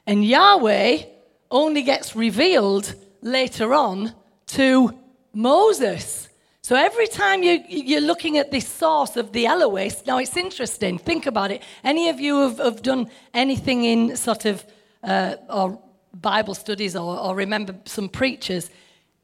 And 0.06 0.24
Yahweh 0.24 1.02
only 1.50 1.82
gets 1.82 2.16
revealed 2.16 2.94
later 3.20 3.74
on 3.74 4.12
to 4.46 4.98
Moses. 5.32 6.28
So 6.64 6.76
every 6.76 7.08
time 7.08 7.42
you, 7.42 7.62
you're 7.68 8.00
looking 8.00 8.38
at 8.38 8.50
this 8.50 8.66
source 8.66 9.18
of 9.18 9.32
the 9.32 9.44
Elohist, 9.44 10.06
now 10.06 10.16
it's 10.16 10.34
interesting. 10.34 10.96
Think 10.96 11.26
about 11.26 11.50
it. 11.50 11.62
Any 11.84 12.08
of 12.08 12.18
you 12.18 12.40
have, 12.40 12.56
have 12.56 12.80
done 12.80 13.10
anything 13.34 13.84
in 13.84 14.16
sort 14.16 14.46
of 14.46 14.64
uh, 15.02 15.36
or 15.50 15.78
Bible 16.14 16.54
studies 16.54 16.96
or, 16.96 17.20
or 17.20 17.34
remember 17.34 17.74
some 17.84 18.08
preachers? 18.08 18.70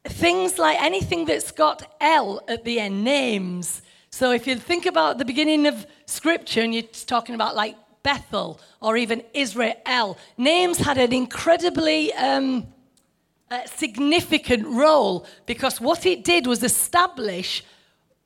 Things 0.05 0.59
like 0.59 0.79
anything 0.79 1.25
that's 1.25 1.49
got 1.49 1.91
L 1.99 2.43
at 2.47 2.63
the 2.63 2.79
end, 2.79 3.03
names. 3.03 3.81
So 4.11 4.31
if 4.31 4.45
you 4.45 4.55
think 4.55 4.85
about 4.85 5.17
the 5.17 5.25
beginning 5.25 5.65
of 5.65 5.87
Scripture 6.05 6.61
and 6.61 6.75
you're 6.75 6.83
talking 7.07 7.33
about 7.33 7.55
like 7.55 7.75
Bethel 8.03 8.59
or 8.81 8.97
even 8.97 9.23
Israel, 9.33 10.15
names 10.37 10.77
had 10.77 10.99
an 10.99 11.11
incredibly 11.11 12.13
um, 12.13 12.67
uh, 13.51 13.65
significant 13.65 14.65
role 14.65 15.27
because 15.45 15.81
what 15.81 16.05
it 16.05 16.23
did 16.23 16.47
was 16.47 16.63
establish 16.63 17.63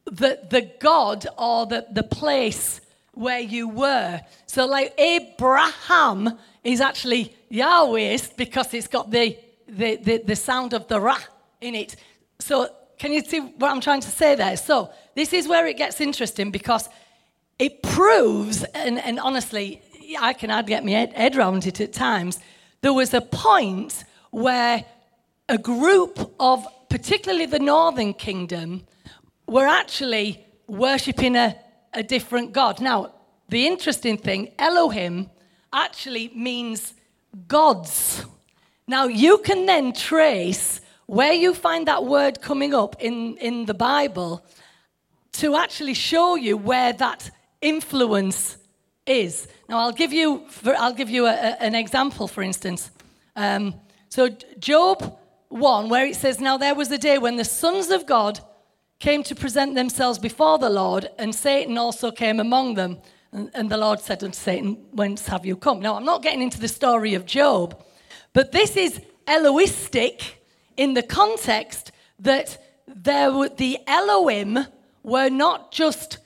the, 0.06 0.40
the 0.50 0.72
God 0.80 1.26
or 1.38 1.66
the, 1.66 1.88
the 1.92 2.04
place 2.04 2.80
where 3.14 3.40
you 3.40 3.68
were. 3.68 4.22
So, 4.46 4.68
like 4.68 4.94
Abraham 5.00 6.38
is 6.64 6.80
actually 6.80 7.36
Yahwehist 7.52 8.38
because 8.38 8.72
it's 8.74 8.88
got 8.88 9.10
the, 9.10 9.38
the, 9.68 9.96
the, 9.96 10.18
the 10.20 10.36
sound 10.36 10.74
of 10.74 10.88
the 10.88 11.02
Ra 11.02 11.18
in 11.60 11.74
it. 11.74 11.96
So, 12.40 12.70
can 13.00 13.12
you 13.12 13.22
see 13.22 13.40
what 13.40 13.72
I'm 13.72 13.82
trying 13.82 14.02
to 14.02 14.12
say 14.12 14.36
there? 14.36 14.58
So, 14.58 14.92
this 15.16 15.34
is 15.34 15.48
where 15.48 15.66
it 15.66 15.78
gets 15.78 16.00
interesting 16.02 16.52
because 16.52 16.88
it 17.58 17.82
proves, 17.82 18.64
and, 18.76 19.00
and 19.00 19.20
honestly, 19.20 19.82
I 20.20 20.34
can 20.34 20.52
hardly 20.52 20.70
get 20.70 20.86
my 20.86 20.92
head, 20.92 21.14
head 21.14 21.36
around 21.36 21.66
it 21.66 21.82
at 21.82 21.94
times. 21.94 22.40
There 22.82 22.94
was 22.94 23.14
a 23.14 23.22
point 23.22 24.04
where 24.30 24.86
a 25.48 25.58
group 25.58 26.34
of, 26.40 26.68
particularly 26.90 27.46
the 27.46 27.60
northern 27.60 28.14
kingdom, 28.14 28.86
were 29.48 29.68
actually 29.68 30.46
worshipping 30.68 31.36
a, 31.36 31.56
a 31.94 32.04
different 32.04 32.52
God. 32.52 32.82
Now, 32.82 33.14
the 33.50 33.68
interesting 33.68 34.18
thing, 34.18 34.52
Elohim 34.58 35.30
actually 35.72 36.32
means 36.36 36.94
gods. 37.48 38.26
Now, 38.88 39.06
you 39.06 39.38
can 39.40 39.66
then 39.66 39.94
trace 39.94 40.82
where 41.06 41.34
you 41.34 41.54
find 41.54 41.88
that 41.88 42.06
word 42.06 42.42
coming 42.42 42.74
up 42.74 42.96
in, 43.00 43.38
in 43.38 43.66
the 43.66 43.74
Bible 43.74 44.44
to 45.34 45.56
actually 45.56 45.94
show 45.94 46.36
you 46.36 46.58
where 46.58 46.94
that 46.94 47.30
influence 47.62 48.58
is. 49.06 49.48
Now, 49.70 49.80
I'll 49.80 49.92
give 49.92 50.14
you, 50.14 50.46
I'll 50.66 50.94
give 50.94 51.10
you 51.10 51.28
a, 51.28 51.34
a, 51.34 51.62
an 51.62 51.76
example, 51.76 52.28
for 52.28 52.42
instance. 52.42 52.90
Um, 53.36 53.76
so, 54.10 54.30
Job 54.60 55.20
1, 55.56 55.90
where 55.90 56.06
it 56.06 56.16
says, 56.16 56.40
Now 56.40 56.58
there 56.58 56.76
was 56.76 56.92
a 56.92 56.98
day 56.98 57.18
when 57.18 57.38
the 57.38 57.46
sons 57.46 57.90
of 57.90 58.06
God 58.06 58.40
came 59.00 59.24
to 59.24 59.36
present 59.36 59.76
themselves 59.76 60.20
before 60.20 60.58
the 60.58 60.70
Lord, 60.70 61.10
and 61.18 61.34
Satan 61.34 61.78
also 61.78 62.12
came 62.12 62.40
among 62.40 62.76
them. 62.76 63.00
And, 63.32 63.50
and 63.54 63.70
the 63.70 63.78
Lord 63.78 64.00
said 64.00 64.24
unto 64.24 64.38
Satan, 64.38 64.78
Whence 64.92 65.28
have 65.28 65.46
you 65.46 65.56
come? 65.56 65.80
Now, 65.80 65.96
I'm 65.96 66.06
not 66.06 66.24
getting 66.24 66.42
into 66.42 66.60
the 66.60 66.68
story 66.68 67.14
of 67.14 67.26
Job, 67.26 67.82
but 68.34 68.52
this 68.52 68.76
is 68.76 69.02
Elohistic 69.28 70.36
in 70.78 70.94
the 70.94 71.04
context 71.04 71.92
that 72.20 72.62
there 72.88 73.32
were, 73.32 73.50
the 73.50 73.80
Elohim 73.88 74.60
were 75.04 75.30
not 75.30 75.72
just 75.72 76.20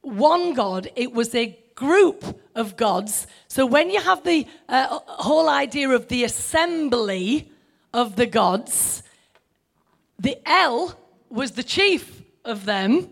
one 0.00 0.54
God, 0.54 0.88
it 0.94 1.12
was 1.12 1.34
a 1.34 1.58
group 1.74 2.40
of 2.54 2.76
gods. 2.76 3.26
So 3.48 3.66
when 3.66 3.90
you 3.90 4.00
have 4.00 4.24
the 4.24 4.46
uh, 4.68 5.00
whole 5.06 5.48
idea 5.48 5.90
of 5.90 6.08
the 6.08 6.24
assembly, 6.24 7.50
of 7.96 8.14
the 8.14 8.26
gods. 8.26 9.02
The 10.18 10.36
El 10.46 10.96
was 11.30 11.52
the 11.52 11.62
chief 11.62 12.22
of 12.44 12.66
them. 12.66 13.08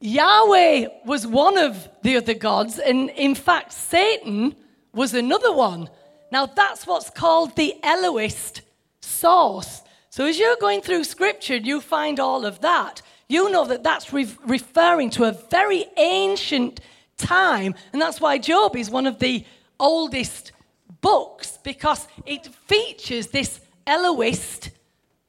Yahweh 0.00 0.88
was 1.06 1.24
one 1.24 1.56
of 1.56 1.88
the 2.02 2.16
other 2.16 2.34
gods. 2.34 2.80
And 2.80 3.10
in 3.10 3.36
fact, 3.36 3.72
Satan 3.72 4.56
was 4.92 5.14
another 5.14 5.52
one. 5.52 5.88
Now, 6.32 6.46
that's 6.46 6.84
what's 6.84 7.10
called 7.10 7.54
the 7.54 7.76
Elohist 7.82 8.62
source. 9.00 9.82
So, 10.10 10.26
as 10.26 10.38
you're 10.38 10.56
going 10.56 10.82
through 10.82 11.04
scripture, 11.04 11.54
and 11.54 11.66
you 11.66 11.80
find 11.80 12.18
all 12.18 12.44
of 12.44 12.60
that. 12.60 13.02
You 13.28 13.50
know 13.50 13.64
that 13.66 13.84
that's 13.84 14.12
re- 14.12 14.36
referring 14.44 15.10
to 15.10 15.24
a 15.24 15.32
very 15.32 15.86
ancient 15.96 16.80
time. 17.16 17.74
And 17.92 18.02
that's 18.02 18.20
why 18.20 18.38
Job 18.38 18.76
is 18.76 18.90
one 18.90 19.06
of 19.06 19.20
the 19.20 19.44
oldest 19.78 20.52
books 21.00 21.58
because 21.62 22.06
it 22.26 22.46
features 22.66 23.28
this 23.28 23.60
Elohist 23.86 24.70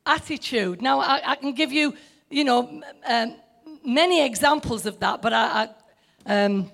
attitude. 0.05 0.81
Now, 0.81 0.99
I, 0.99 1.31
I, 1.31 1.35
can 1.35 1.53
give 1.53 1.71
you, 1.71 1.95
you 2.29 2.43
know, 2.43 2.81
um, 3.07 3.35
many 3.85 4.23
examples 4.25 4.85
of 4.85 4.99
that, 4.99 5.21
but 5.21 5.33
I. 5.33 5.69
I 6.27 6.45
um, 6.45 6.71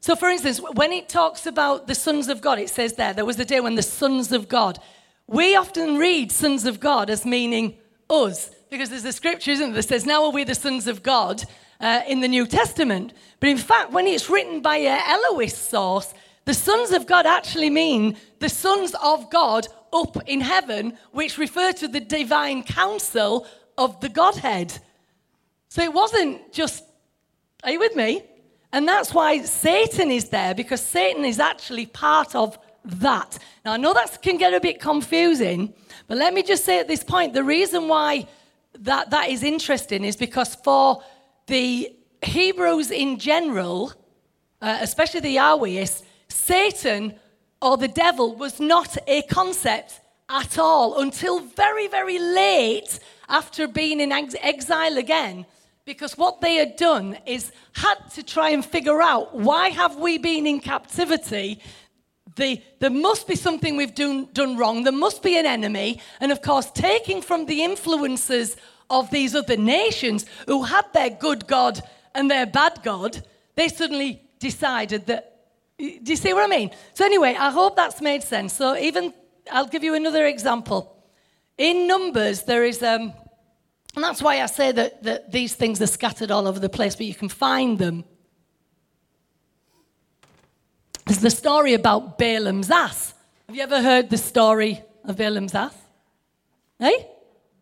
so, 0.00 0.14
for 0.14 0.28
instance, 0.28 0.60
when 0.74 0.92
it 0.92 1.08
talks 1.08 1.46
about 1.46 1.88
the 1.88 1.94
sons 1.94 2.28
of 2.28 2.40
God, 2.40 2.60
it 2.60 2.70
says 2.70 2.92
there, 2.92 3.12
there 3.12 3.24
was 3.24 3.40
a 3.40 3.44
day 3.44 3.58
when 3.58 3.74
the 3.74 3.82
sons 3.82 4.30
of 4.30 4.48
God. 4.48 4.78
We 5.26 5.56
often 5.56 5.98
read 5.98 6.30
sons 6.30 6.64
of 6.64 6.78
God 6.78 7.10
as 7.10 7.26
meaning 7.26 7.76
us, 8.08 8.50
because 8.70 8.90
there's 8.90 9.04
a 9.04 9.12
scripture, 9.12 9.50
isn't 9.50 9.72
there, 9.72 9.82
that 9.82 9.88
says, 9.88 10.06
Now 10.06 10.24
are 10.26 10.30
we 10.30 10.44
the 10.44 10.54
sons 10.54 10.86
of 10.86 11.02
God 11.02 11.42
uh, 11.80 12.02
in 12.06 12.20
the 12.20 12.28
New 12.28 12.46
Testament. 12.46 13.14
But 13.40 13.48
in 13.48 13.58
fact, 13.58 13.90
when 13.90 14.06
it's 14.06 14.30
written 14.30 14.60
by 14.60 14.76
a 14.76 14.96
Elohist 14.96 15.70
source, 15.70 16.14
the 16.46 16.54
sons 16.54 16.92
of 16.92 17.06
God 17.06 17.26
actually 17.26 17.70
mean 17.70 18.16
the 18.38 18.48
sons 18.48 18.94
of 19.02 19.30
God 19.30 19.66
up 19.92 20.16
in 20.26 20.40
heaven, 20.40 20.96
which 21.12 21.38
refer 21.38 21.72
to 21.72 21.88
the 21.88 22.00
divine 22.00 22.62
council 22.62 23.46
of 23.76 24.00
the 24.00 24.08
Godhead. 24.08 24.78
So 25.68 25.82
it 25.82 25.92
wasn't 25.92 26.52
just, 26.52 26.84
are 27.64 27.72
you 27.72 27.78
with 27.78 27.94
me? 27.96 28.22
And 28.72 28.86
that's 28.86 29.12
why 29.12 29.42
Satan 29.42 30.10
is 30.10 30.28
there, 30.28 30.54
because 30.54 30.80
Satan 30.80 31.24
is 31.24 31.40
actually 31.40 31.86
part 31.86 32.34
of 32.34 32.58
that. 32.84 33.38
Now, 33.64 33.72
I 33.72 33.76
know 33.76 33.92
that 33.94 34.22
can 34.22 34.36
get 34.36 34.54
a 34.54 34.60
bit 34.60 34.80
confusing, 34.80 35.74
but 36.06 36.16
let 36.16 36.32
me 36.32 36.42
just 36.42 36.64
say 36.64 36.78
at 36.78 36.86
this 36.86 37.02
point 37.02 37.32
the 37.32 37.42
reason 37.42 37.88
why 37.88 38.28
that, 38.80 39.10
that 39.10 39.30
is 39.30 39.42
interesting 39.42 40.04
is 40.04 40.16
because 40.16 40.54
for 40.54 41.02
the 41.46 41.92
Hebrews 42.22 42.90
in 42.90 43.18
general, 43.18 43.92
uh, 44.62 44.78
especially 44.80 45.20
the 45.20 45.36
Yahwehists, 45.36 46.02
Satan 46.28 47.14
or 47.60 47.76
the 47.76 47.88
devil 47.88 48.34
was 48.34 48.60
not 48.60 48.96
a 49.06 49.22
concept 49.22 50.00
at 50.28 50.58
all 50.58 51.00
until 51.00 51.40
very, 51.40 51.88
very 51.88 52.18
late 52.18 52.98
after 53.28 53.66
being 53.66 54.00
in 54.00 54.12
ex- 54.12 54.34
exile 54.40 54.98
again. 54.98 55.46
Because 55.84 56.18
what 56.18 56.40
they 56.40 56.56
had 56.56 56.76
done 56.76 57.16
is 57.26 57.52
had 57.72 57.96
to 58.14 58.22
try 58.22 58.50
and 58.50 58.64
figure 58.64 59.00
out 59.00 59.34
why 59.36 59.68
have 59.68 59.96
we 59.96 60.18
been 60.18 60.46
in 60.46 60.60
captivity? 60.60 61.60
The, 62.34 62.60
there 62.80 62.90
must 62.90 63.28
be 63.28 63.36
something 63.36 63.76
we've 63.76 63.94
done, 63.94 64.28
done 64.32 64.56
wrong. 64.56 64.82
There 64.82 64.92
must 64.92 65.22
be 65.22 65.38
an 65.38 65.46
enemy. 65.46 66.00
And 66.20 66.32
of 66.32 66.42
course, 66.42 66.70
taking 66.72 67.22
from 67.22 67.46
the 67.46 67.62
influences 67.62 68.56
of 68.90 69.10
these 69.10 69.34
other 69.34 69.56
nations 69.56 70.26
who 70.46 70.64
had 70.64 70.92
their 70.92 71.10
good 71.10 71.46
God 71.46 71.80
and 72.14 72.30
their 72.30 72.46
bad 72.46 72.80
God, 72.82 73.24
they 73.54 73.68
suddenly 73.68 74.22
decided 74.38 75.06
that 75.06 75.35
do 75.78 76.00
you 76.06 76.16
see 76.16 76.32
what 76.32 76.44
I 76.44 76.46
mean? 76.46 76.70
So, 76.94 77.04
anyway, 77.04 77.36
I 77.38 77.50
hope 77.50 77.76
that's 77.76 78.00
made 78.00 78.22
sense. 78.22 78.54
So, 78.54 78.76
even 78.76 79.12
I'll 79.50 79.66
give 79.66 79.84
you 79.84 79.94
another 79.94 80.26
example. 80.26 80.96
In 81.58 81.86
Numbers, 81.86 82.42
there 82.42 82.64
is, 82.64 82.82
um, 82.82 83.12
and 83.94 84.04
that's 84.04 84.22
why 84.22 84.42
I 84.42 84.46
say 84.46 84.72
that, 84.72 85.02
that 85.04 85.32
these 85.32 85.54
things 85.54 85.80
are 85.80 85.86
scattered 85.86 86.30
all 86.30 86.46
over 86.46 86.58
the 86.58 86.68
place, 86.68 86.96
but 86.96 87.06
you 87.06 87.14
can 87.14 87.28
find 87.28 87.78
them. 87.78 88.04
There's 91.06 91.20
the 91.20 91.30
story 91.30 91.74
about 91.74 92.18
Balaam's 92.18 92.70
ass. 92.70 93.14
Have 93.46 93.54
you 93.54 93.62
ever 93.62 93.80
heard 93.80 94.10
the 94.10 94.18
story 94.18 94.82
of 95.04 95.16
Balaam's 95.16 95.54
ass? 95.54 95.74
Hey? 96.78 97.06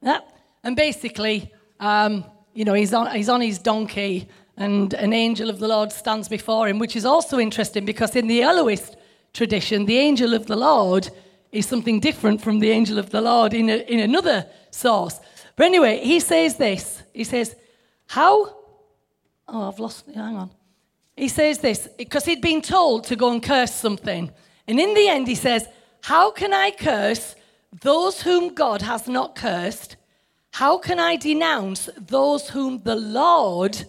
Yeah. 0.01 0.21
And 0.62 0.75
basically, 0.75 1.53
um, 1.79 2.25
you 2.55 2.65
know, 2.65 2.75
he's 2.75 2.95
on, 2.95 3.15
he's 3.15 3.29
on 3.29 3.41
his 3.41 3.59
donkey 3.59 4.29
and 4.57 4.94
an 4.94 5.12
angel 5.12 5.50
of 5.50 5.59
the 5.59 5.68
Lord 5.68 5.92
stands 5.92 6.28
before 6.28 6.68
him, 6.68 6.78
which 6.78 6.96
is 6.96 7.05
also 7.05 7.38
interesting 7.38 7.84
because 7.84 8.14
in 8.14 8.28
the 8.28 8.42
Elohist 8.42 8.96
tradition, 9.32 9.84
the 9.84 9.98
angel 9.98 10.32
of 10.34 10.46
the 10.46 10.57
Lord 10.57 11.11
is 11.50 11.66
something 11.66 12.00
different 12.00 12.40
from 12.40 12.61
the 12.61 12.70
angel 12.70 12.98
of 12.98 13.11
the 13.11 13.20
Lord 13.20 13.52
in, 13.55 13.68
a, 13.68 13.76
in 13.90 14.00
another 14.00 14.46
source. 14.70 15.18
But 15.57 15.66
anyway, 15.66 16.00
he 16.00 16.20
says 16.20 16.57
this. 16.57 17.02
He 17.12 17.24
says, 17.24 17.55
How? 18.07 18.57
Oh, 19.48 19.68
I've 19.68 19.78
lost. 19.78 20.07
Hang 20.14 20.36
on. 20.36 20.50
He 21.16 21.28
says 21.28 21.59
this 21.59 21.88
because 21.96 22.24
he'd 22.24 22.40
been 22.40 22.62
told 22.62 23.05
to 23.05 23.16
go 23.16 23.30
and 23.30 23.42
curse 23.42 23.72
something. 23.72 24.32
And 24.66 24.80
in 24.80 24.94
the 24.94 25.09
end, 25.09 25.28
he 25.28 25.34
says, 25.34 25.68
How 26.02 26.30
can 26.30 26.52
I 26.52 26.70
curse 26.70 27.36
those 27.82 28.22
whom 28.22 28.55
God 28.55 28.82
has 28.82 29.09
not 29.09 29.36
cursed? 29.36 29.96
How 30.52 30.78
can 30.78 31.00
I 31.00 31.16
denounce 31.16 31.88
those 31.96 32.50
whom 32.50 32.82
the 32.82 32.96
Lord 32.96 33.86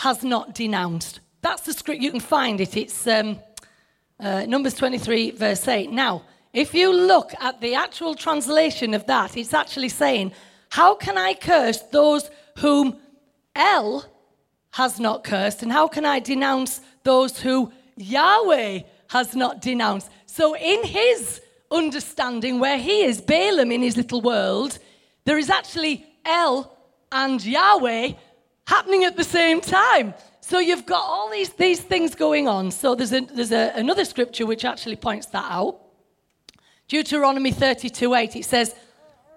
has 0.00 0.24
not 0.24 0.54
denounced. 0.54 1.20
That's 1.42 1.62
the 1.62 1.74
script. 1.74 2.00
You 2.00 2.10
can 2.10 2.20
find 2.20 2.58
it. 2.58 2.74
It's 2.74 3.06
um, 3.06 3.38
uh, 4.18 4.46
Numbers 4.46 4.74
23, 4.74 5.32
verse 5.32 5.68
8. 5.68 5.90
Now, 5.90 6.22
if 6.54 6.72
you 6.72 6.90
look 6.90 7.32
at 7.38 7.60
the 7.60 7.74
actual 7.74 8.14
translation 8.14 8.94
of 8.94 9.06
that, 9.06 9.36
it's 9.36 9.52
actually 9.52 9.90
saying, 9.90 10.32
How 10.70 10.94
can 10.94 11.18
I 11.18 11.34
curse 11.34 11.80
those 11.92 12.30
whom 12.56 12.96
El 13.54 14.06
has 14.72 14.98
not 14.98 15.22
cursed, 15.22 15.62
and 15.62 15.70
how 15.70 15.86
can 15.86 16.06
I 16.06 16.18
denounce 16.18 16.80
those 17.02 17.38
who 17.38 17.70
Yahweh 17.96 18.80
has 19.08 19.36
not 19.36 19.60
denounced? 19.60 20.08
So, 20.24 20.56
in 20.56 20.82
his 20.82 21.42
understanding, 21.70 22.58
where 22.58 22.78
he 22.78 23.02
is, 23.02 23.20
Balaam 23.20 23.70
in 23.70 23.82
his 23.82 23.98
little 23.98 24.22
world, 24.22 24.78
there 25.26 25.36
is 25.36 25.50
actually 25.50 26.06
El 26.24 26.74
and 27.12 27.44
Yahweh 27.44 28.12
happening 28.70 29.04
at 29.04 29.16
the 29.16 29.24
same 29.24 29.60
time. 29.60 30.14
So 30.40 30.60
you've 30.60 30.86
got 30.86 31.02
all 31.02 31.28
these, 31.28 31.50
these 31.50 31.80
things 31.80 32.14
going 32.14 32.46
on. 32.46 32.70
So 32.70 32.94
there's, 32.94 33.12
a, 33.12 33.20
there's 33.20 33.52
a, 33.52 33.72
another 33.74 34.04
scripture 34.04 34.46
which 34.46 34.64
actually 34.64 34.96
points 34.96 35.26
that 35.26 35.44
out. 35.50 35.80
Deuteronomy 36.86 37.50
32 37.50 38.14
8, 38.14 38.36
it 38.36 38.44
says, 38.44 38.74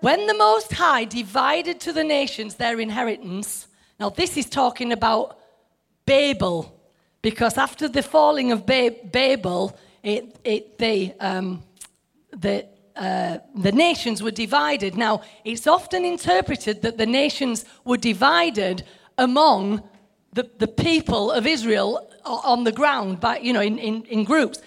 When 0.02 0.28
the 0.28 0.36
Most 0.36 0.72
High 0.74 1.06
divided 1.06 1.80
to 1.82 1.94
the 1.94 2.04
nations 2.04 2.56
their 2.56 2.80
inheritance, 2.80 3.68
now 4.00 4.10
this 4.10 4.38
is 4.38 4.48
talking 4.48 4.92
about 4.92 5.40
Babel, 6.06 6.80
because 7.22 7.58
after 7.58 7.88
the 7.88 8.04
falling 8.04 8.52
of 8.52 8.66
ba- 8.66 8.96
Babel, 9.12 9.78
it, 10.04 10.38
it, 10.44 10.78
they, 10.78 11.16
um, 11.20 11.64
the, 12.32 12.68
uh, 12.96 13.40
the 13.56 13.72
nations 13.72 14.22
were 14.22 14.32
divided. 14.46 14.96
Now, 14.96 15.22
it's 15.44 15.66
often 15.68 16.06
interpreted 16.06 16.82
that 16.84 16.98
the 16.98 17.06
nations 17.06 17.66
were 17.84 17.98
divided 17.98 18.84
among 19.18 19.84
the, 20.34 20.50
the 20.58 20.68
people 20.68 21.32
of 21.32 21.46
Israel 21.46 22.10
on 22.26 22.64
the 22.64 22.72
ground, 22.72 23.20
by, 23.20 23.38
you 23.40 23.54
know, 23.54 23.62
in, 23.62 23.78
in, 23.78 24.04
in 24.04 24.24
groups. 24.24 24.62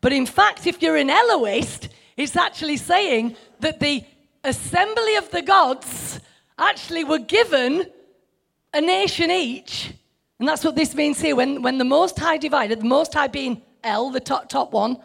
But 0.00 0.12
in 0.12 0.26
fact, 0.26 0.66
if 0.66 0.82
you're 0.82 0.96
in 0.96 1.10
Elohist, 1.10 1.88
it's 2.16 2.36
actually 2.36 2.76
saying 2.76 3.36
that 3.60 3.80
the 3.80 4.04
assembly 4.44 5.16
of 5.16 5.30
the 5.30 5.42
gods 5.42 6.20
actually 6.58 7.04
were 7.04 7.18
given 7.18 7.86
a 8.74 8.80
nation 8.80 9.30
each. 9.30 9.92
And 10.38 10.48
that's 10.48 10.64
what 10.64 10.74
this 10.74 10.94
means 10.94 11.20
here. 11.20 11.36
When, 11.36 11.62
when 11.62 11.78
the 11.78 11.84
Most 11.84 12.18
High 12.18 12.38
divided, 12.38 12.80
the 12.80 12.84
Most 12.84 13.14
High 13.14 13.28
being 13.28 13.62
El, 13.84 14.10
the 14.10 14.20
top, 14.20 14.48
top 14.48 14.72
one, 14.72 14.96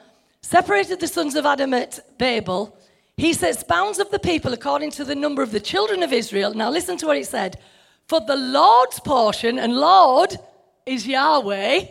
separated 0.42 1.00
the 1.00 1.08
sons 1.08 1.36
of 1.36 1.46
Adam 1.46 1.74
at 1.74 2.00
Babel, 2.18 2.78
he 3.18 3.34
sets 3.34 3.64
bounds 3.64 4.00
of 4.00 4.10
the 4.12 4.20
people 4.20 4.54
according 4.54 4.92
to 4.92 5.04
the 5.04 5.16
number 5.16 5.44
of 5.44 5.52
the 5.52 5.60
children 5.60 6.04
of 6.04 6.14
Israel. 6.14 6.54
Now 6.54 6.70
listen 6.70 6.98
to 6.98 7.08
what 7.08 7.18
it 7.18 7.28
said. 7.28 7.60
For 8.08 8.22
the 8.22 8.38
Lord's 8.38 9.00
portion, 9.02 9.60
and 9.60 9.76
Lord 9.76 10.38
is 10.86 11.06
Yahweh, 11.06 11.86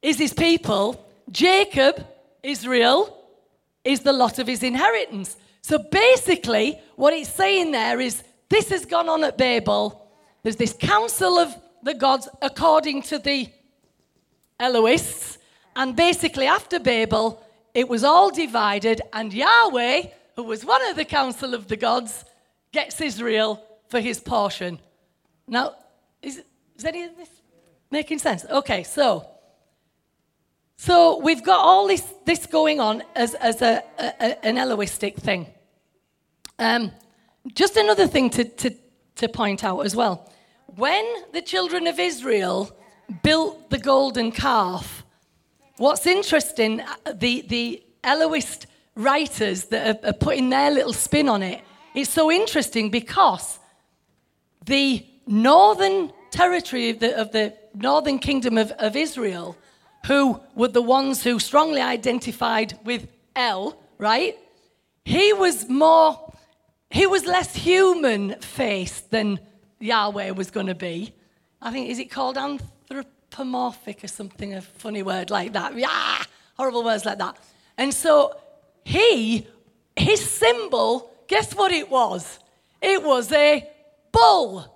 is 0.00 0.18
his 0.18 0.32
people. 0.32 1.04
Jacob, 1.30 2.06
Israel, 2.42 3.12
is 3.84 4.00
the 4.00 4.12
lot 4.12 4.38
of 4.38 4.46
his 4.46 4.62
inheritance. 4.62 5.36
So 5.60 5.78
basically, 5.78 6.80
what 6.94 7.12
it's 7.12 7.28
saying 7.28 7.72
there 7.72 8.00
is 8.00 8.22
this 8.48 8.70
has 8.70 8.86
gone 8.86 9.08
on 9.08 9.24
at 9.24 9.36
Babel. 9.36 10.08
There's 10.42 10.56
this 10.56 10.72
council 10.72 11.38
of 11.38 11.54
the 11.82 11.94
gods 11.94 12.28
according 12.40 13.02
to 13.02 13.18
the 13.18 13.48
Elohists. 14.58 15.38
And 15.74 15.94
basically, 15.94 16.46
after 16.46 16.78
Babel, 16.78 17.42
it 17.74 17.88
was 17.88 18.02
all 18.02 18.30
divided, 18.30 19.02
and 19.12 19.32
Yahweh, 19.32 20.04
who 20.36 20.42
was 20.44 20.64
one 20.64 20.88
of 20.88 20.96
the 20.96 21.04
council 21.04 21.52
of 21.52 21.68
the 21.68 21.76
gods, 21.76 22.24
gets 22.72 23.00
Israel 23.00 23.62
for 23.88 24.00
his 24.00 24.18
portion. 24.20 24.78
Now, 25.48 25.74
is, 26.22 26.42
is 26.76 26.84
any 26.84 27.04
of 27.04 27.16
this 27.16 27.30
making 27.90 28.18
sense? 28.18 28.44
Okay, 28.44 28.82
so 28.82 29.28
so 30.76 31.18
we've 31.18 31.42
got 31.42 31.60
all 31.60 31.88
this, 31.88 32.04
this 32.26 32.46
going 32.46 32.80
on 32.80 33.02
as, 33.14 33.34
as 33.34 33.62
a, 33.62 33.82
a 33.98 34.44
an 34.44 34.56
Elohistic 34.56 35.16
thing. 35.16 35.46
Um, 36.58 36.92
just 37.54 37.76
another 37.76 38.06
thing 38.06 38.30
to, 38.30 38.44
to, 38.44 38.70
to 39.16 39.28
point 39.28 39.64
out 39.64 39.80
as 39.80 39.96
well. 39.96 40.30
When 40.66 41.04
the 41.32 41.40
children 41.40 41.86
of 41.86 41.98
Israel 41.98 42.76
built 43.22 43.70
the 43.70 43.78
golden 43.78 44.32
calf, 44.32 45.04
what's 45.78 46.06
interesting, 46.06 46.82
uh, 46.82 46.94
the, 47.14 47.42
the 47.48 47.82
Elohist 48.04 48.66
writers 48.94 49.64
that 49.66 50.04
are, 50.04 50.10
are 50.10 50.12
putting 50.12 50.50
their 50.50 50.70
little 50.70 50.92
spin 50.92 51.28
on 51.28 51.42
it, 51.42 51.62
it's 51.94 52.10
so 52.10 52.30
interesting 52.30 52.90
because 52.90 53.58
the 54.66 55.06
northern 55.26 56.12
territory 56.30 56.90
of 56.90 57.00
the, 57.00 57.20
of 57.20 57.32
the 57.32 57.54
northern 57.74 58.18
kingdom 58.18 58.58
of, 58.58 58.70
of 58.72 58.96
Israel, 58.96 59.56
who 60.06 60.40
were 60.54 60.68
the 60.68 60.82
ones 60.82 61.24
who 61.24 61.38
strongly 61.38 61.80
identified 61.80 62.78
with 62.84 63.08
El, 63.34 63.78
right? 63.98 64.36
He 65.04 65.32
was 65.32 65.68
more, 65.68 66.32
he 66.90 67.06
was 67.06 67.26
less 67.26 67.54
human 67.54 68.40
faced 68.40 69.10
than 69.10 69.40
Yahweh 69.80 70.30
was 70.30 70.50
going 70.50 70.66
to 70.66 70.74
be. 70.74 71.12
I 71.60 71.72
think, 71.72 71.90
is 71.90 71.98
it 71.98 72.10
called 72.10 72.38
anthropomorphic 72.38 74.04
or 74.04 74.08
something, 74.08 74.54
a 74.54 74.60
funny 74.60 75.02
word 75.02 75.30
like 75.30 75.52
that? 75.54 75.76
Yeah, 75.76 76.22
horrible 76.56 76.84
words 76.84 77.04
like 77.04 77.18
that. 77.18 77.36
And 77.76 77.92
so 77.92 78.36
he, 78.84 79.46
his 79.96 80.28
symbol, 80.28 81.10
guess 81.26 81.54
what 81.54 81.72
it 81.72 81.90
was? 81.90 82.38
It 82.80 83.02
was 83.02 83.32
a 83.32 83.68
bull. 84.12 84.75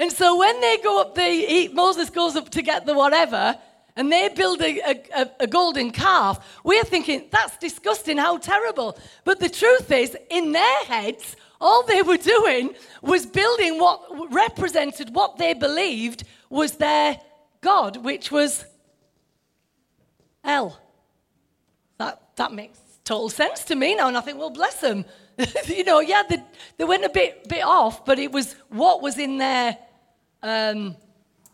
And 0.00 0.10
so 0.10 0.38
when 0.38 0.58
they 0.62 0.78
go 0.78 1.02
up, 1.02 1.14
they, 1.14 1.44
he, 1.44 1.68
Moses 1.68 2.08
goes 2.08 2.34
up 2.34 2.48
to 2.50 2.62
get 2.62 2.86
the 2.86 2.94
whatever, 2.94 3.58
and 3.96 4.10
they 4.10 4.30
build 4.30 4.62
a, 4.62 4.80
a, 5.14 5.30
a, 5.40 5.46
golden 5.46 5.90
calf, 5.90 6.58
we're 6.64 6.84
thinking, 6.84 7.28
that's 7.30 7.58
disgusting, 7.58 8.16
how 8.16 8.38
terrible. 8.38 8.98
But 9.24 9.40
the 9.40 9.50
truth 9.50 9.92
is, 9.92 10.16
in 10.30 10.52
their 10.52 10.84
heads, 10.86 11.36
all 11.60 11.84
they 11.84 12.00
were 12.00 12.16
doing 12.16 12.74
was 13.02 13.26
building 13.26 13.78
what 13.78 14.32
represented 14.32 15.14
what 15.14 15.36
they 15.36 15.52
believed 15.52 16.24
was 16.48 16.76
their 16.76 17.18
God, 17.60 17.98
which 17.98 18.32
was 18.32 18.64
El. 20.42 20.80
That, 21.98 22.22
that 22.36 22.54
makes 22.54 22.78
total 23.04 23.28
sense 23.28 23.64
to 23.64 23.74
me 23.74 23.96
now. 23.96 24.08
And 24.08 24.16
I 24.16 24.22
think, 24.22 24.38
well, 24.38 24.48
bless 24.48 24.80
them. 24.80 25.04
you 25.66 25.84
know, 25.84 26.00
yeah, 26.00 26.22
they, 26.26 26.42
they 26.78 26.84
went 26.84 27.04
a 27.04 27.10
bit, 27.10 27.46
bit 27.50 27.64
off, 27.64 28.06
but 28.06 28.18
it 28.18 28.32
was 28.32 28.54
what 28.70 29.02
was 29.02 29.18
in 29.18 29.36
their 29.36 29.76
um, 30.42 30.96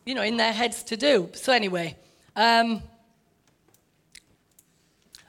you 0.05 0.14
know, 0.14 0.22
in 0.22 0.37
their 0.37 0.53
heads 0.53 0.82
to 0.84 0.97
do. 0.97 1.30
So, 1.34 1.53
anyway. 1.53 1.97
Um, 2.34 2.82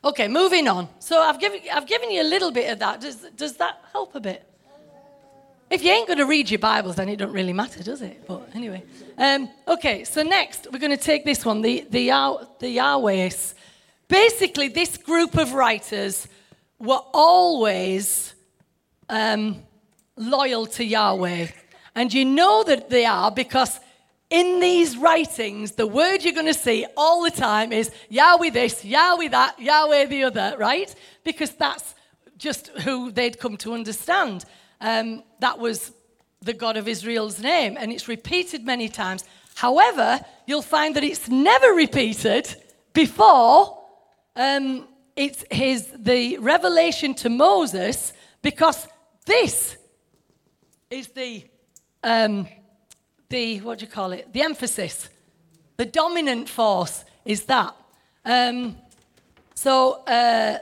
okay, 0.04 0.28
moving 0.28 0.68
on. 0.68 0.90
So, 1.00 1.22
I've 1.22 1.40
given, 1.40 1.62
I've 1.72 1.88
given 1.88 2.12
you 2.12 2.22
a 2.22 2.30
little 2.30 2.52
bit 2.52 2.72
of 2.72 2.80
that. 2.80 3.02
Does, 3.02 3.18
does 3.36 3.58
that 3.58 3.82
help 3.92 4.16
a 4.16 4.20
bit? 4.20 4.44
If 5.70 5.84
you 5.84 5.92
ain't 5.92 6.08
going 6.08 6.20
to 6.20 6.26
read 6.26 6.50
your 6.50 6.60
Bibles, 6.60 6.96
then 6.96 7.10
it 7.10 7.18
don't 7.18 7.34
really 7.34 7.52
matter, 7.52 7.84
does 7.84 8.02
it? 8.02 8.26
But 8.26 8.50
anyway. 8.54 8.84
Um, 9.18 9.50
okay, 9.68 10.06
so 10.06 10.24
next, 10.24 10.68
we're 10.72 10.80
going 10.80 10.98
to 10.98 11.04
take 11.04 11.26
this 11.26 11.44
one, 11.44 11.62
the, 11.62 11.86
the, 11.90 12.08
the 12.60 12.78
Yahwehs. 12.78 13.54
Basically, 14.08 14.70
this 14.70 14.96
group 14.96 15.36
of 15.36 15.54
writers 15.54 16.30
were 16.80 17.02
always 17.14 18.34
um, 19.10 19.62
loyal 20.16 20.68
to 20.68 20.86
Yahweh. 20.86 21.48
And 21.98 22.14
you 22.14 22.26
know 22.26 22.64
that 22.64 22.92
they 22.92 23.06
are 23.06 23.32
because 23.32 23.80
in 24.30 24.60
these 24.60 24.96
writings, 24.96 25.72
the 25.72 25.88
word 25.88 26.24
you're 26.24 26.32
going 26.32 26.46
to 26.46 26.54
see 26.54 26.86
all 26.96 27.24
the 27.24 27.32
time 27.32 27.74
is 27.74 27.90
Yahweh 28.10 28.52
this, 28.52 28.86
Yahweh 28.86 29.30
that, 29.30 29.60
Yahweh 29.60 30.06
the 30.06 30.26
other, 30.26 30.56
right? 30.60 30.94
Because 31.24 31.52
that's 31.54 31.96
just 32.38 32.68
who 32.68 33.10
they'd 33.10 33.40
come 33.40 33.58
to 33.58 33.74
understand. 33.74 34.46
Um, 34.80 35.24
that 35.40 35.58
was 35.58 35.92
the 36.44 36.54
God 36.54 36.78
of 36.78 36.88
Israel's 36.88 37.42
name, 37.42 37.78
and 37.80 37.92
it's 37.92 38.08
repeated 38.08 38.64
many 38.64 38.90
times. 38.90 39.24
However, 39.56 40.20
you'll 40.46 40.62
find 40.62 40.96
that 40.98 41.04
it's 41.04 41.28
never 41.28 41.70
repeated 41.74 42.48
before 42.94 43.84
um, 44.36 44.88
it's 45.16 45.44
his 45.50 45.92
the 45.98 46.38
revelation 46.38 47.16
to 47.16 47.30
Moses, 47.30 48.14
because 48.44 48.88
this 49.26 49.78
is 50.92 51.08
the 51.08 51.44
um, 52.04 52.48
the, 53.30 53.60
what 53.62 53.80
do 53.80 53.86
you 53.86 53.92
call 53.92 54.12
it? 54.12 54.32
The 54.34 54.42
emphasis. 54.42 55.10
The 55.78 55.86
dominant 55.86 56.50
force 56.50 57.06
is 57.26 57.44
that. 57.46 57.76
Um, 58.26 58.78
so 59.54 60.04
uh, 60.06 60.58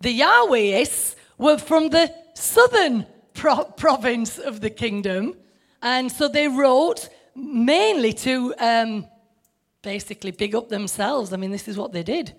the 0.00 0.20
Yahwehists 0.20 1.16
were 1.38 1.58
from 1.58 1.90
the 1.90 2.12
southern 2.34 3.06
pro- 3.34 3.64
province 3.64 4.38
of 4.38 4.60
the 4.60 4.70
kingdom. 4.70 5.34
And 5.82 6.10
so 6.10 6.28
they 6.28 6.48
wrote 6.48 7.08
mainly 7.34 8.12
to 8.12 8.54
um, 8.58 9.06
basically 9.82 10.32
big 10.32 10.54
up 10.54 10.68
themselves. 10.68 11.32
I 11.32 11.36
mean, 11.36 11.50
this 11.50 11.68
is 11.68 11.76
what 11.76 11.92
they 11.92 12.02
did. 12.02 12.34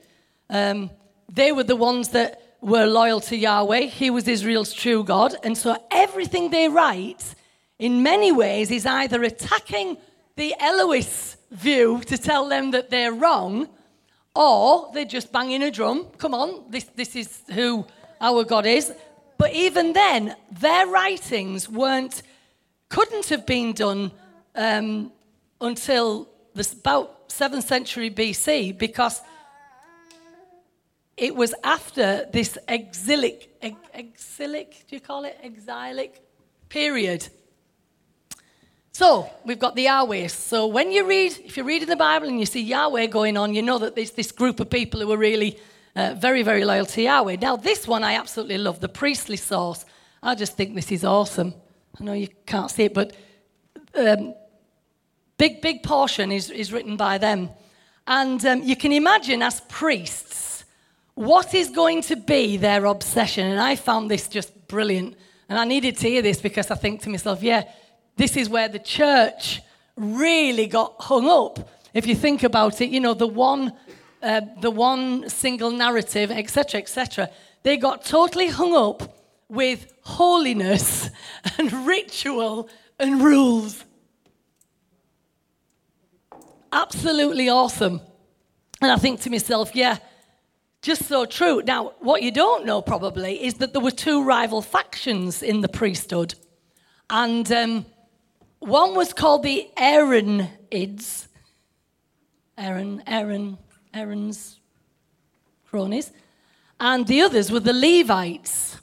Um, 0.49 0.89
they 1.31 1.51
were 1.51 1.63
the 1.63 1.75
ones 1.75 2.09
that 2.09 2.57
were 2.61 2.85
loyal 2.85 3.21
to 3.21 3.35
Yahweh. 3.35 3.81
He 3.81 4.09
was 4.09 4.27
Israel's 4.27 4.73
true 4.73 5.03
God. 5.03 5.35
And 5.43 5.57
so 5.57 5.77
everything 5.91 6.49
they 6.49 6.67
write 6.67 7.35
in 7.79 8.03
many 8.03 8.31
ways, 8.31 8.69
is 8.71 8.85
either 8.85 9.23
attacking 9.23 9.97
the 10.35 10.53
Elohist 10.59 11.37
view 11.51 12.01
to 12.05 12.17
tell 12.17 12.47
them 12.47 12.71
that 12.71 12.89
they're 12.89 13.13
wrong, 13.13 13.67
or 14.35 14.91
they're 14.93 15.05
just 15.05 15.31
banging 15.31 15.63
a 15.63 15.71
drum. 15.71 16.05
Come 16.17 16.33
on, 16.33 16.65
this, 16.69 16.83
this 16.95 17.15
is 17.15 17.41
who 17.53 17.85
our 18.21 18.43
God 18.43 18.65
is. 18.65 18.93
But 19.37 19.53
even 19.53 19.93
then, 19.93 20.35
their 20.51 20.87
writings 20.87 21.69
weren't, 21.69 22.21
couldn't 22.89 23.27
have 23.29 23.45
been 23.45 23.73
done 23.73 24.11
um, 24.55 25.11
until 25.61 26.29
this, 26.53 26.73
about 26.73 27.29
7th 27.29 27.63
century 27.63 28.11
BC 28.11 28.77
because 28.77 29.21
it 31.15 31.35
was 31.35 31.53
after 31.63 32.27
this 32.31 32.57
exilic, 32.67 33.55
ex- 33.61 33.75
exilic, 33.93 34.85
do 34.89 34.95
you 34.95 35.01
call 35.01 35.23
it 35.25 35.37
exilic 35.41 36.21
period. 36.69 37.27
So 38.91 39.29
we've 39.45 39.59
got 39.59 39.75
the 39.75 39.83
Yahweh. 39.83 40.27
So 40.27 40.67
when 40.67 40.91
you 40.91 41.07
read, 41.07 41.37
if 41.45 41.57
you 41.57 41.63
read 41.63 41.83
in 41.83 41.89
the 41.89 41.95
Bible 41.95 42.27
and 42.27 42.39
you 42.39 42.45
see 42.45 42.61
Yahweh 42.61 43.07
going 43.07 43.37
on, 43.37 43.53
you 43.53 43.61
know 43.61 43.77
that 43.77 43.95
there's 43.95 44.11
this 44.11 44.31
group 44.31 44.59
of 44.59 44.69
people 44.69 44.99
who 44.99 45.11
are 45.11 45.17
really 45.17 45.59
uh, 45.95 46.15
very, 46.17 46.43
very 46.43 46.65
loyal 46.65 46.85
to 46.85 47.01
Yahweh. 47.01 47.37
Now, 47.41 47.55
this 47.55 47.87
one 47.87 48.03
I 48.03 48.15
absolutely 48.15 48.57
love, 48.57 48.79
the 48.79 48.89
priestly 48.89 49.37
source. 49.37 49.85
I 50.21 50.35
just 50.35 50.57
think 50.57 50.75
this 50.75 50.91
is 50.91 51.03
awesome. 51.03 51.53
I 51.99 52.03
know 52.03 52.13
you 52.13 52.27
can't 52.45 52.71
see 52.71 52.83
it, 52.85 52.93
but 52.93 53.15
um, 53.95 54.33
big, 55.37 55.61
big 55.61 55.83
portion 55.83 56.31
is, 56.31 56.49
is 56.49 56.71
written 56.71 56.97
by 56.97 57.17
them. 57.17 57.49
And 58.07 58.43
um, 58.45 58.63
you 58.63 58.75
can 58.75 58.91
imagine 58.91 59.41
as 59.41 59.61
priests 59.61 60.65
what 61.15 61.53
is 61.53 61.69
going 61.69 62.01
to 62.03 62.15
be 62.15 62.57
their 62.57 62.85
obsession. 62.85 63.45
And 63.45 63.59
I 63.59 63.75
found 63.75 64.09
this 64.09 64.27
just 64.27 64.67
brilliant. 64.67 65.15
And 65.47 65.59
I 65.59 65.65
needed 65.65 65.97
to 65.97 66.07
hear 66.07 66.21
this 66.21 66.41
because 66.41 66.71
I 66.71 66.75
think 66.75 67.01
to 67.01 67.09
myself, 67.09 67.43
yeah, 67.43 67.63
this 68.19 68.35
is 68.35 68.49
where 68.49 68.67
the 68.67 68.79
church 68.79 69.61
really 69.95 70.67
got 70.67 70.93
hung 70.99 71.29
up. 71.29 71.69
If 71.93 72.05
you 72.05 72.15
think 72.15 72.43
about 72.43 72.81
it, 72.81 72.89
you 72.89 72.99
know, 72.99 73.13
the 73.13 73.25
one, 73.25 73.71
uh, 74.21 74.41
the 74.59 74.69
one 74.69 75.29
single 75.29 75.71
narrative, 75.71 76.29
etc., 76.29 76.81
etc., 76.81 77.29
they 77.63 77.77
got 77.77 78.03
totally 78.03 78.47
hung 78.47 78.75
up 78.75 79.17
with 79.47 79.93
holiness 80.01 81.09
and 81.57 81.71
ritual 81.87 82.67
and 82.99 83.21
rules. 83.23 83.85
Absolutely 86.73 87.47
awesome. 87.47 88.01
And 88.81 88.91
I 88.91 88.97
think 88.97 89.21
to 89.21 89.29
myself, 89.29 89.73
yeah, 89.73 89.97
just 90.81 91.05
so 91.05 91.25
true. 91.25 91.63
Now, 91.65 91.93
what 91.99 92.21
you 92.21 92.31
don't 92.31 92.65
know 92.65 92.81
probably 92.81 93.41
is 93.45 93.53
that 93.55 93.71
there 93.71 93.81
were 93.81 93.91
two 93.91 94.23
rival 94.23 94.61
factions 94.61 95.41
in 95.41 95.61
the 95.61 95.69
priesthood. 95.69 96.35
And 97.09 97.49
um, 97.51 97.85
one 98.59 98.95
was 98.95 99.13
called 99.13 99.43
the 99.43 99.67
Aaronids. 99.77 101.27
Aaron, 102.57 103.01
Aaron, 103.07 103.57
Aaron's 103.93 104.59
cronies. 105.69 106.11
And 106.79 107.07
the 107.07 107.21
others 107.21 107.51
were 107.51 107.59
the 107.59 107.73
Levites. 107.73 108.77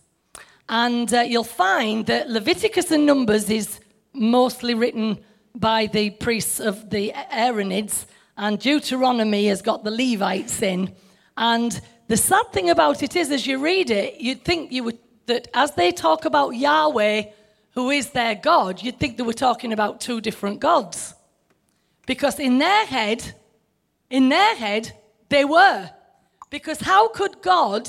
And 0.69 1.13
uh, 1.13 1.21
you'll 1.21 1.45
find 1.45 2.07
that 2.07 2.29
Leviticus 2.29 2.91
and 2.91 3.07
Numbers 3.07 3.49
is 3.51 3.81
mostly 4.13 4.75
written 4.75 5.19
by 5.55 5.87
the 5.87 6.11
priests 6.11 6.61
of 6.61 6.91
the 6.91 7.13
Aaronids, 7.33 8.07
and 8.37 8.59
Deuteronomy 8.59 9.47
has 9.47 9.63
got 9.63 9.85
the 9.85 9.91
Levites 9.91 10.61
in. 10.61 10.95
And 11.37 11.81
the 12.09 12.17
sad 12.17 12.53
thing 12.53 12.71
about 12.71 13.03
it 13.03 13.17
is, 13.17 13.31
as 13.31 13.47
you 13.47 13.59
read 13.59 13.91
it, 13.91 14.21
you'd 14.21 14.45
think 14.45 14.73
you 14.73 14.85
would, 14.85 14.99
that 15.27 15.49
as 15.55 15.73
they 15.73 15.93
talk 15.93 16.25
about 16.25 16.51
Yahweh, 16.51 17.23
who 17.77 17.91
is 17.91 18.11
their 18.11 18.35
God, 18.35 18.83
you'd 18.83 18.99
think 18.99 19.19
they 19.19 19.23
were 19.23 19.35
talking 19.35 19.73
about 19.73 20.01
two 20.01 20.21
different 20.23 20.61
gods. 20.61 21.15
Because 22.07 22.41
in 22.41 22.59
their 22.59 22.87
head, 22.87 23.35
in 24.09 24.31
their 24.31 24.57
head, 24.57 24.93
they 25.29 25.45
were. 25.45 25.91
Because 26.49 26.81
how 26.81 27.09
could 27.09 27.43
God 27.43 27.89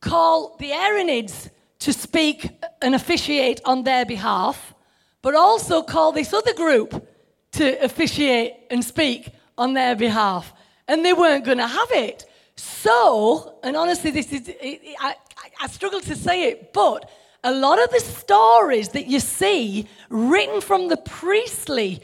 call 0.00 0.56
the 0.58 0.70
Aaronids 0.70 1.50
to 1.80 1.92
speak 1.92 2.48
and 2.80 2.94
officiate 2.94 3.60
on 3.66 3.84
their 3.84 4.06
behalf, 4.06 4.74
but 5.20 5.34
also 5.34 5.82
call 5.82 6.12
this 6.12 6.32
other 6.32 6.54
group 6.54 7.06
to 7.52 7.84
officiate 7.84 8.54
and 8.70 8.82
speak 8.82 9.28
on 9.58 9.74
their 9.74 9.96
behalf? 9.96 10.54
And 10.88 11.04
they 11.04 11.12
weren't 11.12 11.44
going 11.44 11.58
to 11.58 11.66
have 11.66 11.90
it. 11.90 12.24
So, 12.56 13.58
and 13.62 13.76
honestly, 13.76 14.12
this 14.12 14.32
is, 14.32 14.50
I, 14.98 15.14
I 15.60 15.66
struggle 15.66 16.00
to 16.00 16.16
say 16.16 16.44
it, 16.44 16.72
but 16.72 17.10
a 17.42 17.52
lot 17.52 17.82
of 17.82 17.90
the 17.90 18.00
stories 18.00 18.90
that 18.90 19.06
you 19.06 19.20
see 19.20 19.88
written 20.08 20.60
from 20.60 20.88
the 20.88 20.96
priestly 20.96 22.02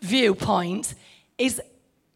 viewpoint 0.00 0.94
is, 1.38 1.60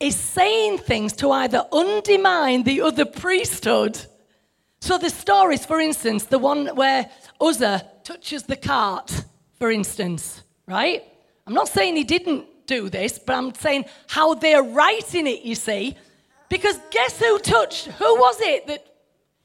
is 0.01 0.17
saying 0.17 0.79
things 0.79 1.13
to 1.15 1.31
either 1.31 1.67
undermine 1.73 2.63
the 2.63 2.81
other 2.81 3.05
priesthood. 3.05 3.99
So 4.81 4.99
the 4.99 5.11
stories, 5.11 5.65
for 5.65 5.81
instance, 5.81 6.25
the 6.25 6.39
one 6.39 6.67
where 6.77 7.11
Uzzah 7.41 7.87
touches 8.05 8.45
the 8.45 8.57
cart, 8.57 9.25
for 9.59 9.71
instance, 9.71 10.43
right? 10.67 11.03
I'm 11.47 11.55
not 11.55 11.69
saying 11.69 11.97
he 11.97 12.05
didn't 12.05 12.47
do 12.67 12.89
this, 12.89 13.19
but 13.19 13.35
I'm 13.35 13.55
saying 13.55 13.87
how 14.09 14.35
they're 14.35 14.63
writing 14.63 15.27
it, 15.27 15.43
you 15.43 15.55
see. 15.55 15.97
Because 16.49 16.79
guess 16.91 17.19
who 17.19 17.39
touched? 17.39 17.87
Who 17.87 18.15
was 18.17 18.41
it 18.41 18.67
that 18.67 18.94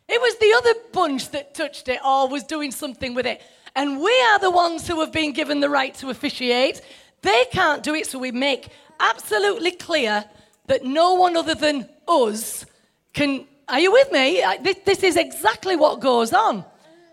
it 0.10 0.22
was 0.22 0.36
the 0.38 0.54
other 0.58 0.80
bunch 0.92 1.30
that 1.32 1.54
touched 1.54 1.88
it 1.88 2.00
or 2.06 2.28
was 2.28 2.44
doing 2.44 2.72
something 2.72 3.14
with 3.14 3.26
it. 3.26 3.42
And 3.76 4.02
we 4.02 4.22
are 4.32 4.40
the 4.40 4.52
ones 4.52 4.88
who 4.88 5.00
have 5.00 5.12
been 5.12 5.32
given 5.32 5.60
the 5.60 5.70
right 5.70 5.94
to 5.96 6.10
officiate. 6.10 6.82
They 7.22 7.46
can't 7.52 7.84
do 7.84 7.94
it, 7.94 8.08
so 8.08 8.18
we 8.20 8.32
make 8.32 8.70
absolutely 9.00 9.72
clear 9.72 10.26
that 10.68 10.84
no 10.84 11.14
one 11.14 11.38
other 11.38 11.56
than 11.56 11.88
us 12.08 12.66
can. 13.14 13.46
Are 13.68 13.80
you 13.80 13.92
with 13.92 14.12
me? 14.12 14.44
This 14.86 15.04
is 15.04 15.16
exactly 15.16 15.76
what 15.76 16.00
goes 16.00 16.34
on. 16.34 16.66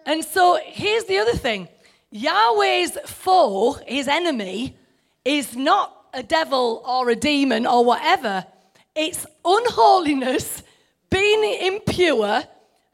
And 0.07 0.25
so 0.25 0.59
here's 0.65 1.05
the 1.05 1.19
other 1.19 1.35
thing 1.35 1.69
Yahweh's 2.11 2.97
foe, 3.05 3.75
his 3.87 4.09
enemy, 4.09 4.77
is 5.25 5.55
not 5.55 5.93
a 6.15 6.23
devil 6.23 6.83
or 6.87 7.11
a 7.11 7.17
demon 7.17 7.67
or 7.67 7.85
whatever. 7.85 8.47
It's 8.95 9.27
unholiness, 9.45 10.63
being 11.11 11.59
impure, 11.61 12.43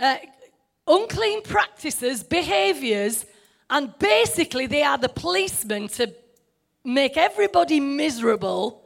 uh, 0.00 0.16
unclean 0.86 1.42
practices, 1.42 2.22
behaviors, 2.22 3.26
and 3.70 3.96
basically 3.98 4.66
they 4.66 4.82
are 4.82 4.98
the 4.98 5.08
policemen 5.08 5.88
to 5.88 6.12
make 6.84 7.16
everybody 7.16 7.80
miserable. 7.80 8.82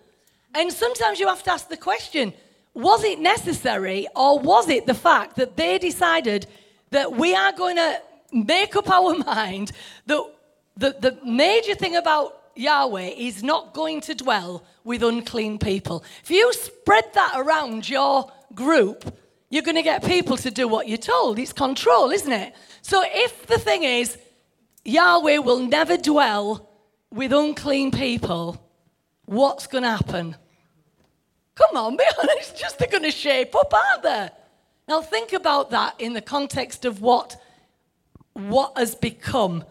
And 0.55 0.73
sometimes 0.73 1.19
you 1.19 1.27
have 1.29 1.43
to 1.45 1.53
ask 1.53 1.69
the 1.69 1.77
question 1.77 2.33
was 2.75 3.03
it 3.05 3.19
necessary, 3.19 4.07
or 4.15 4.39
was 4.39 4.69
it 4.69 4.85
the 4.85 4.95
fact 4.95 5.37
that 5.37 5.57
they 5.57 5.79
decided 5.79 6.47
that 6.91 7.11
we 7.11 7.35
are 7.35 7.53
going 7.53 7.77
to 7.77 8.03
make 8.33 8.77
up 8.77 8.91
our 8.91 9.17
mind 9.27 9.73
that 10.05 10.23
the, 10.77 10.95
the 11.01 11.19
major 11.25 11.75
thing 11.75 11.97
about 11.97 12.39
Yahweh 12.55 13.15
is 13.17 13.43
not 13.43 13.73
going 13.73 14.03
to 14.03 14.15
dwell 14.15 14.63
with 14.85 15.03
unclean 15.03 15.59
people? 15.59 16.05
If 16.23 16.31
you 16.31 16.53
spread 16.53 17.05
that 17.15 17.33
around 17.35 17.89
your 17.89 18.31
group, 18.55 19.17
you're 19.51 19.63
going 19.63 19.77
to 19.77 19.83
get 19.83 20.05
people 20.05 20.37
to 20.39 20.51
do 20.51 20.67
what 20.67 20.89
you're 20.89 20.99
told. 20.99 21.39
It's 21.39 21.53
control, 21.53 22.11
isn't 22.11 22.33
it? 22.33 22.55
So 22.83 23.03
if 23.05 23.47
the 23.47 23.59
thing 23.59 23.85
is, 23.85 24.19
Yahweh 24.85 25.39
will 25.39 25.61
never 25.61 25.97
dwell 25.97 26.69
with 27.11 27.33
unclean 27.33 27.91
people, 27.91 28.61
what's 29.25 29.67
going 29.67 29.85
to 29.85 29.91
happen? 29.91 30.37
Come 31.55 31.77
on, 31.77 31.97
be 31.97 32.05
honest. 32.19 32.57
Just 32.61 32.79
they're 32.79 32.89
going 32.89 33.05
to 33.05 33.11
shape 33.11 33.55
up, 33.55 33.73
aren't 33.73 34.03
they? 34.03 34.29
Now 34.89 35.01
think 35.03 35.33
about 35.33 35.71
that 35.71 35.95
in 36.01 36.13
the 36.13 36.21
context 36.21 36.85
of 36.85 37.01
what, 37.01 37.41
what 38.35 38.77
has 38.77 38.95
become. 38.95 39.65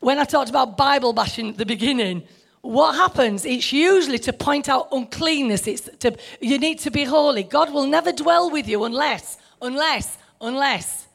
When 0.00 0.18
I 0.18 0.24
talked 0.24 0.50
about 0.50 0.76
Bible 0.76 1.12
bashing 1.12 1.50
at 1.50 1.58
the 1.58 1.66
beginning, 1.66 2.22
what 2.68 2.96
happens? 2.96 3.46
It's 3.46 3.72
usually 3.72 4.18
to 4.18 4.32
point 4.34 4.68
out 4.68 4.88
uncleanness. 4.92 5.66
It's 5.66 5.88
to, 6.00 6.14
you 6.38 6.58
need 6.58 6.78
to 6.80 6.90
be 6.90 7.04
holy. 7.04 7.42
God 7.42 7.72
will 7.72 7.86
never 7.86 8.12
dwell 8.12 8.50
with 8.50 8.68
you 8.68 8.84
unless, 8.84 9.38
unless, 9.62 10.18
unless. 10.38 11.06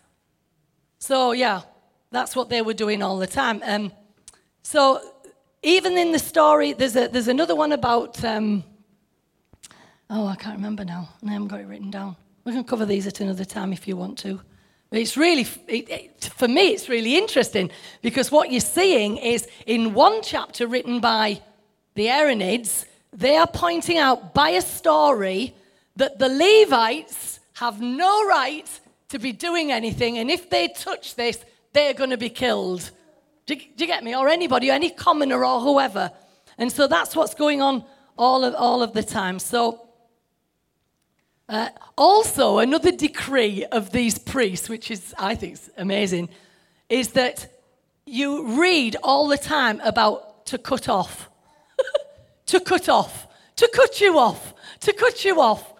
So, 0.97 1.31
yeah, 1.31 1.61
that's 2.09 2.35
what 2.35 2.49
they 2.49 2.63
were 2.63 2.73
doing 2.73 3.03
all 3.03 3.19
the 3.19 3.27
time. 3.27 3.61
Um, 3.67 3.91
so, 4.63 4.99
even 5.61 5.95
in 5.95 6.11
the 6.11 6.17
story, 6.17 6.73
there's, 6.73 6.95
a, 6.95 7.07
there's 7.07 7.27
another 7.27 7.55
one 7.55 7.71
about, 7.71 8.23
um, 8.25 8.63
oh, 10.09 10.25
I 10.25 10.35
can't 10.35 10.55
remember 10.55 10.83
now. 10.83 11.07
I 11.23 11.33
haven't 11.33 11.49
got 11.49 11.59
it 11.59 11.67
written 11.67 11.91
down. 11.91 12.15
We 12.45 12.53
can 12.53 12.63
cover 12.63 12.87
these 12.87 13.05
at 13.05 13.19
another 13.19 13.45
time 13.45 13.71
if 13.73 13.87
you 13.87 13.95
want 13.95 14.17
to. 14.19 14.41
It's 14.93 15.17
really, 15.17 15.47
it, 15.67 15.89
it, 15.89 16.23
for 16.35 16.47
me, 16.47 16.67
it's 16.67 16.87
really 16.87 17.17
interesting 17.17 17.71
because 18.03 18.31
what 18.31 18.51
you're 18.51 18.61
seeing 18.61 19.17
is 19.17 19.47
in 19.65 19.95
one 19.95 20.21
chapter 20.21 20.67
written 20.67 20.99
by 20.99 21.41
the 21.95 22.07
Aaronids, 22.07 22.85
they 23.11 23.35
are 23.37 23.47
pointing 23.47 23.97
out 23.97 24.35
by 24.35 24.49
a 24.49 24.61
story 24.61 25.55
that 25.95 26.19
the 26.19 26.29
Levites 26.29 27.39
have 27.53 27.81
no 27.81 28.27
right 28.27 28.67
to 29.09 29.19
be 29.19 29.31
doing 29.31 29.71
anything, 29.71 30.17
and 30.17 30.29
if 30.29 30.49
they 30.49 30.67
touch 30.67 31.15
this, 31.15 31.43
they're 31.73 31.93
going 31.93 32.09
to 32.09 32.17
be 32.17 32.29
killed. 32.29 32.91
Do 33.45 33.55
do 33.55 33.61
you 33.77 33.87
get 33.87 34.03
me? 34.03 34.15
Or 34.15 34.29
anybody, 34.29 34.69
any 34.69 34.89
commoner 34.89 35.43
or 35.43 35.59
whoever. 35.59 36.11
And 36.57 36.71
so 36.71 36.87
that's 36.87 37.15
what's 37.15 37.33
going 37.33 37.61
on 37.61 37.83
all 38.17 38.43
of, 38.43 38.55
all 38.55 38.81
of 38.83 38.93
the 38.93 39.03
time. 39.03 39.39
So 39.39 39.87
uh, 41.49 41.69
also, 41.97 42.59
another 42.59 42.91
decree 42.91 43.65
of 43.65 43.91
these 43.91 44.17
priests, 44.17 44.69
which 44.69 44.89
is, 44.89 45.13
I 45.17 45.35
think, 45.35 45.59
amazing, 45.77 46.29
is 46.89 47.11
that 47.11 47.51
you 48.05 48.59
read 48.59 48.95
all 49.03 49.27
the 49.27 49.37
time 49.37 49.81
about 49.81 50.45
to 50.47 50.57
cut 50.57 50.87
off. 50.87 51.29
to 52.45 52.59
cut 52.59 52.87
off, 52.87 53.27
to 53.57 53.69
cut 53.73 53.99
you 53.99 54.17
off, 54.17 54.53
to 54.81 54.93
cut 54.93 55.25
you 55.25 55.41
off. 55.41 55.73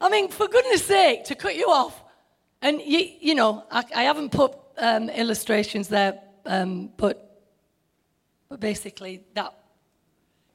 I 0.00 0.08
mean, 0.08 0.28
for 0.28 0.48
goodness 0.48 0.84
sake, 0.84 1.24
to 1.26 1.34
cut 1.34 1.56
you 1.56 1.66
off. 1.66 2.02
And, 2.60 2.80
you, 2.80 3.08
you 3.20 3.34
know, 3.34 3.64
I, 3.70 3.84
I 3.94 4.02
haven't 4.04 4.32
put 4.32 4.54
um, 4.76 5.08
illustrations 5.08 5.88
there, 5.88 6.20
um, 6.44 6.90
but, 6.96 7.42
but 8.48 8.60
basically 8.60 9.22
that. 9.34 9.52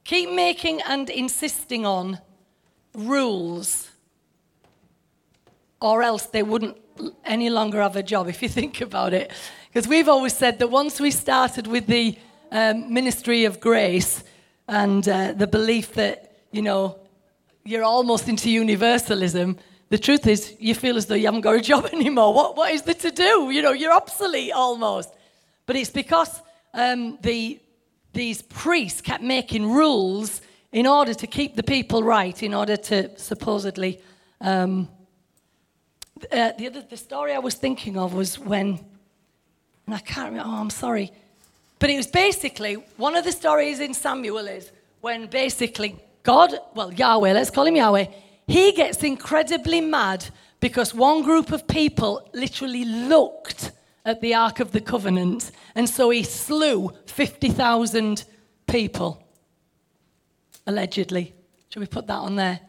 Keep 0.03 0.31
making 0.31 0.81
and 0.81 1.09
insisting 1.09 1.85
on 1.85 2.19
rules, 2.95 3.90
or 5.81 6.03
else 6.03 6.27
they 6.27 6.43
wouldn't 6.43 6.77
any 7.25 7.49
longer 7.49 7.81
have 7.81 7.95
a 7.95 8.03
job, 8.03 8.27
if 8.27 8.41
you 8.41 8.49
think 8.59 8.81
about 8.81 9.13
it. 9.13 9.31
Because 9.67 9.87
we've 9.87 10.07
always 10.07 10.33
said 10.33 10.59
that 10.59 10.67
once 10.67 10.99
we 10.99 11.11
started 11.11 11.67
with 11.67 11.87
the 11.87 12.17
um, 12.51 12.93
ministry 12.93 13.45
of 13.45 13.59
grace 13.59 14.23
and 14.67 15.07
uh, 15.07 15.33
the 15.33 15.47
belief 15.47 15.93
that, 15.93 16.35
you 16.51 16.61
know, 16.61 16.99
you're 17.63 17.83
almost 17.83 18.27
into 18.27 18.49
universalism, 18.49 19.57
the 19.89 19.97
truth 19.97 20.27
is 20.27 20.55
you 20.59 20.73
feel 20.73 20.97
as 20.97 21.05
though 21.05 21.15
you 21.15 21.25
haven't 21.25 21.41
got 21.41 21.55
a 21.55 21.61
job 21.61 21.89
anymore. 21.93 22.33
What, 22.33 22.55
what 22.55 22.71
is 22.71 22.83
there 22.83 22.95
to 22.95 23.11
do? 23.11 23.51
You 23.51 23.61
know, 23.61 23.71
you're 23.71 23.93
obsolete 23.93 24.51
almost. 24.53 25.09
But 25.65 25.75
it's 25.75 25.89
because 25.89 26.41
um, 26.73 27.17
the, 27.21 27.59
these 28.13 28.41
priests 28.41 29.01
kept 29.01 29.23
making 29.23 29.69
rules 29.69 30.41
in 30.71 30.87
order 30.87 31.13
to 31.13 31.27
keep 31.27 31.55
the 31.55 31.63
people 31.63 32.03
right, 32.03 32.41
in 32.41 32.53
order 32.53 32.77
to 32.77 33.17
supposedly. 33.17 34.01
Um, 34.39 34.87
uh, 36.31 36.51
the, 36.57 36.67
other, 36.67 36.81
the 36.81 36.97
story 36.97 37.33
I 37.33 37.39
was 37.39 37.55
thinking 37.55 37.97
of 37.97 38.13
was 38.13 38.37
when, 38.37 38.79
and 39.85 39.95
I 39.95 39.99
can't 39.99 40.31
remember, 40.31 40.49
oh, 40.49 40.61
I'm 40.61 40.69
sorry. 40.69 41.11
But 41.79 41.89
it 41.89 41.97
was 41.97 42.07
basically 42.07 42.75
one 42.97 43.15
of 43.15 43.23
the 43.23 43.31
stories 43.31 43.79
in 43.79 43.93
Samuel 43.93 44.47
is 44.47 44.71
when 45.01 45.27
basically 45.27 45.97
God, 46.23 46.53
well, 46.75 46.93
Yahweh, 46.93 47.33
let's 47.33 47.49
call 47.49 47.65
him 47.65 47.75
Yahweh, 47.75 48.05
he 48.47 48.71
gets 48.73 49.03
incredibly 49.03 49.81
mad 49.81 50.25
because 50.59 50.93
one 50.93 51.23
group 51.23 51.51
of 51.51 51.67
people 51.67 52.29
literally 52.33 52.85
looked 52.85 53.71
at 54.05 54.21
the 54.21 54.35
Ark 54.35 54.59
of 54.59 54.71
the 54.71 54.81
Covenant, 54.81 55.51
and 55.75 55.89
so 55.89 56.09
he 56.09 56.23
slew 56.23 56.91
50,000 57.05 58.23
people, 58.67 59.23
allegedly. 60.65 61.33
Should 61.69 61.79
we 61.79 61.87
put 61.87 62.07
that 62.07 62.17
on 62.17 62.35
there? 62.35 62.59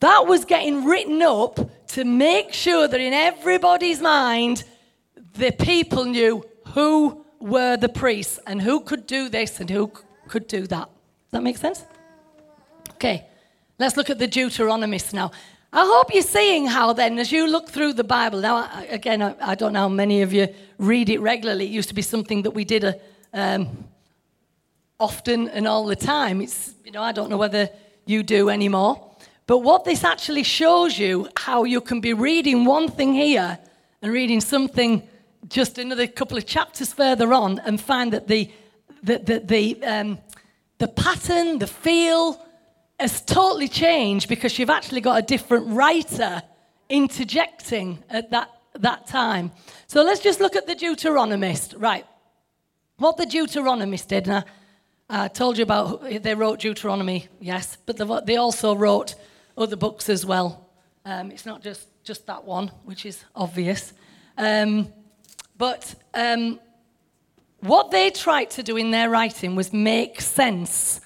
That 0.00 0.26
was 0.26 0.44
getting 0.44 0.84
written 0.84 1.22
up 1.22 1.58
to 1.92 2.04
make 2.04 2.52
sure 2.52 2.86
that 2.88 3.00
in 3.00 3.12
everybody's 3.12 4.00
mind, 4.00 4.64
the 5.34 5.50
people 5.52 6.04
knew 6.04 6.44
who 6.68 7.24
were 7.40 7.76
the 7.76 7.88
priests 7.88 8.38
and 8.46 8.62
who 8.62 8.80
could 8.80 9.06
do 9.06 9.28
this 9.28 9.60
and 9.60 9.70
who 9.70 9.90
could 10.28 10.46
do 10.46 10.66
that. 10.66 10.86
Does 10.86 11.32
that 11.32 11.42
make 11.42 11.56
sense? 11.56 11.84
Okay, 12.92 13.26
let's 13.78 13.96
look 13.96 14.10
at 14.10 14.18
the 14.18 14.28
Deuteronomist 14.28 15.12
now. 15.12 15.30
I 15.72 15.86
hope 15.86 16.12
you're 16.12 16.22
seeing 16.22 16.66
how 16.66 16.92
then, 16.92 17.18
as 17.18 17.30
you 17.30 17.48
look 17.48 17.70
through 17.70 17.92
the 17.92 18.04
Bible, 18.04 18.40
now, 18.40 18.68
again, 18.88 19.22
I, 19.22 19.54
don't 19.54 19.72
know 19.72 19.80
how 19.80 19.88
many 19.88 20.22
of 20.22 20.32
you 20.32 20.48
read 20.78 21.08
it 21.08 21.20
regularly. 21.20 21.66
It 21.66 21.70
used 21.70 21.88
to 21.90 21.94
be 21.94 22.02
something 22.02 22.42
that 22.42 22.50
we 22.50 22.64
did 22.64 22.82
a, 22.82 22.96
uh, 23.32 23.38
um, 23.40 23.84
often 24.98 25.48
and 25.48 25.68
all 25.68 25.86
the 25.86 25.94
time. 25.94 26.40
It's, 26.40 26.74
you 26.84 26.90
know, 26.90 27.02
I 27.02 27.12
don't 27.12 27.30
know 27.30 27.36
whether 27.36 27.70
you 28.04 28.24
do 28.24 28.48
anymore. 28.48 29.09
But 29.50 29.64
what 29.64 29.84
this 29.84 30.04
actually 30.04 30.44
shows 30.44 30.96
you, 30.96 31.28
how 31.34 31.64
you 31.64 31.80
can 31.80 32.00
be 32.00 32.12
reading 32.12 32.64
one 32.64 32.88
thing 32.88 33.12
here 33.12 33.58
and 34.00 34.12
reading 34.12 34.40
something 34.40 35.02
just 35.48 35.76
another 35.76 36.06
couple 36.06 36.38
of 36.38 36.46
chapters 36.46 36.92
further 36.92 37.32
on 37.32 37.58
and 37.58 37.80
find 37.80 38.12
that 38.12 38.28
the, 38.28 38.48
the, 39.02 39.18
the, 39.18 39.38
the, 39.40 39.82
um, 39.82 40.18
the 40.78 40.86
pattern, 40.86 41.58
the 41.58 41.66
feel 41.66 42.40
has 43.00 43.22
totally 43.22 43.66
changed 43.66 44.28
because 44.28 44.56
you've 44.56 44.70
actually 44.70 45.00
got 45.00 45.18
a 45.18 45.22
different 45.22 45.66
writer 45.66 46.44
interjecting 46.88 48.04
at 48.08 48.30
that, 48.30 48.52
that 48.74 49.08
time. 49.08 49.50
So 49.88 50.04
let's 50.04 50.20
just 50.20 50.38
look 50.38 50.54
at 50.54 50.68
the 50.68 50.76
Deuteronomist. 50.76 51.74
Right. 51.76 52.06
What 52.98 53.16
the 53.16 53.26
Deuteronomist 53.26 54.06
did, 54.06 54.28
and 54.28 54.44
I, 55.08 55.24
I 55.24 55.26
told 55.26 55.58
you 55.58 55.64
about 55.64 56.08
they 56.22 56.36
wrote 56.36 56.60
Deuteronomy, 56.60 57.26
yes, 57.40 57.78
but 57.84 58.26
they 58.26 58.36
also 58.36 58.76
wrote 58.76 59.16
other 59.60 59.76
books 59.76 60.08
as 60.08 60.24
well. 60.24 60.68
Um, 61.04 61.30
it's 61.30 61.46
not 61.46 61.62
just, 61.62 61.88
just 62.04 62.26
that 62.26 62.44
one, 62.44 62.68
which 62.84 63.06
is 63.06 63.24
obvious. 63.34 63.92
Um, 64.36 64.92
but 65.56 65.94
um, 66.14 66.60
what 67.60 67.90
they 67.90 68.10
tried 68.10 68.50
to 68.50 68.62
do 68.62 68.76
in 68.76 68.90
their 68.90 69.10
writing 69.10 69.54
was 69.54 69.72
make 69.72 70.20
sense 70.20 71.00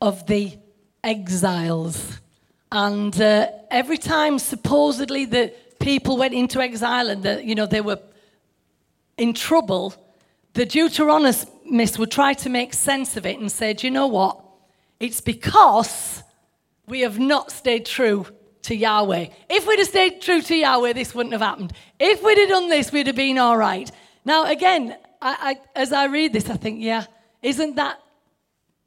of 0.00 0.26
the 0.26 0.58
exiles. 1.02 2.20
And 2.72 3.20
uh, 3.20 3.48
every 3.70 3.98
time, 3.98 4.38
supposedly, 4.38 5.24
the 5.24 5.52
people 5.78 6.16
went 6.16 6.34
into 6.34 6.60
exile 6.60 7.08
and 7.08 7.22
the, 7.22 7.44
you 7.44 7.54
know 7.54 7.66
they 7.66 7.80
were 7.80 7.98
in 9.16 9.34
trouble, 9.34 9.94
the 10.54 10.64
Deuteronomists 10.64 11.98
would 11.98 12.10
try 12.10 12.32
to 12.34 12.48
make 12.48 12.74
sense 12.74 13.16
of 13.16 13.26
it 13.26 13.38
and 13.38 13.50
say, 13.50 13.72
"Do 13.72 13.86
you 13.86 13.90
know 13.90 14.06
what? 14.06 14.40
It's 14.98 15.20
because 15.20 16.22
we 16.90 17.00
have 17.00 17.18
not 17.18 17.50
stayed 17.50 17.86
true 17.86 18.26
to 18.62 18.74
Yahweh. 18.74 19.28
If 19.48 19.66
we'd 19.66 19.78
have 19.78 19.88
stayed 19.88 20.20
true 20.20 20.42
to 20.42 20.54
Yahweh, 20.54 20.92
this 20.92 21.14
wouldn't 21.14 21.32
have 21.32 21.40
happened. 21.40 21.72
If 21.98 22.22
we'd 22.22 22.38
have 22.38 22.48
done 22.48 22.68
this, 22.68 22.92
we'd 22.92 23.06
have 23.06 23.16
been 23.16 23.38
all 23.38 23.56
right. 23.56 23.90
Now, 24.24 24.44
again, 24.44 24.96
I, 25.22 25.56
I, 25.74 25.80
as 25.80 25.92
I 25.92 26.06
read 26.06 26.32
this, 26.32 26.50
I 26.50 26.56
think, 26.56 26.82
yeah, 26.82 27.04
isn't 27.42 27.76
that 27.76 28.00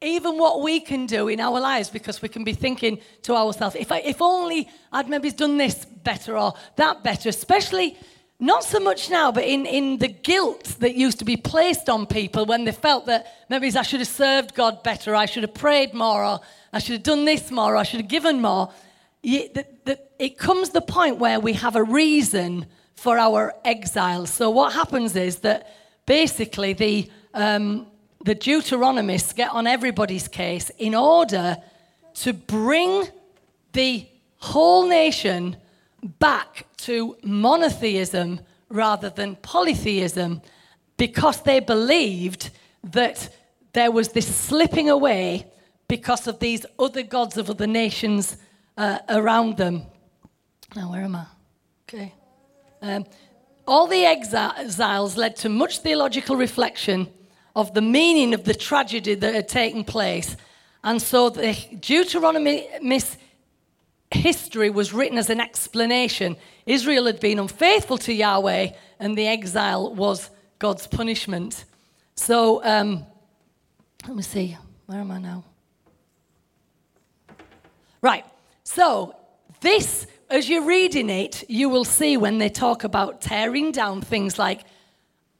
even 0.00 0.38
what 0.38 0.62
we 0.62 0.80
can 0.80 1.06
do 1.06 1.28
in 1.28 1.40
our 1.40 1.58
lives? 1.58 1.90
Because 1.90 2.20
we 2.20 2.28
can 2.28 2.44
be 2.44 2.52
thinking 2.52 3.00
to 3.22 3.34
ourselves, 3.34 3.74
if, 3.74 3.90
I, 3.90 3.98
if 4.00 4.20
only 4.20 4.68
I'd 4.92 5.08
maybe 5.08 5.30
done 5.30 5.56
this 5.56 5.84
better 5.84 6.36
or 6.38 6.54
that 6.76 7.02
better, 7.02 7.30
especially 7.30 7.96
not 8.40 8.64
so 8.64 8.80
much 8.80 9.10
now, 9.10 9.30
but 9.30 9.44
in, 9.44 9.64
in 9.64 9.98
the 9.98 10.08
guilt 10.08 10.76
that 10.80 10.94
used 10.94 11.18
to 11.20 11.24
be 11.24 11.36
placed 11.36 11.88
on 11.88 12.06
people 12.06 12.46
when 12.46 12.64
they 12.64 12.72
felt 12.72 13.06
that 13.06 13.26
maybe 13.48 13.68
I 13.68 13.82
should 13.82 14.00
have 14.00 14.08
served 14.08 14.54
God 14.54 14.82
better, 14.82 15.14
I 15.14 15.26
should 15.26 15.44
have 15.44 15.54
prayed 15.54 15.94
more, 15.94 16.24
or 16.24 16.40
I 16.72 16.78
should 16.80 16.94
have 16.94 17.02
done 17.04 17.24
this 17.24 17.50
more, 17.50 17.74
or 17.74 17.76
I 17.76 17.84
should 17.84 18.00
have 18.00 18.08
given 18.08 18.42
more. 18.42 18.72
it 19.22 20.36
comes 20.36 20.70
the 20.70 20.80
point 20.80 21.18
where 21.18 21.38
we 21.38 21.52
have 21.54 21.76
a 21.76 21.82
reason 21.84 22.66
for 22.94 23.18
our 23.18 23.54
exile. 23.64 24.26
So 24.26 24.50
what 24.50 24.72
happens 24.72 25.14
is 25.16 25.38
that 25.38 25.72
basically 26.06 26.72
the, 26.72 27.10
um, 27.34 27.86
the 28.24 28.34
Deuteronomists 28.34 29.34
get 29.34 29.50
on 29.50 29.66
everybody's 29.66 30.28
case 30.28 30.70
in 30.78 30.94
order 30.94 31.56
to 32.14 32.32
bring 32.32 33.08
the 33.72 34.06
whole 34.38 34.86
nation 34.86 35.56
back 36.04 36.66
to 36.76 37.16
monotheism 37.22 38.40
rather 38.68 39.10
than 39.10 39.36
polytheism 39.36 40.42
because 40.96 41.42
they 41.42 41.60
believed 41.60 42.50
that 42.82 43.34
there 43.72 43.90
was 43.90 44.08
this 44.10 44.32
slipping 44.34 44.90
away 44.90 45.46
because 45.88 46.26
of 46.26 46.38
these 46.38 46.64
other 46.78 47.02
gods 47.02 47.36
of 47.36 47.50
other 47.50 47.66
nations 47.66 48.36
uh, 48.76 48.98
around 49.08 49.56
them. 49.56 49.82
Now, 50.76 50.90
where 50.90 51.02
am 51.02 51.16
I? 51.16 51.26
Okay. 51.88 52.14
Um, 52.82 53.04
all 53.66 53.86
the 53.86 54.04
exiles 54.04 55.16
led 55.16 55.36
to 55.36 55.48
much 55.48 55.78
theological 55.78 56.36
reflection 56.36 57.08
of 57.56 57.72
the 57.72 57.80
meaning 57.80 58.34
of 58.34 58.44
the 58.44 58.54
tragedy 58.54 59.14
that 59.14 59.34
had 59.34 59.48
taken 59.48 59.84
place. 59.84 60.36
And 60.82 61.00
so 61.00 61.30
the 61.30 61.54
Deuteronomy 61.80 62.68
history 64.10 64.70
was 64.70 64.92
written 64.92 65.18
as 65.18 65.30
an 65.30 65.40
explanation. 65.40 66.36
Israel 66.66 67.06
had 67.06 67.20
been 67.20 67.38
unfaithful 67.38 67.98
to 67.98 68.12
Yahweh, 68.12 68.68
and 68.98 69.18
the 69.18 69.26
exile 69.26 69.94
was 69.94 70.30
God's 70.58 70.86
punishment. 70.86 71.64
So, 72.16 72.64
um, 72.64 73.04
let 74.06 74.16
me 74.16 74.22
see, 74.22 74.56
where 74.86 75.00
am 75.00 75.10
I 75.10 75.18
now? 75.18 75.44
Right, 78.02 78.24
so 78.64 79.16
this, 79.60 80.06
as 80.28 80.48
you're 80.48 80.66
reading 80.66 81.10
it, 81.10 81.44
you 81.48 81.68
will 81.68 81.84
see 81.84 82.16
when 82.16 82.38
they 82.38 82.50
talk 82.50 82.84
about 82.84 83.22
tearing 83.22 83.72
down 83.72 84.02
things 84.02 84.38
like 84.38 84.60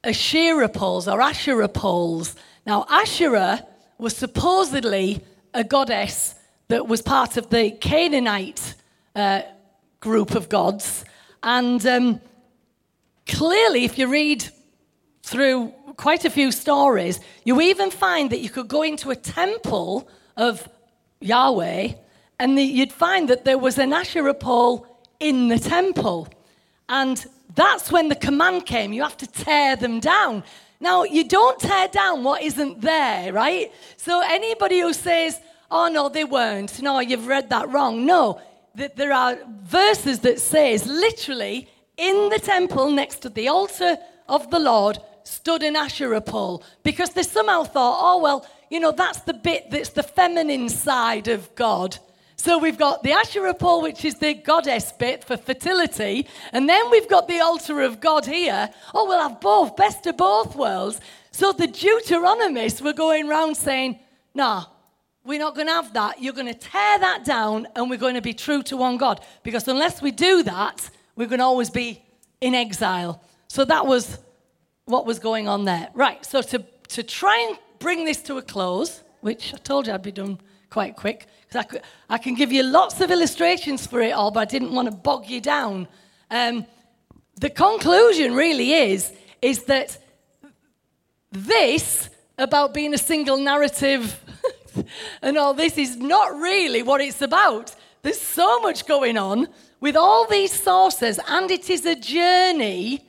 Asherah 0.02 0.68
poles 0.68 1.06
or 1.08 1.20
Asherah 1.20 1.68
poles. 1.68 2.34
Now, 2.66 2.86
Asherah 2.88 3.66
was 3.98 4.16
supposedly 4.16 5.22
a 5.52 5.62
goddess 5.62 6.34
that 6.68 6.88
was 6.88 7.02
part 7.02 7.36
of 7.36 7.50
the 7.50 7.70
Canaanite 7.70 8.74
uh, 9.14 9.42
group 10.00 10.34
of 10.34 10.48
gods. 10.48 11.04
And 11.42 11.84
um, 11.86 12.20
clearly, 13.26 13.84
if 13.84 13.98
you 13.98 14.08
read 14.08 14.44
through 15.22 15.72
quite 15.96 16.24
a 16.24 16.30
few 16.30 16.52
stories, 16.52 17.20
you 17.44 17.60
even 17.60 17.90
find 17.90 18.30
that 18.30 18.40
you 18.40 18.50
could 18.50 18.68
go 18.68 18.82
into 18.82 19.10
a 19.10 19.16
temple 19.16 20.08
of 20.36 20.68
Yahweh 21.20 21.92
and 22.38 22.58
the, 22.58 22.62
you'd 22.62 22.92
find 22.92 23.28
that 23.28 23.44
there 23.44 23.58
was 23.58 23.78
an 23.78 23.92
Asherah 23.92 24.34
pole 24.34 24.86
in 25.20 25.48
the 25.48 25.58
temple. 25.58 26.28
And 26.88 27.24
that's 27.54 27.90
when 27.92 28.08
the 28.08 28.16
command 28.16 28.66
came 28.66 28.92
you 28.92 29.02
have 29.02 29.16
to 29.18 29.26
tear 29.26 29.76
them 29.76 30.00
down. 30.00 30.42
Now, 30.80 31.04
you 31.04 31.26
don't 31.26 31.58
tear 31.58 31.88
down 31.88 32.24
what 32.24 32.42
isn't 32.42 32.80
there, 32.80 33.32
right? 33.32 33.72
So, 33.96 34.20
anybody 34.20 34.80
who 34.80 34.92
says, 34.92 35.40
oh 35.70 35.88
no, 35.88 36.08
they 36.08 36.24
weren't. 36.24 36.80
No, 36.82 37.00
you've 37.00 37.26
read 37.26 37.50
that 37.50 37.68
wrong. 37.70 38.06
No, 38.06 38.40
that 38.74 38.96
there 38.96 39.12
are 39.12 39.38
verses 39.62 40.20
that 40.20 40.40
says 40.40 40.86
literally 40.86 41.68
in 41.96 42.28
the 42.30 42.38
temple 42.38 42.90
next 42.90 43.18
to 43.20 43.28
the 43.28 43.48
altar 43.48 43.96
of 44.28 44.50
the 44.50 44.58
Lord 44.58 44.98
stood 45.22 45.62
an 45.62 45.76
Asherah 45.76 46.20
pole 46.20 46.62
because 46.82 47.10
they 47.10 47.22
somehow 47.22 47.64
thought, 47.64 47.98
oh 48.00 48.20
well, 48.20 48.46
you 48.70 48.80
know, 48.80 48.92
that's 48.92 49.20
the 49.20 49.34
bit 49.34 49.70
that's 49.70 49.90
the 49.90 50.02
feminine 50.02 50.68
side 50.68 51.28
of 51.28 51.54
God. 51.54 51.98
So 52.36 52.58
we've 52.58 52.76
got 52.76 53.02
the 53.02 53.12
Asherah 53.12 53.54
pole, 53.54 53.80
which 53.80 54.04
is 54.04 54.16
the 54.16 54.34
goddess 54.34 54.92
bit 54.92 55.24
for 55.24 55.36
fertility, 55.36 56.26
and 56.52 56.68
then 56.68 56.90
we've 56.90 57.08
got 57.08 57.28
the 57.28 57.40
altar 57.40 57.80
of 57.80 58.00
God 58.00 58.26
here. 58.26 58.70
Oh, 58.92 59.06
we'll 59.06 59.20
have 59.20 59.40
both, 59.40 59.76
best 59.76 60.06
of 60.06 60.16
both 60.16 60.56
worlds. 60.56 61.00
So 61.30 61.52
the 61.52 61.68
Deuteronomists 61.68 62.82
were 62.82 62.92
going 62.92 63.30
around 63.30 63.56
saying, 63.56 63.98
nah, 64.34 64.64
we're 65.24 65.38
not 65.38 65.54
going 65.54 65.66
to 65.66 65.72
have 65.72 65.92
that. 65.94 66.22
You're 66.22 66.34
going 66.34 66.52
to 66.52 66.54
tear 66.54 66.98
that 66.98 67.24
down, 67.24 67.66
and 67.74 67.88
we're 67.88 67.98
going 67.98 68.14
to 68.14 68.22
be 68.22 68.34
true 68.34 68.62
to 68.64 68.76
one 68.76 68.98
God. 68.98 69.24
Because 69.42 69.66
unless 69.68 70.02
we 70.02 70.10
do 70.10 70.42
that, 70.42 70.90
we're 71.16 71.28
going 71.28 71.38
to 71.38 71.44
always 71.44 71.70
be 71.70 72.02
in 72.40 72.54
exile. 72.54 73.22
So 73.48 73.64
that 73.64 73.86
was 73.86 74.18
what 74.84 75.06
was 75.06 75.18
going 75.18 75.48
on 75.48 75.64
there. 75.64 75.88
Right, 75.94 76.24
so 76.24 76.42
to, 76.42 76.64
to 76.88 77.02
try 77.02 77.46
and 77.48 77.58
bring 77.78 78.04
this 78.04 78.22
to 78.22 78.36
a 78.36 78.42
close, 78.42 79.02
which 79.20 79.54
I 79.54 79.56
told 79.58 79.86
you 79.86 79.94
I'd 79.94 80.02
be 80.02 80.12
done 80.12 80.38
quite 80.68 80.96
quick, 80.96 81.26
because 81.48 81.64
I, 82.10 82.14
I, 82.14 82.18
can 82.18 82.34
give 82.34 82.52
you 82.52 82.62
lots 82.62 83.00
of 83.00 83.10
illustrations 83.10 83.86
for 83.86 84.00
it 84.00 84.10
all, 84.10 84.30
but 84.30 84.40
I 84.40 84.44
didn't 84.44 84.72
want 84.72 84.90
to 84.90 84.94
bog 84.94 85.26
you 85.26 85.40
down. 85.40 85.88
Um, 86.30 86.66
the 87.36 87.48
conclusion 87.48 88.34
really 88.34 88.72
is, 88.72 89.12
is 89.40 89.64
that 89.64 89.98
this 91.30 92.10
about 92.36 92.74
being 92.74 92.92
a 92.92 92.98
single 92.98 93.36
narrative 93.36 94.20
and 95.22 95.38
all 95.38 95.54
this 95.54 95.78
is 95.78 95.96
not 95.96 96.34
really 96.34 96.82
what 96.82 97.00
it's 97.00 97.22
about. 97.22 97.74
There's 98.02 98.20
so 98.20 98.60
much 98.60 98.86
going 98.86 99.16
on 99.16 99.48
with 99.80 99.96
all 99.96 100.26
these 100.26 100.52
sources, 100.52 101.18
and 101.28 101.50
it 101.50 101.70
is 101.70 101.86
a 101.86 101.94
journey 101.94 103.06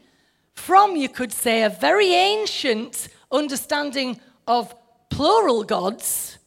from, 0.54 0.96
you 0.96 1.10
could 1.10 1.32
say, 1.32 1.64
a 1.64 1.70
very 1.70 2.14
ancient 2.14 3.10
understanding 3.32 4.20
of 4.48 4.74
plural 5.10 5.64
gods 5.64 6.38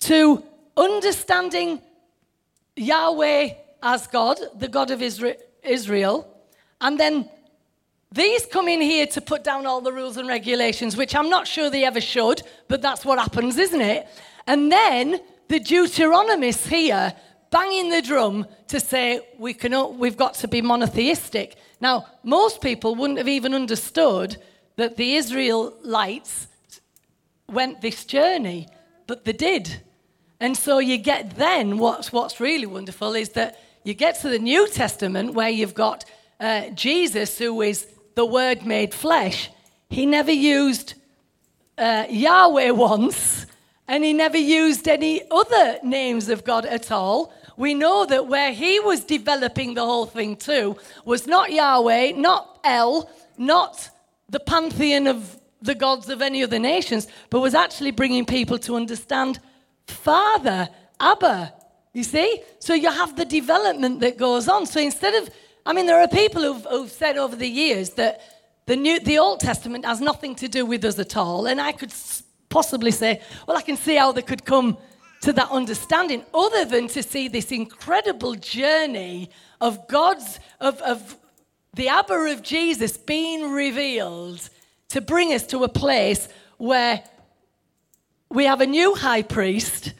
to 0.00 0.42
understanding 0.76 1.80
Yahweh 2.76 3.50
as 3.82 4.06
God, 4.06 4.38
the 4.56 4.68
God 4.68 4.90
of 4.90 5.02
Israel, 5.02 6.26
and 6.80 6.98
then 6.98 7.28
these 8.12 8.46
come 8.46 8.68
in 8.68 8.80
here 8.80 9.06
to 9.08 9.20
put 9.20 9.42
down 9.42 9.66
all 9.66 9.80
the 9.80 9.92
rules 9.92 10.16
and 10.16 10.28
regulations, 10.28 10.96
which 10.96 11.16
I'm 11.16 11.28
not 11.28 11.48
sure 11.48 11.68
they 11.68 11.84
ever 11.84 12.00
should, 12.00 12.42
but 12.68 12.80
that's 12.80 13.04
what 13.04 13.18
happens, 13.18 13.58
isn't 13.58 13.80
it? 13.80 14.06
And 14.46 14.70
then 14.70 15.20
the 15.48 15.60
Deuteronomists 15.60 16.66
here 16.66 17.14
banging 17.50 17.90
the 17.90 18.02
drum 18.02 18.46
to 18.68 18.80
say 18.80 19.20
we 19.38 19.54
can, 19.54 19.98
we've 19.98 20.16
got 20.16 20.34
to 20.34 20.48
be 20.48 20.60
monotheistic. 20.60 21.56
Now, 21.80 22.06
most 22.22 22.60
people 22.60 22.94
wouldn't 22.94 23.18
have 23.18 23.28
even 23.28 23.54
understood 23.54 24.36
that 24.76 24.96
the 24.96 25.14
Israelites 25.14 26.48
went 27.48 27.80
this 27.80 28.04
journey, 28.04 28.68
but 29.06 29.24
they 29.24 29.32
did. 29.32 29.80
And 30.40 30.56
so 30.56 30.78
you 30.78 30.98
get 30.98 31.36
then 31.36 31.78
what's, 31.78 32.12
what's 32.12 32.40
really 32.40 32.66
wonderful 32.66 33.14
is 33.14 33.30
that 33.30 33.60
you 33.84 33.94
get 33.94 34.20
to 34.20 34.28
the 34.28 34.38
New 34.38 34.66
Testament 34.68 35.34
where 35.34 35.50
you've 35.50 35.74
got 35.74 36.04
uh, 36.40 36.70
Jesus, 36.70 37.38
who 37.38 37.62
is 37.62 37.86
the 38.14 38.26
Word 38.26 38.64
made 38.64 38.92
flesh. 38.92 39.50
He 39.90 40.06
never 40.06 40.32
used 40.32 40.94
uh, 41.78 42.06
Yahweh 42.08 42.70
once, 42.92 43.46
and 43.86 44.02
he 44.02 44.12
never 44.12 44.38
used 44.38 44.88
any 44.88 45.22
other 45.30 45.78
names 45.82 46.28
of 46.28 46.44
God 46.44 46.64
at 46.66 46.90
all. 46.90 47.32
We 47.56 47.74
know 47.74 48.06
that 48.06 48.26
where 48.26 48.52
he 48.52 48.80
was 48.80 49.04
developing 49.04 49.74
the 49.74 49.84
whole 49.84 50.06
thing 50.06 50.36
too 50.36 50.76
was 51.04 51.26
not 51.26 51.52
Yahweh, 51.52 52.12
not 52.12 52.58
El, 52.64 53.10
not 53.36 53.90
the 54.28 54.40
pantheon 54.40 55.06
of 55.06 55.38
the 55.60 55.74
gods 55.74 56.08
of 56.08 56.20
any 56.20 56.42
other 56.42 56.58
nations, 56.58 57.08
but 57.30 57.40
was 57.40 57.54
actually 57.54 57.90
bringing 57.90 58.24
people 58.24 58.58
to 58.58 58.76
understand 58.76 59.38
Father, 59.86 60.68
Abba. 60.98 61.52
You 61.92 62.02
see? 62.02 62.42
So 62.58 62.74
you 62.74 62.90
have 62.90 63.16
the 63.16 63.24
development 63.24 64.00
that 64.00 64.16
goes 64.16 64.48
on. 64.48 64.66
So 64.66 64.80
instead 64.80 65.14
of, 65.22 65.30
I 65.64 65.72
mean, 65.72 65.86
there 65.86 66.00
are 66.00 66.08
people 66.08 66.42
who've, 66.42 66.64
who've 66.64 66.90
said 66.90 67.16
over 67.16 67.36
the 67.36 67.48
years 67.48 67.90
that 67.90 68.20
the, 68.66 68.76
New, 68.76 68.98
the 68.98 69.18
Old 69.18 69.40
Testament 69.40 69.84
has 69.84 70.00
nothing 70.00 70.34
to 70.36 70.48
do 70.48 70.66
with 70.66 70.84
us 70.84 70.98
at 70.98 71.16
all. 71.16 71.46
And 71.46 71.60
I 71.60 71.72
could 71.72 71.92
possibly 72.54 72.92
say, 72.92 73.20
well, 73.48 73.56
I 73.56 73.62
can 73.62 73.76
see 73.76 73.96
how 73.96 74.12
they 74.12 74.22
could 74.22 74.44
come 74.44 74.78
to 75.22 75.32
that 75.32 75.50
understanding 75.50 76.24
other 76.32 76.64
than 76.64 76.86
to 76.86 77.02
see 77.02 77.26
this 77.26 77.50
incredible 77.50 78.36
journey 78.36 79.28
of 79.60 79.88
God's, 79.88 80.38
of, 80.60 80.80
of 80.82 81.16
the 81.74 81.88
Abba 81.88 82.14
of 82.34 82.42
Jesus 82.42 82.96
being 82.96 83.50
revealed 83.50 84.48
to 84.90 85.00
bring 85.00 85.32
us 85.32 85.44
to 85.48 85.64
a 85.64 85.68
place 85.68 86.28
where 86.58 87.02
we 88.30 88.44
have 88.44 88.60
a 88.60 88.66
new 88.66 88.94
high 88.94 89.22
priest. 89.22 89.92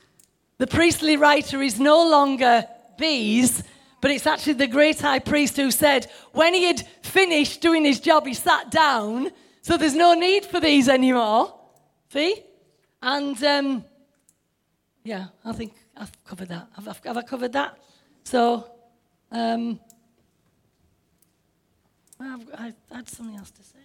The 0.59 0.69
priestly 0.69 1.17
writer 1.17 1.61
is 1.61 1.81
no 1.81 2.09
longer 2.09 2.69
these, 2.99 3.65
but 4.01 4.13
it's 4.13 4.29
actually 4.29 4.53
the 4.53 4.69
great 4.69 5.01
high 5.01 5.19
priest 5.19 5.57
who 5.57 5.73
said, 5.73 6.07
when 6.33 6.55
he 6.55 6.67
had 6.67 6.87
finished 7.03 7.61
doing 7.61 7.85
his 7.85 7.99
job, 7.99 8.29
he 8.29 8.35
sat 8.35 8.71
down, 8.71 9.33
so 9.63 9.77
there's 9.77 9.97
no 9.97 10.15
need 10.15 10.45
for 10.45 10.61
these 10.61 10.89
anymore. 10.89 11.53
And 13.03 13.43
um, 13.43 13.85
yeah, 15.03 15.27
I 15.45 15.53
think 15.53 15.75
I've 15.97 16.13
covered 16.25 16.49
that. 16.49 16.69
Have, 16.77 17.01
have 17.05 17.17
I 17.17 17.23
covered 17.23 17.53
that? 17.53 17.79
So, 18.25 18.71
um, 19.33 19.81
I've, 22.21 22.49
I 22.57 22.73
had 22.95 23.09
something 23.09 23.37
else 23.37 23.51
to 23.51 23.63
say. 23.63 23.79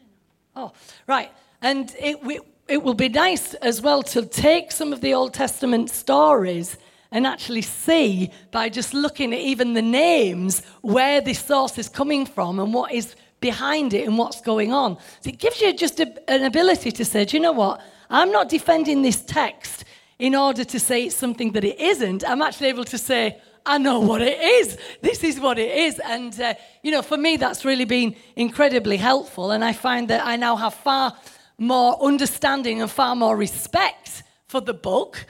Oh, 0.55 0.71
right. 1.07 1.31
And 1.61 1.93
it, 1.99 2.23
we, 2.23 2.39
it 2.67 2.83
will 2.83 2.93
be 2.93 3.09
nice 3.09 3.55
as 3.55 3.81
well 3.81 4.03
to 4.03 4.25
take 4.25 4.71
some 4.71 4.93
of 4.93 5.01
the 5.01 5.13
Old 5.13 5.33
Testament 5.33 5.89
stories 5.89 6.77
and 7.11 7.25
actually 7.25 7.63
see 7.63 8.31
by 8.51 8.69
just 8.69 8.93
looking 8.93 9.33
at 9.33 9.39
even 9.39 9.73
the 9.73 9.81
names 9.81 10.61
where 10.81 11.19
this 11.19 11.43
source 11.43 11.77
is 11.77 11.89
coming 11.89 12.25
from 12.25 12.59
and 12.59 12.73
what 12.73 12.91
is 12.91 13.15
behind 13.39 13.93
it 13.93 14.07
and 14.07 14.17
what's 14.17 14.41
going 14.41 14.71
on. 14.71 14.97
So 15.21 15.29
it 15.29 15.39
gives 15.39 15.59
you 15.61 15.73
just 15.73 15.99
a, 15.99 16.29
an 16.29 16.43
ability 16.43 16.91
to 16.91 17.03
say, 17.03 17.25
do 17.25 17.37
you 17.37 17.41
know 17.41 17.51
what? 17.51 17.81
I'm 18.09 18.31
not 18.31 18.49
defending 18.49 19.01
this 19.01 19.21
text 19.21 19.85
in 20.17 20.35
order 20.35 20.63
to 20.63 20.79
say 20.79 21.05
it's 21.05 21.15
something 21.15 21.51
that 21.53 21.63
it 21.63 21.79
isn't. 21.79 22.27
I'm 22.27 22.41
actually 22.41 22.67
able 22.67 22.85
to 22.85 22.97
say, 22.97 23.39
I 23.65 23.77
know 23.77 23.99
what 23.99 24.21
it 24.21 24.39
is. 24.39 24.77
This 25.01 25.23
is 25.23 25.39
what 25.39 25.59
it 25.59 25.71
is. 25.71 25.99
And, 25.99 26.39
uh, 26.39 26.55
you 26.81 26.91
know, 26.91 27.01
for 27.01 27.17
me, 27.17 27.37
that's 27.37 27.63
really 27.63 27.85
been 27.85 28.15
incredibly 28.35 28.97
helpful. 28.97 29.51
And 29.51 29.63
I 29.63 29.73
find 29.73 30.07
that 30.09 30.25
I 30.25 30.35
now 30.37 30.55
have 30.55 30.73
far 30.73 31.15
more 31.57 32.01
understanding 32.01 32.81
and 32.81 32.89
far 32.89 33.15
more 33.15 33.37
respect 33.37 34.23
for 34.47 34.59
the 34.59 34.73
book. 34.73 35.25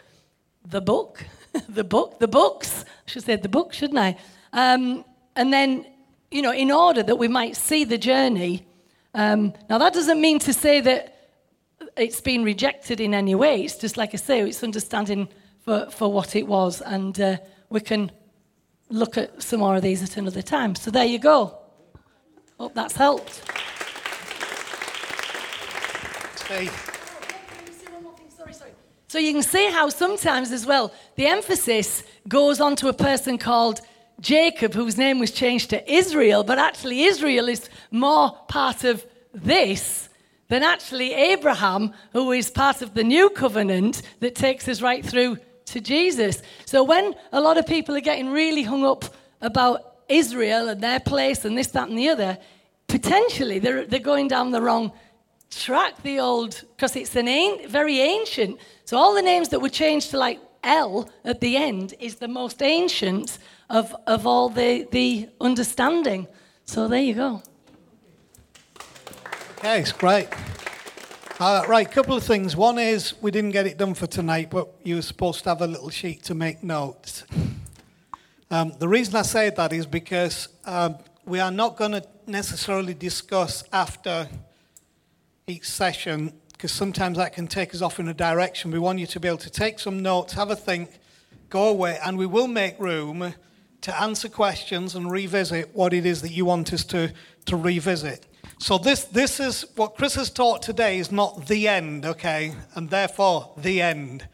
The 0.66 0.82
book? 0.82 1.26
the 1.70 1.84
book? 1.84 2.20
The 2.20 2.28
books? 2.28 2.86
I 2.86 3.12
should 3.12 3.24
say 3.24 3.36
the 3.36 3.50
book, 3.50 3.74
shouldn't 3.74 4.00
I? 4.00 4.18
Um, 4.54 5.04
and 5.36 5.52
then, 5.52 5.86
you 6.32 6.42
know, 6.42 6.54
in 6.54 6.72
order 6.72 7.04
that 7.04 7.18
we 7.18 7.28
might 7.28 7.56
see 7.58 7.84
the 7.84 7.98
journey. 7.98 8.66
Um, 9.14 9.54
now, 9.70 9.80
that 9.80 9.94
doesn't 9.94 10.22
mean 10.22 10.40
to 10.40 10.54
say 10.54 10.82
that 10.82 11.19
it's 12.00 12.22
been 12.22 12.44
rejected 12.44 13.00
in 13.00 13.14
any 13.14 13.36
way. 13.36 13.64
It's 13.64 13.78
just 13.78 13.98
like 13.98 14.14
I 14.14 14.18
say, 14.18 14.42
it's 14.42 14.64
understanding 14.64 15.28
for, 15.64 15.88
for 15.92 16.12
what 16.12 16.36
it 16.36 16.48
was. 16.48 16.82
And 16.82 17.20
uh, 17.20 17.38
we 17.70 17.82
can 17.82 18.12
look 18.90 19.18
at 19.18 19.42
some 19.42 19.60
more 19.60 19.76
of 19.76 19.82
these 19.82 20.02
at 20.02 20.18
another 20.18 20.42
time. 20.42 20.76
So 20.76 20.92
there 20.92 21.06
you 21.06 21.20
go. 21.20 21.58
Hope 22.60 22.74
that's 22.74 22.96
helped. 22.96 23.42
So 29.08 29.18
you 29.18 29.34
can 29.34 29.44
see 29.44 29.70
how 29.72 29.90
sometimes 29.90 30.52
as 30.52 30.66
well 30.66 30.94
the 31.16 31.28
emphasis 31.28 32.04
goes 32.28 32.60
on 32.60 32.76
to 32.78 32.88
a 32.88 32.94
person 32.94 33.38
called 33.38 33.82
Jacob, 34.20 34.74
whose 34.74 34.98
name 34.98 35.20
was 35.20 35.32
changed 35.32 35.70
to 35.70 35.92
Israel, 35.92 36.44
but 36.44 36.60
actually 36.60 37.04
Israel 37.04 37.48
is 37.48 37.70
more 37.92 38.32
part 38.48 38.84
of 38.84 39.06
this 39.34 40.09
than 40.50 40.64
actually 40.64 41.14
Abraham, 41.14 41.94
who 42.12 42.32
is 42.32 42.52
part 42.52 42.82
of 42.82 42.94
the 42.94 43.04
new 43.04 43.30
covenant 43.30 44.02
that 44.20 44.36
takes 44.36 44.68
us 44.68 44.82
right 44.82 45.06
through 45.06 45.38
to 45.66 45.80
Jesus. 45.80 46.42
So 46.66 46.84
when 46.84 47.16
a 47.32 47.40
lot 47.40 47.58
of 47.58 47.66
people 47.66 47.96
are 47.96 48.02
getting 48.02 48.30
really 48.30 48.64
hung 48.64 48.84
up 48.84 49.06
about 49.42 50.00
Israel 50.10 50.68
and 50.68 50.82
their 50.82 51.00
place 51.00 51.46
and 51.46 51.58
this, 51.58 51.68
that, 51.68 51.88
and 51.90 51.98
the 51.98 52.10
other, 52.10 52.38
potentially 52.88 53.60
they're, 53.60 53.86
they're 53.86 54.00
going 54.00 54.28
down 54.28 54.52
the 54.52 54.62
wrong 54.62 54.92
track, 55.52 56.02
the 56.02 56.20
old, 56.20 56.64
because 56.76 56.96
it's 56.96 57.16
an 57.16 57.28
an, 57.28 57.68
very 57.68 58.00
ancient. 58.00 58.60
So 58.86 58.98
all 58.98 59.14
the 59.14 59.22
names 59.22 59.50
that 59.50 59.62
were 59.62 59.70
changed 59.70 60.10
to 60.12 60.18
like 60.18 60.40
L 60.64 61.10
at 61.24 61.40
the 61.40 61.58
end 61.58 61.94
is 62.00 62.16
the 62.16 62.28
most 62.28 62.62
ancient 62.62 63.38
of, 63.70 63.96
of 64.08 64.26
all 64.26 64.50
the, 64.50 64.88
the 64.92 65.30
understanding. 65.40 66.28
So 66.66 66.88
there 66.88 67.02
you 67.02 67.14
go. 67.14 67.44
It's 69.62 69.92
great. 69.92 70.30
Uh, 71.38 71.66
right, 71.68 71.86
a 71.86 71.90
couple 71.90 72.16
of 72.16 72.24
things. 72.24 72.56
One 72.56 72.80
is 72.80 73.14
we 73.22 73.30
didn't 73.30 73.52
get 73.52 73.68
it 73.68 73.78
done 73.78 73.94
for 73.94 74.08
tonight, 74.08 74.50
but 74.50 74.70
you 74.84 74.96
were 74.96 75.02
supposed 75.02 75.44
to 75.44 75.50
have 75.50 75.62
a 75.62 75.68
little 75.68 75.90
sheet 75.90 76.24
to 76.24 76.34
make 76.34 76.64
notes. 76.64 77.26
Um, 78.50 78.72
the 78.80 78.88
reason 78.88 79.18
I 79.18 79.24
say 79.24 79.50
that 79.50 79.74
is 79.74 79.86
because 79.86 80.48
um, 80.66 80.98
we 81.26 81.42
are 81.42 81.52
not 81.52 81.76
going 81.76 81.92
to 81.92 82.04
necessarily 82.26 82.94
discuss 82.94 83.66
after 83.74 84.30
each 85.46 85.66
session, 85.66 86.34
because 86.54 86.72
sometimes 86.72 87.18
that 87.18 87.34
can 87.34 87.46
take 87.46 87.76
us 87.76 87.82
off 87.82 88.00
in 88.00 88.08
a 88.08 88.14
direction. 88.14 88.72
We 88.72 88.80
want 88.80 89.00
you 89.00 89.08
to 89.08 89.20
be 89.20 89.28
able 89.28 89.40
to 89.40 89.50
take 89.50 89.80
some 89.80 90.02
notes, 90.02 90.34
have 90.34 90.52
a 90.52 90.56
think, 90.56 90.90
go 91.50 91.68
away, 91.68 92.00
and 92.06 92.18
we 92.18 92.26
will 92.26 92.48
make 92.48 92.80
room 92.80 93.34
to 93.82 94.02
answer 94.02 94.30
questions 94.30 94.96
and 94.96 95.12
revisit 95.12 95.76
what 95.76 95.94
it 95.94 96.06
is 96.06 96.22
that 96.22 96.32
you 96.32 96.46
want 96.46 96.72
us 96.72 96.86
to, 96.86 97.14
to 97.46 97.58
revisit. 97.58 98.26
So 98.62 98.78
this, 98.78 99.06
this 99.06 99.40
is 99.40 99.66
what 99.78 99.96
Chris 99.96 100.16
has 100.16 100.30
taught 100.30 100.62
today 100.62 101.00
is 101.00 101.14
not 101.14 101.48
the 101.48 101.70
end, 101.70 102.06
okay, 102.06 102.54
and 102.76 102.90
therefore 102.90 103.54
the 103.56 103.82
end. 103.82 104.28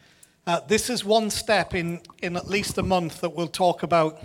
Uh, 0.44 0.58
this 0.66 0.90
is 0.90 1.04
one 1.04 1.30
step 1.30 1.74
in, 1.74 2.00
in 2.22 2.36
at 2.36 2.48
least 2.48 2.76
a 2.76 2.82
month 2.82 3.20
that 3.20 3.36
we'll 3.36 3.46
talk 3.46 3.84
about 3.84 4.20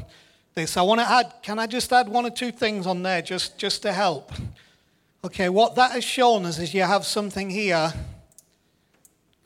this. 0.56 0.76
I 0.76 0.82
want 0.82 1.02
to 1.02 1.10
add, 1.10 1.32
can 1.44 1.60
I 1.60 1.68
just 1.68 1.94
add 1.94 2.10
one 2.10 2.26
or 2.26 2.32
two 2.32 2.52
things 2.52 2.88
on 2.88 3.04
there 3.04 3.22
just, 3.22 3.60
just 3.60 3.84
to 3.84 3.94
help? 3.94 4.32
Okay, 5.24 5.50
what 5.50 5.76
that 5.76 5.92
has 5.92 6.04
shown 6.04 6.46
us 6.46 6.58
is 6.58 6.74
you 6.74 6.82
have 6.82 7.06
something 7.06 7.52
here 7.52 7.94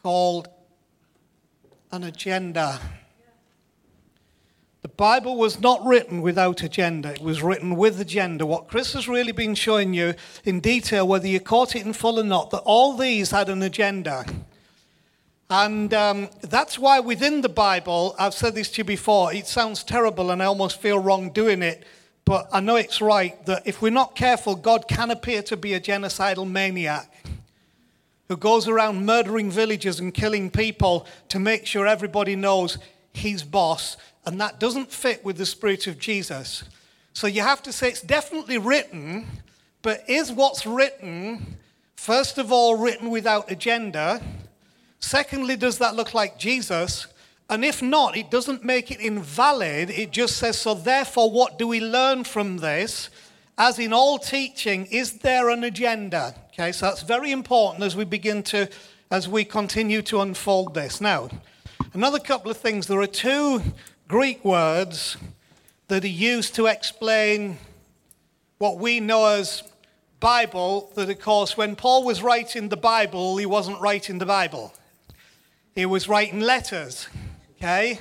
called 0.01 0.47
an 1.91 2.05
agenda. 2.05 2.79
The 4.85 4.89
Bible 4.89 5.35
was 5.35 5.59
not 5.59 5.83
written 5.83 6.21
without 6.21 6.61
agenda. 6.61 7.13
It 7.13 7.19
was 7.19 7.41
written 7.41 7.75
with 7.75 7.99
agenda. 7.99 8.45
What 8.45 8.67
Chris 8.67 8.93
has 8.93 9.07
really 9.07 9.31
been 9.31 9.55
showing 9.55 9.95
you 9.95 10.13
in 10.43 10.59
detail, 10.59 11.07
whether 11.07 11.27
you 11.27 11.39
caught 11.39 11.75
it 11.75 11.83
in 11.83 11.91
full 11.91 12.19
or 12.19 12.23
not, 12.23 12.51
that 12.51 12.61
all 12.65 12.95
these 12.95 13.31
had 13.31 13.49
an 13.49 13.63
agenda. 13.63 14.23
And 15.49 15.91
um, 15.91 16.29
that's 16.41 16.77
why 16.77 16.99
within 16.99 17.41
the 17.41 17.49
Bible, 17.49 18.15
I've 18.19 18.35
said 18.35 18.53
this 18.53 18.69
to 18.73 18.81
you 18.81 18.83
before, 18.83 19.33
it 19.33 19.47
sounds 19.47 19.83
terrible 19.83 20.29
and 20.29 20.39
I 20.39 20.45
almost 20.45 20.79
feel 20.79 20.99
wrong 20.99 21.31
doing 21.31 21.63
it, 21.63 21.83
but 22.23 22.47
I 22.53 22.59
know 22.59 22.75
it's 22.75 23.01
right 23.01 23.43
that 23.47 23.63
if 23.65 23.81
we're 23.81 23.89
not 23.89 24.15
careful, 24.15 24.55
God 24.55 24.87
can 24.87 25.09
appear 25.09 25.41
to 25.41 25.57
be 25.57 25.73
a 25.73 25.79
genocidal 25.79 26.47
maniac 26.47 27.11
who 28.27 28.37
goes 28.37 28.67
around 28.67 29.03
murdering 29.03 29.49
villages 29.49 29.99
and 29.99 30.13
killing 30.13 30.51
people 30.51 31.07
to 31.29 31.39
make 31.39 31.65
sure 31.65 31.87
everybody 31.87 32.35
knows 32.35 32.77
he's 33.17 33.43
boss 33.43 33.97
and 34.25 34.39
that 34.41 34.59
doesn't 34.59 34.91
fit 34.91 35.23
with 35.23 35.37
the 35.37 35.45
spirit 35.45 35.87
of 35.87 35.99
Jesus. 35.99 36.63
So 37.13 37.27
you 37.27 37.41
have 37.41 37.63
to 37.63 37.71
say 37.71 37.89
it's 37.89 38.01
definitely 38.01 38.57
written, 38.57 39.25
but 39.81 40.03
is 40.07 40.31
what's 40.31 40.65
written, 40.65 41.57
first 41.95 42.37
of 42.37 42.51
all, 42.51 42.75
written 42.75 43.09
without 43.09 43.51
agenda? 43.51 44.21
Secondly, 44.99 45.55
does 45.55 45.77
that 45.77 45.95
look 45.95 46.13
like 46.13 46.39
Jesus? 46.39 47.07
And 47.49 47.63
if 47.63 47.81
not, 47.81 48.17
it 48.17 48.31
doesn't 48.31 48.65
make 48.65 48.89
it 48.89 48.99
invalid. 48.99 49.91
It 49.91 50.11
just 50.11 50.37
says, 50.37 50.57
so 50.57 50.73
therefore, 50.73 51.29
what 51.29 51.59
do 51.59 51.67
we 51.67 51.79
learn 51.79 52.23
from 52.23 52.57
this? 52.57 53.09
As 53.57 53.77
in 53.79 53.93
all 53.93 54.17
teaching, 54.17 54.87
is 54.87 55.19
there 55.19 55.49
an 55.49 55.63
agenda? 55.63 56.33
Okay, 56.49 56.71
so 56.71 56.87
that's 56.87 57.03
very 57.03 57.31
important 57.31 57.83
as 57.83 57.95
we 57.95 58.03
begin 58.03 58.41
to, 58.43 58.67
as 59.11 59.29
we 59.29 59.45
continue 59.45 60.01
to 60.01 60.21
unfold 60.21 60.73
this. 60.73 60.99
Now, 60.99 61.29
another 61.93 62.19
couple 62.19 62.51
of 62.51 62.57
things. 62.57 62.87
There 62.87 62.99
are 63.01 63.07
two 63.07 63.61
Greek 64.07 64.43
words 64.43 65.17
that 65.87 66.03
are 66.03 66.07
used 66.07 66.55
to 66.55 66.65
explain 66.67 67.57
what 68.57 68.77
we 68.77 68.99
know 68.99 69.25
as 69.25 69.63
Bible, 70.19 70.91
that 70.95 71.09
of 71.09 71.19
course, 71.19 71.57
when 71.57 71.75
Paul 71.75 72.03
was 72.03 72.23
writing 72.23 72.69
the 72.69 72.77
Bible, 72.77 73.37
he 73.37 73.45
wasn't 73.45 73.81
writing 73.81 74.17
the 74.17 74.25
Bible. 74.25 74.73
He 75.75 75.85
was 75.85 76.07
writing 76.07 76.39
letters, 76.39 77.07
okay? 77.57 77.99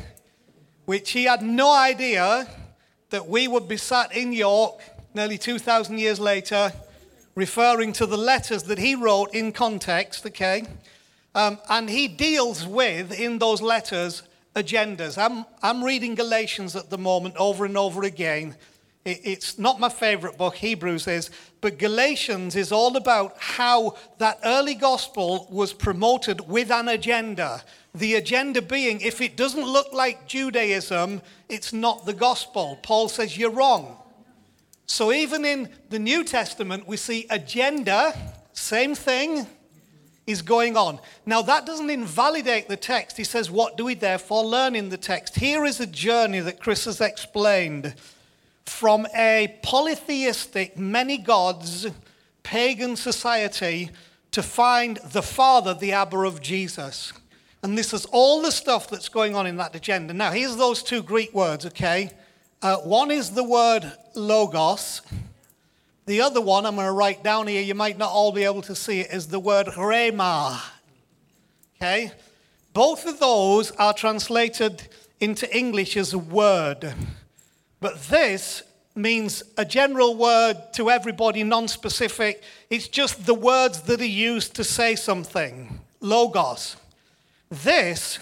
Which 0.85 1.11
he 1.11 1.25
had 1.25 1.43
no 1.43 1.73
idea 1.73 2.47
that 3.11 3.29
we 3.29 3.49
would 3.49 3.69
be 3.69 3.77
sat 3.77 4.17
in 4.17 4.33
York 4.33 4.81
nearly 5.13 5.39
2,000 5.39 5.99
years 5.99 6.19
later, 6.19 6.73
referring 7.35 7.93
to 7.95 8.07
the 8.07 8.17
letters 8.17 8.65
that 8.65 8.79
he 8.79 8.95
wrote 8.95 9.35
in 9.35 9.53
context, 9.53 10.25
okay? 10.27 10.65
Um, 11.35 11.59
and 11.69 11.91
he 11.91 12.09
deals 12.09 12.67
with, 12.67 13.19
in 13.19 13.39
those 13.39 13.61
letters, 13.61 14.23
agendas. 14.55 15.19
I'm, 15.19 15.45
I'm 15.63 15.83
reading 15.83 16.15
Galatians 16.15 16.77
at 16.77 16.91
the 16.91 16.99
moment 16.99 17.37
over 17.37 17.65
and 17.65 17.77
over 17.77 18.05
again. 18.05 18.55
It, 19.05 19.21
it's 19.25 19.59
not 19.59 19.81
my 19.81 19.89
favorite 19.89 20.39
book, 20.39 20.55
Hebrews 20.55 21.09
is, 21.09 21.31
but 21.61 21.79
Galatians 21.79 22.55
is 22.55 22.71
all 22.71 22.97
about 22.97 23.35
how 23.39 23.97
that 24.19 24.39
early 24.45 24.75
gospel 24.75 25.49
was 25.51 25.73
promoted 25.73 26.49
with 26.49 26.71
an 26.71 26.89
agenda. 26.89 27.65
The 27.95 28.15
agenda 28.15 28.63
being, 28.63 29.01
if 29.01 29.21
it 29.21 29.37
doesn't 29.37 29.65
look 29.67 29.93
like 29.93 30.29
Judaism, 30.29 31.21
it's 31.49 31.73
not 31.73 32.07
the 32.07 32.15
gospel. 32.15 32.79
Paul 32.83 33.09
says 33.09 33.37
you're 33.37 33.51
wrong. 33.51 33.97
So 34.87 35.13
even 35.13 35.45
in 35.45 35.69
the 35.91 35.99
New 35.99 36.23
Testament, 36.25 36.87
we 36.87 36.97
see 36.97 37.27
agenda, 37.31 38.15
same 38.53 38.95
thing, 38.95 39.47
is 40.27 40.43
going 40.43 40.77
on. 40.77 40.99
Now, 41.27 41.43
that 41.43 41.67
doesn't 41.67 41.91
invalidate 41.91 42.69
the 42.69 42.77
text. 42.77 43.17
He 43.17 43.25
says, 43.25 43.51
What 43.51 43.77
do 43.77 43.85
we 43.85 43.95
therefore 43.95 44.45
learn 44.45 44.75
in 44.75 44.89
the 44.89 44.97
text? 44.97 45.37
Here 45.37 45.65
is 45.65 45.81
a 45.81 45.87
journey 45.87 46.41
that 46.41 46.61
Chris 46.61 46.87
has 46.87 47.01
explained 47.01 47.95
from 48.65 49.07
a 49.15 49.59
polytheistic, 49.63 50.79
many 50.79 51.19
gods, 51.19 51.87
pagan 52.43 52.97
society 52.97 53.91
to 54.31 54.43
find 54.43 54.97
the 54.99 55.23
Father, 55.23 55.75
the 55.75 55.93
Abba 55.93 56.19
of 56.19 56.41
Jesus. 56.41 57.13
And 57.63 57.79
this 57.79 57.95
is 57.95 58.05
all 58.07 58.43
the 58.43 58.51
stuff 58.53 58.89
that's 58.89 59.09
going 59.09 59.35
on 59.35 59.47
in 59.47 59.57
that 59.57 59.75
agenda. 59.75 60.13
Now, 60.13 60.33
here's 60.33 60.57
those 60.57 60.83
two 60.83 61.03
Greek 61.03 61.33
words, 61.33 61.65
okay? 61.67 62.11
Uh, 62.61 62.77
one 62.79 63.11
is 63.11 63.31
the 63.31 63.45
word 63.45 63.91
logos, 64.15 65.03
the 66.07 66.21
other 66.21 66.41
one 66.41 66.67
I'm 66.67 66.75
going 66.75 66.87
to 66.87 66.93
write 66.93 67.23
down 67.23 67.47
here, 67.47 67.63
you 67.63 67.75
might 67.75 67.99
not 67.99 68.11
all 68.11 68.33
be 68.33 68.45
able 68.45 68.63
to 68.63 68.75
see 68.75 69.01
it, 69.01 69.13
is 69.13 69.29
the 69.29 69.41
word 69.41 69.67
rhema. 69.69 70.61
Okay? 71.77 72.13
Both 72.73 73.07
of 73.07 73.19
those 73.21 73.71
are 73.73 73.95
translated 73.95 74.89
into 75.21 75.57
English 75.57 75.97
as 75.97 76.13
a 76.13 76.19
word. 76.19 76.95
But 77.81 78.03
this 78.05 78.63
means 78.95 79.43
a 79.57 79.65
general 79.65 80.17
word 80.17 80.57
to 80.75 80.91
everybody, 80.91 81.43
non 81.43 81.69
specific. 81.69 82.43
It's 82.71 82.89
just 82.89 83.27
the 83.27 83.35
words 83.35 83.83
that 83.83 84.01
are 84.01 84.05
used 84.05 84.55
to 84.57 84.65
say 84.65 84.97
something. 84.97 85.81
Logos. 86.01 86.77
This 87.51 88.19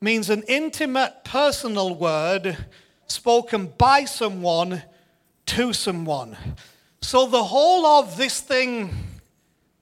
means 0.00 0.30
an 0.30 0.42
intimate, 0.48 1.24
personal 1.24 1.94
word 1.94 2.56
spoken 3.06 3.72
by 3.78 4.04
someone 4.04 4.82
to 5.46 5.72
someone. 5.72 6.36
So, 7.06 7.28
the 7.28 7.44
whole 7.44 7.86
of 7.86 8.16
this 8.16 8.40
thing 8.40 8.90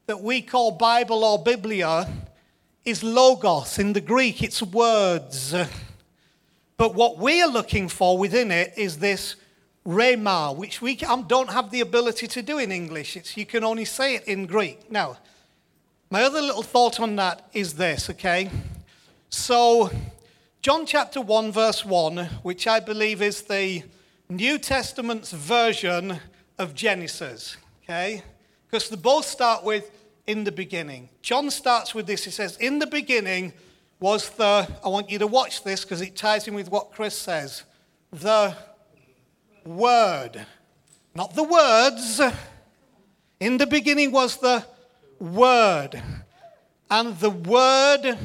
that 0.05 0.21
we 0.21 0.43
call 0.43 0.73
Bible 0.73 1.25
or 1.25 1.43
Biblia 1.43 2.07
is 2.85 3.03
logos. 3.03 3.79
In 3.79 3.95
the 3.95 4.03
Greek, 4.03 4.43
it's 4.43 4.63
words. 4.63 5.55
But 6.77 6.95
what 6.95 7.17
we 7.17 7.41
are 7.41 7.49
looking 7.49 7.89
for 7.89 8.19
within 8.19 8.51
it 8.51 8.75
is 8.77 8.99
this 8.99 9.37
rhema, 9.87 10.55
which 10.55 10.83
we 10.83 10.99
um, 10.99 11.23
don't 11.23 11.49
have 11.49 11.71
the 11.71 11.81
ability 11.81 12.27
to 12.27 12.43
do 12.43 12.59
in 12.59 12.71
English. 12.71 13.17
It's, 13.17 13.39
you 13.39 13.47
can 13.47 13.65
only 13.65 13.87
say 13.87 14.17
it 14.17 14.25
in 14.25 14.45
Greek. 14.45 14.91
Now, 14.91 15.17
my 16.11 16.25
other 16.25 16.43
little 16.43 16.63
thought 16.63 17.01
on 17.01 17.17
that 17.17 17.49
is 17.55 17.73
this, 17.73 18.11
okay? 18.11 18.51
So, 19.31 19.91
John 20.61 20.85
chapter 20.85 21.23
1, 21.23 21.53
verse 21.53 21.87
1, 21.87 22.19
which 22.43 22.67
I 22.67 22.81
believe 22.81 23.23
is 23.23 23.41
the 23.41 23.83
New 24.29 24.59
Testament's 24.59 25.33
version 25.33 26.21
of 26.59 26.75
Genesis, 26.75 27.57
okay? 27.83 28.23
Because 28.67 28.89
they 28.89 28.97
both 28.97 29.25
start 29.25 29.65
with 29.65 29.91
in 30.27 30.45
the 30.45 30.53
beginning. 30.53 31.09
John 31.23 31.51
starts 31.51 31.95
with 31.95 32.07
this. 32.07 32.25
He 32.25 32.31
says, 32.31 32.57
In 32.57 32.79
the 32.79 32.87
beginning 32.87 33.53
was 34.01 34.31
the, 34.31 34.69
I 34.85 34.89
want 34.89 35.11
you 35.11 35.19
to 35.19 35.27
watch 35.27 35.65
this 35.65 35.85
because 35.85 36.01
it 36.01 36.17
ties 36.17 36.49
in 36.49 36.55
with 36.55 36.71
what 36.71 36.93
Chris 36.93 37.19
says, 37.19 37.65
the 38.11 38.57
Word. 39.65 40.45
Not 41.15 41.35
the 41.35 41.45
words. 41.45 42.21
In 43.41 43.59
the 43.59 43.67
beginning 43.67 44.13
was 44.13 44.37
the 44.37 44.65
Word. 45.19 46.03
And 46.91 47.19
the 47.19 47.31
Word 47.31 48.19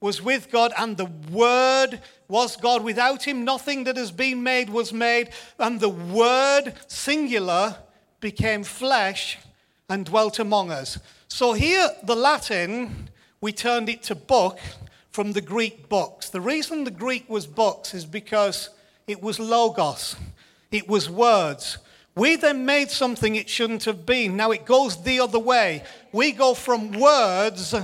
was 0.00 0.22
with 0.22 0.50
God, 0.50 0.72
and 0.78 0.96
the 0.96 1.10
Word 1.30 2.00
was 2.28 2.56
God. 2.56 2.82
Without 2.82 3.26
him, 3.26 3.44
nothing 3.44 3.84
that 3.84 3.96
has 3.96 4.10
been 4.10 4.42
made 4.42 4.70
was 4.70 4.92
made. 4.92 5.30
And 5.58 5.80
the 5.80 5.88
Word, 5.88 6.74
singular, 6.86 7.76
became 8.20 8.64
flesh 8.64 9.38
and 9.88 10.04
dwelt 10.04 10.38
among 10.38 10.70
us. 10.70 10.98
So 11.28 11.52
here, 11.52 11.88
the 12.02 12.16
Latin, 12.16 13.10
we 13.40 13.52
turned 13.52 13.88
it 13.88 14.02
to 14.04 14.14
book 14.14 14.58
from 15.10 15.32
the 15.32 15.40
Greek 15.40 15.88
books. 15.88 16.30
The 16.30 16.40
reason 16.40 16.84
the 16.84 16.90
Greek 16.90 17.28
was 17.28 17.46
books 17.46 17.94
is 17.94 18.04
because 18.04 18.70
it 19.06 19.22
was 19.22 19.40
logos, 19.40 20.16
it 20.70 20.88
was 20.88 21.08
words. 21.08 21.78
We 22.14 22.34
then 22.34 22.66
made 22.66 22.90
something 22.90 23.36
it 23.36 23.48
shouldn't 23.48 23.84
have 23.84 24.04
been. 24.04 24.36
Now 24.36 24.50
it 24.50 24.64
goes 24.64 25.00
the 25.02 25.20
other 25.20 25.38
way. 25.38 25.84
We 26.12 26.32
go 26.32 26.52
from 26.54 26.90
words 26.90 27.74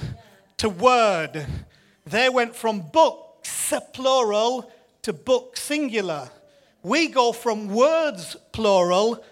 to 0.57 0.69
word. 0.69 1.47
They 2.07 2.29
went 2.29 2.55
from 2.55 2.81
books, 2.81 3.73
plural, 3.93 4.71
to 5.03 5.13
book, 5.13 5.57
singular. 5.57 6.31
We 6.83 7.09
go 7.09 7.33
from 7.33 7.69
words, 7.69 8.37
plural, 8.53 9.25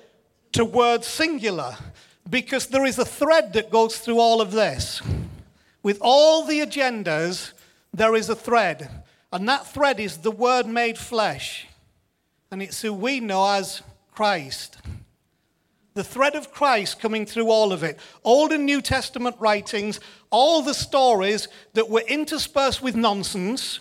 to 0.53 0.65
words, 0.65 1.07
singular, 1.07 1.77
because 2.29 2.67
there 2.67 2.85
is 2.85 2.99
a 2.99 3.05
thread 3.05 3.53
that 3.55 3.71
goes 3.71 3.99
through 3.99 4.19
all 4.19 4.41
of 4.41 4.53
this. 4.53 5.03
With 5.83 5.99
all 6.01 6.45
the 6.45 6.61
agendas, 6.61 7.53
there 7.93 8.15
is 8.15 8.29
a 8.29 8.37
thread. 8.37 8.89
And 9.33 9.49
that 9.49 9.67
thread 9.67 9.99
is 9.99 10.19
the 10.19 10.31
Word 10.31 10.67
made 10.67 10.99
flesh. 10.99 11.67
And 12.51 12.63
it's 12.63 12.83
who 12.83 12.93
we 12.93 13.21
know 13.21 13.47
as 13.49 13.83
Christ. 14.15 14.79
The 15.95 16.05
thread 16.05 16.35
of 16.35 16.53
Christ 16.53 17.01
coming 17.01 17.27
through 17.27 17.51
all 17.51 17.73
of 17.73 17.83
it. 17.83 17.99
Old 18.25 18.53
and 18.53 18.65
New 18.65 18.81
Testament 18.81 19.37
writings, 19.39 20.01
all 20.31 20.63
the 20.63 20.75
stories 20.75 21.49
that 21.75 21.91
were 21.91 22.05
interspersed 22.09 22.83
with 22.83 22.97
nonsense. 22.97 23.81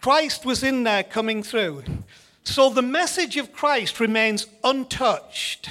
Christ 0.00 0.44
was 0.44 0.62
in 0.62 0.84
there 0.84 1.02
coming 1.02 1.42
through. 1.42 1.84
So 2.42 2.68
the 2.68 2.82
message 2.82 3.38
of 3.38 3.54
Christ 3.54 3.98
remains 4.00 4.46
untouched. 4.62 5.70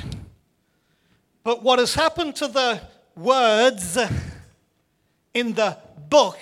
But 1.43 1.61
what 1.61 1.77
has 1.77 1.93
happened 1.93 2.35
to 2.37 2.47
the 2.47 2.81
words 3.15 3.97
in 5.35 5.53
the 5.53 5.77
book 6.09 6.39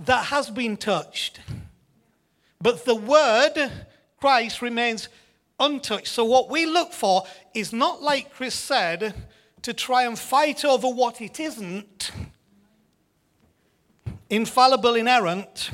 that 0.00 0.26
has 0.26 0.50
been 0.50 0.76
touched? 0.76 1.40
But 2.60 2.84
the 2.84 2.94
word, 2.94 3.70
Christ, 4.20 4.60
remains 4.60 5.08
untouched. 5.60 6.08
So, 6.08 6.24
what 6.24 6.50
we 6.50 6.66
look 6.66 6.92
for 6.92 7.24
is 7.54 7.72
not 7.72 8.02
like 8.02 8.32
Chris 8.32 8.54
said, 8.54 9.14
to 9.62 9.72
try 9.72 10.04
and 10.04 10.18
fight 10.18 10.64
over 10.64 10.88
what 10.88 11.20
it 11.20 11.40
isn't, 11.40 12.10
infallible, 14.30 14.94
inerrant, 14.94 15.70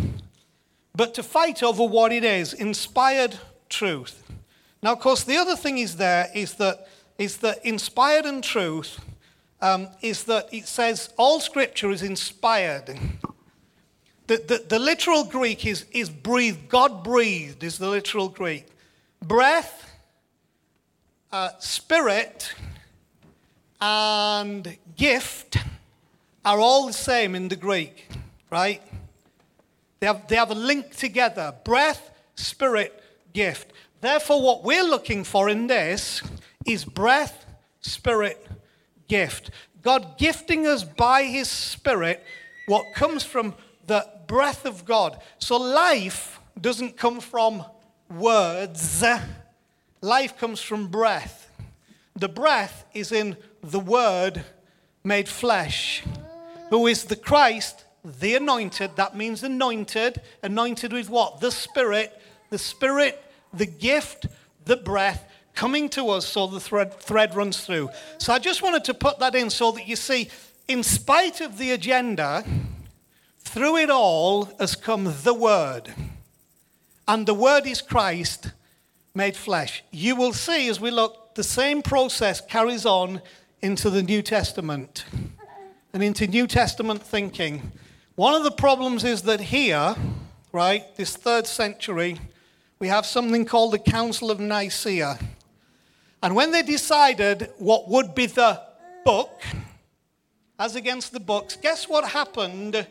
but 0.94 1.14
to 1.14 1.22
fight 1.22 1.62
over 1.62 1.84
what 1.84 2.12
it 2.12 2.24
is, 2.24 2.52
inspired 2.52 3.38
truth. 3.68 4.22
Now, 4.82 4.92
of 4.92 5.00
course, 5.00 5.24
the 5.24 5.36
other 5.36 5.56
thing 5.56 5.78
is 5.78 5.96
there 5.96 6.28
is 6.34 6.54
that, 6.54 6.88
is 7.18 7.38
that 7.38 7.64
inspired 7.64 8.26
and 8.26 8.42
truth 8.42 9.00
um, 9.60 9.88
is 10.02 10.24
that 10.24 10.52
it 10.52 10.66
says 10.66 11.10
all 11.16 11.40
scripture 11.40 11.90
is 11.90 12.02
inspired. 12.02 12.98
The, 14.26 14.36
the, 14.36 14.64
the 14.68 14.78
literal 14.78 15.24
Greek 15.24 15.66
is, 15.66 15.84
is 15.90 16.08
breathed, 16.08 16.68
God 16.68 17.02
breathed 17.02 17.62
is 17.62 17.78
the 17.78 17.88
literal 17.88 18.28
Greek 18.28 18.66
breath, 19.26 19.90
uh, 21.32 21.50
spirit, 21.58 22.54
and 23.80 24.76
gift 24.96 25.56
are 26.44 26.58
all 26.58 26.86
the 26.86 26.92
same 26.92 27.34
in 27.34 27.48
the 27.48 27.56
Greek, 27.56 28.08
right? 28.50 28.82
They 30.00 30.06
have, 30.06 30.28
they 30.28 30.36
have 30.36 30.50
a 30.50 30.54
link 30.54 30.94
together 30.96 31.54
breath, 31.64 32.10
spirit, 32.34 33.02
gift. 33.32 33.72
Therefore, 34.00 34.42
what 34.42 34.62
we're 34.62 34.84
looking 34.84 35.24
for 35.24 35.48
in 35.48 35.66
this 35.66 36.22
is 36.66 36.84
breath, 36.84 37.46
spirit, 37.80 38.46
gift. 39.08 39.50
God 39.82 40.18
gifting 40.18 40.66
us 40.66 40.84
by 40.84 41.24
his 41.24 41.48
spirit 41.48 42.24
what 42.66 42.94
comes 42.94 43.22
from 43.22 43.54
the 43.86 44.06
breath 44.26 44.64
of 44.64 44.84
God. 44.84 45.20
So 45.38 45.56
life 45.56 46.40
doesn't 46.60 46.96
come 46.96 47.20
from 47.20 47.64
words, 48.18 49.04
life 50.00 50.38
comes 50.38 50.60
from 50.60 50.88
breath. 50.88 51.50
The 52.16 52.28
breath 52.28 52.84
is 52.94 53.12
in 53.12 53.36
the 53.62 53.80
Word 53.80 54.44
made 55.02 55.28
flesh, 55.28 56.02
who 56.70 56.86
is 56.86 57.04
the 57.04 57.16
Christ, 57.16 57.84
the 58.04 58.34
anointed. 58.34 58.96
That 58.96 59.16
means 59.16 59.42
anointed. 59.42 60.20
Anointed 60.42 60.92
with 60.92 61.10
what? 61.10 61.40
The 61.40 61.50
Spirit. 61.50 62.20
The 62.50 62.58
Spirit, 62.58 63.22
the 63.52 63.66
gift, 63.66 64.26
the 64.64 64.76
breath 64.76 65.28
coming 65.54 65.88
to 65.88 66.10
us 66.10 66.26
so 66.26 66.46
the 66.46 66.60
thread, 66.60 66.94
thread 67.00 67.34
runs 67.34 67.64
through. 67.64 67.88
So 68.18 68.32
I 68.32 68.38
just 68.38 68.62
wanted 68.62 68.84
to 68.84 68.94
put 68.94 69.18
that 69.20 69.34
in 69.34 69.50
so 69.50 69.72
that 69.72 69.86
you 69.88 69.96
see, 69.96 70.28
in 70.68 70.82
spite 70.82 71.40
of 71.40 71.58
the 71.58 71.70
agenda, 71.72 72.44
through 73.40 73.78
it 73.78 73.90
all 73.90 74.46
has 74.58 74.74
come 74.74 75.12
the 75.22 75.34
Word. 75.34 75.92
And 77.06 77.26
the 77.26 77.34
Word 77.34 77.66
is 77.66 77.82
Christ 77.82 78.52
made 79.14 79.36
flesh. 79.36 79.84
You 79.90 80.16
will 80.16 80.32
see 80.32 80.68
as 80.68 80.80
we 80.80 80.90
look, 80.90 81.34
the 81.34 81.44
same 81.44 81.82
process 81.82 82.40
carries 82.40 82.86
on 82.86 83.20
into 83.60 83.90
the 83.90 84.02
New 84.02 84.22
Testament 84.22 85.04
and 85.92 86.02
into 86.02 86.26
New 86.26 86.46
Testament 86.46 87.02
thinking. 87.02 87.72
One 88.14 88.34
of 88.34 88.44
the 88.44 88.50
problems 88.50 89.04
is 89.04 89.22
that 89.22 89.40
here, 89.40 89.94
right, 90.52 90.84
this 90.96 91.16
third 91.16 91.46
century, 91.46 92.20
we 92.78 92.88
have 92.88 93.06
something 93.06 93.44
called 93.44 93.72
the 93.72 93.78
Council 93.78 94.30
of 94.30 94.40
Nicaea. 94.40 95.18
And 96.22 96.34
when 96.34 96.52
they 96.52 96.62
decided 96.62 97.50
what 97.58 97.88
would 97.88 98.14
be 98.14 98.26
the 98.26 98.62
book, 99.04 99.42
as 100.58 100.74
against 100.74 101.12
the 101.12 101.20
books, 101.20 101.56
guess 101.56 101.88
what 101.88 102.08
happened 102.10 102.86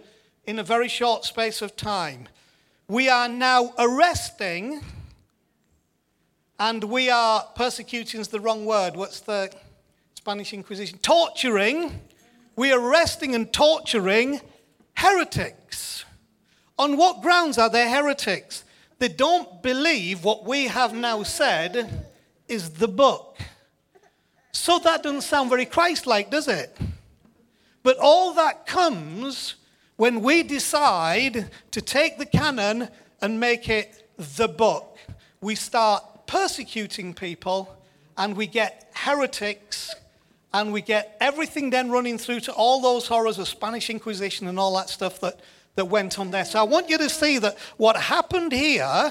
in 0.46 0.60
a 0.60 0.64
very 0.64 0.88
short 0.88 1.26
space 1.26 1.62
of 1.62 1.76
time? 1.76 2.28
We 2.94 3.10
are 3.10 3.28
now 3.28 3.74
arresting 3.80 4.80
and 6.60 6.84
we 6.84 7.10
are 7.10 7.44
persecuting 7.56 8.22
is 8.22 8.28
the 8.28 8.40
wrong 8.40 8.68
word. 8.68 8.96
What's 8.96 9.22
the 9.22 9.52
Spanish 10.14 10.54
Inquisition? 10.54 11.00
Torturing. 11.00 12.00
We 12.56 12.72
are 12.72 12.80
arresting 12.80 13.34
and 13.34 13.52
torturing 13.52 14.42
heretics. 14.94 16.06
On 16.78 16.96
what 16.96 17.24
grounds 17.24 17.58
are 17.58 17.68
they 17.68 17.90
heretics? 17.90 18.64
They 19.00 19.08
don't 19.08 19.64
believe 19.64 20.24
what 20.24 20.46
we 20.46 20.68
have 20.68 20.94
now 20.94 21.24
said 21.24 22.08
is 22.48 22.70
the 22.70 22.88
book. 22.88 23.40
So 24.52 24.78
that 24.78 25.02
doesn't 25.02 25.22
sound 25.22 25.50
very 25.50 25.66
Christ 25.66 26.06
like, 26.06 26.30
does 26.30 26.48
it? 26.48 26.78
But 27.82 27.98
all 27.98 28.36
that 28.36 28.68
comes 28.68 29.56
when 30.04 30.22
we 30.22 30.44
decide 30.44 31.50
to 31.72 31.82
take 31.82 32.18
the 32.18 32.26
canon 32.26 32.90
and 33.22 33.40
make 33.40 33.70
it 33.70 34.06
the 34.36 34.50
book, 34.50 34.98
we 35.40 35.56
start 35.56 36.28
persecuting 36.28 37.14
people 37.14 37.74
and 38.18 38.36
we 38.36 38.46
get 38.46 38.92
heretics 38.94 39.96
and 40.54 40.74
we 40.74 40.82
get 40.82 41.16
everything 41.22 41.70
then 41.70 41.90
running 41.90 42.18
through 42.18 42.42
to 42.42 42.52
all 42.52 42.82
those 42.82 43.08
horrors 43.08 43.40
of 43.40 43.48
Spanish 43.48 43.90
Inquisition 43.90 44.50
and 44.50 44.60
all 44.60 44.76
that 44.76 44.90
stuff 44.90 45.22
that, 45.22 45.40
that 45.76 45.86
went 45.86 46.20
on 46.20 46.32
there. 46.32 46.44
So 46.44 46.60
I 46.60 46.64
want 46.64 46.90
you 46.90 46.98
to 46.98 47.08
see 47.08 47.38
that 47.38 47.58
what 47.78 47.96
happened 47.96 48.52
here 48.52 49.10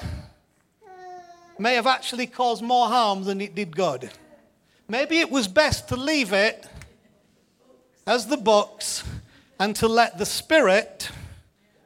may 1.58 1.74
have 1.74 1.86
actually 1.86 2.26
caused 2.26 2.62
more 2.62 2.88
harm 2.88 3.24
than 3.24 3.40
it 3.40 3.54
did 3.54 3.74
good. 3.74 4.10
Maybe 4.88 5.20
it 5.20 5.30
was 5.30 5.48
best 5.48 5.88
to 5.88 5.96
leave 5.96 6.34
it 6.34 6.66
as 8.06 8.26
the 8.26 8.36
books 8.36 9.04
and 9.62 9.76
to 9.76 9.86
let 9.86 10.18
the 10.18 10.26
Spirit 10.26 11.08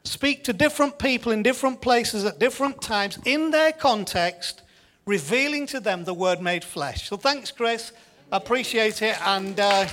speak 0.02 0.42
to 0.44 0.54
different 0.54 0.98
people 0.98 1.30
in 1.30 1.42
different 1.42 1.82
places 1.82 2.24
at 2.24 2.38
different 2.38 2.80
times 2.80 3.18
in 3.26 3.50
their 3.50 3.70
context, 3.70 4.62
revealing 5.04 5.66
to 5.66 5.78
them 5.78 6.04
the 6.04 6.14
Word 6.14 6.40
made 6.40 6.64
flesh. 6.64 7.06
So 7.06 7.18
thanks, 7.18 7.50
Chris. 7.50 7.92
I 8.32 8.38
appreciate 8.38 9.02
it. 9.02 9.20
And, 9.26 9.60
uh, 9.60 9.86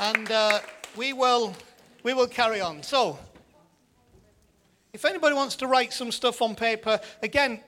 and 0.00 0.30
uh, 0.30 0.60
we, 0.96 1.12
will, 1.12 1.54
we 2.02 2.14
will 2.14 2.26
carry 2.26 2.62
on. 2.62 2.82
So, 2.82 3.18
if 4.94 5.04
anybody 5.04 5.34
wants 5.34 5.56
to 5.56 5.66
write 5.66 5.92
some 5.92 6.10
stuff 6.10 6.40
on 6.40 6.54
paper, 6.54 6.98
again, 7.22 7.60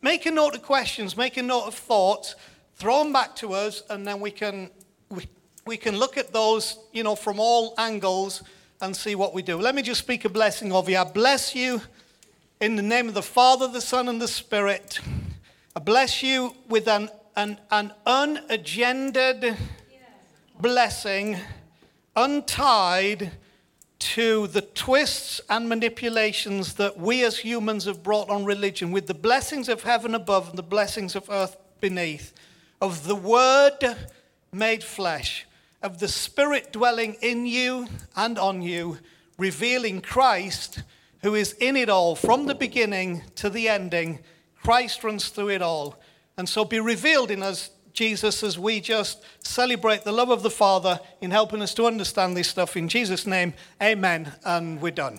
make 0.00 0.26
a 0.26 0.30
note 0.30 0.54
of 0.54 0.62
questions, 0.62 1.16
make 1.16 1.38
a 1.38 1.42
note 1.42 1.66
of 1.66 1.74
thoughts, 1.74 2.36
throw 2.76 3.02
them 3.02 3.12
back 3.12 3.34
to 3.36 3.52
us, 3.54 3.82
and 3.90 4.06
then 4.06 4.20
we 4.20 4.30
can, 4.30 4.70
we, 5.08 5.26
we 5.68 5.76
can 5.76 5.98
look 5.98 6.16
at 6.16 6.32
those, 6.32 6.78
you 6.92 7.02
know, 7.02 7.14
from 7.14 7.38
all 7.38 7.74
angles 7.76 8.42
and 8.80 8.96
see 8.96 9.14
what 9.14 9.34
we 9.34 9.42
do. 9.42 9.60
Let 9.60 9.74
me 9.74 9.82
just 9.82 10.00
speak 10.00 10.24
a 10.24 10.30
blessing 10.30 10.72
over 10.72 10.90
you. 10.90 10.96
I 10.96 11.04
bless 11.04 11.54
you 11.54 11.82
in 12.58 12.74
the 12.74 12.82
name 12.82 13.06
of 13.06 13.12
the 13.12 13.22
Father, 13.22 13.68
the 13.68 13.82
Son, 13.82 14.08
and 14.08 14.20
the 14.20 14.28
Spirit. 14.28 14.98
I 15.76 15.80
bless 15.80 16.22
you 16.22 16.54
with 16.68 16.88
an, 16.88 17.10
an, 17.36 17.58
an 17.70 17.92
unagendered 18.06 19.56
blessing, 20.58 21.36
untied 22.16 23.32
to 23.98 24.46
the 24.46 24.62
twists 24.62 25.42
and 25.50 25.68
manipulations 25.68 26.74
that 26.74 26.98
we 26.98 27.24
as 27.24 27.36
humans 27.36 27.84
have 27.84 28.02
brought 28.02 28.30
on 28.30 28.46
religion, 28.46 28.90
with 28.90 29.06
the 29.06 29.12
blessings 29.12 29.68
of 29.68 29.82
heaven 29.82 30.14
above 30.14 30.48
and 30.48 30.56
the 30.56 30.62
blessings 30.62 31.14
of 31.14 31.28
earth 31.28 31.58
beneath, 31.78 32.32
of 32.80 33.06
the 33.06 33.16
Word 33.16 33.96
made 34.50 34.82
flesh 34.82 35.44
of 35.82 35.98
the 35.98 36.08
Spirit 36.08 36.72
dwelling 36.72 37.16
in 37.20 37.46
you 37.46 37.86
and 38.16 38.38
on 38.38 38.62
you, 38.62 38.98
revealing 39.36 40.00
Christ, 40.00 40.82
who 41.22 41.34
is 41.34 41.52
in 41.54 41.76
it 41.76 41.88
all 41.88 42.14
from 42.14 42.46
the 42.46 42.54
beginning 42.54 43.22
to 43.36 43.50
the 43.50 43.68
ending, 43.68 44.20
Christ 44.62 45.04
runs 45.04 45.28
through 45.28 45.50
it 45.50 45.62
all. 45.62 46.00
And 46.36 46.48
so 46.48 46.64
be 46.64 46.80
revealed 46.80 47.30
in 47.30 47.42
us, 47.42 47.70
Jesus, 47.92 48.42
as 48.42 48.58
we 48.58 48.80
just 48.80 49.24
celebrate 49.42 50.04
the 50.04 50.12
love 50.12 50.30
of 50.30 50.42
the 50.42 50.50
Father 50.50 51.00
in 51.20 51.30
helping 51.30 51.62
us 51.62 51.74
to 51.74 51.86
understand 51.86 52.36
this 52.36 52.48
stuff. 52.48 52.76
In 52.76 52.88
Jesus' 52.88 53.26
name, 53.26 53.54
amen. 53.82 54.32
And 54.44 54.80
we're 54.80 54.92
done. 54.92 55.18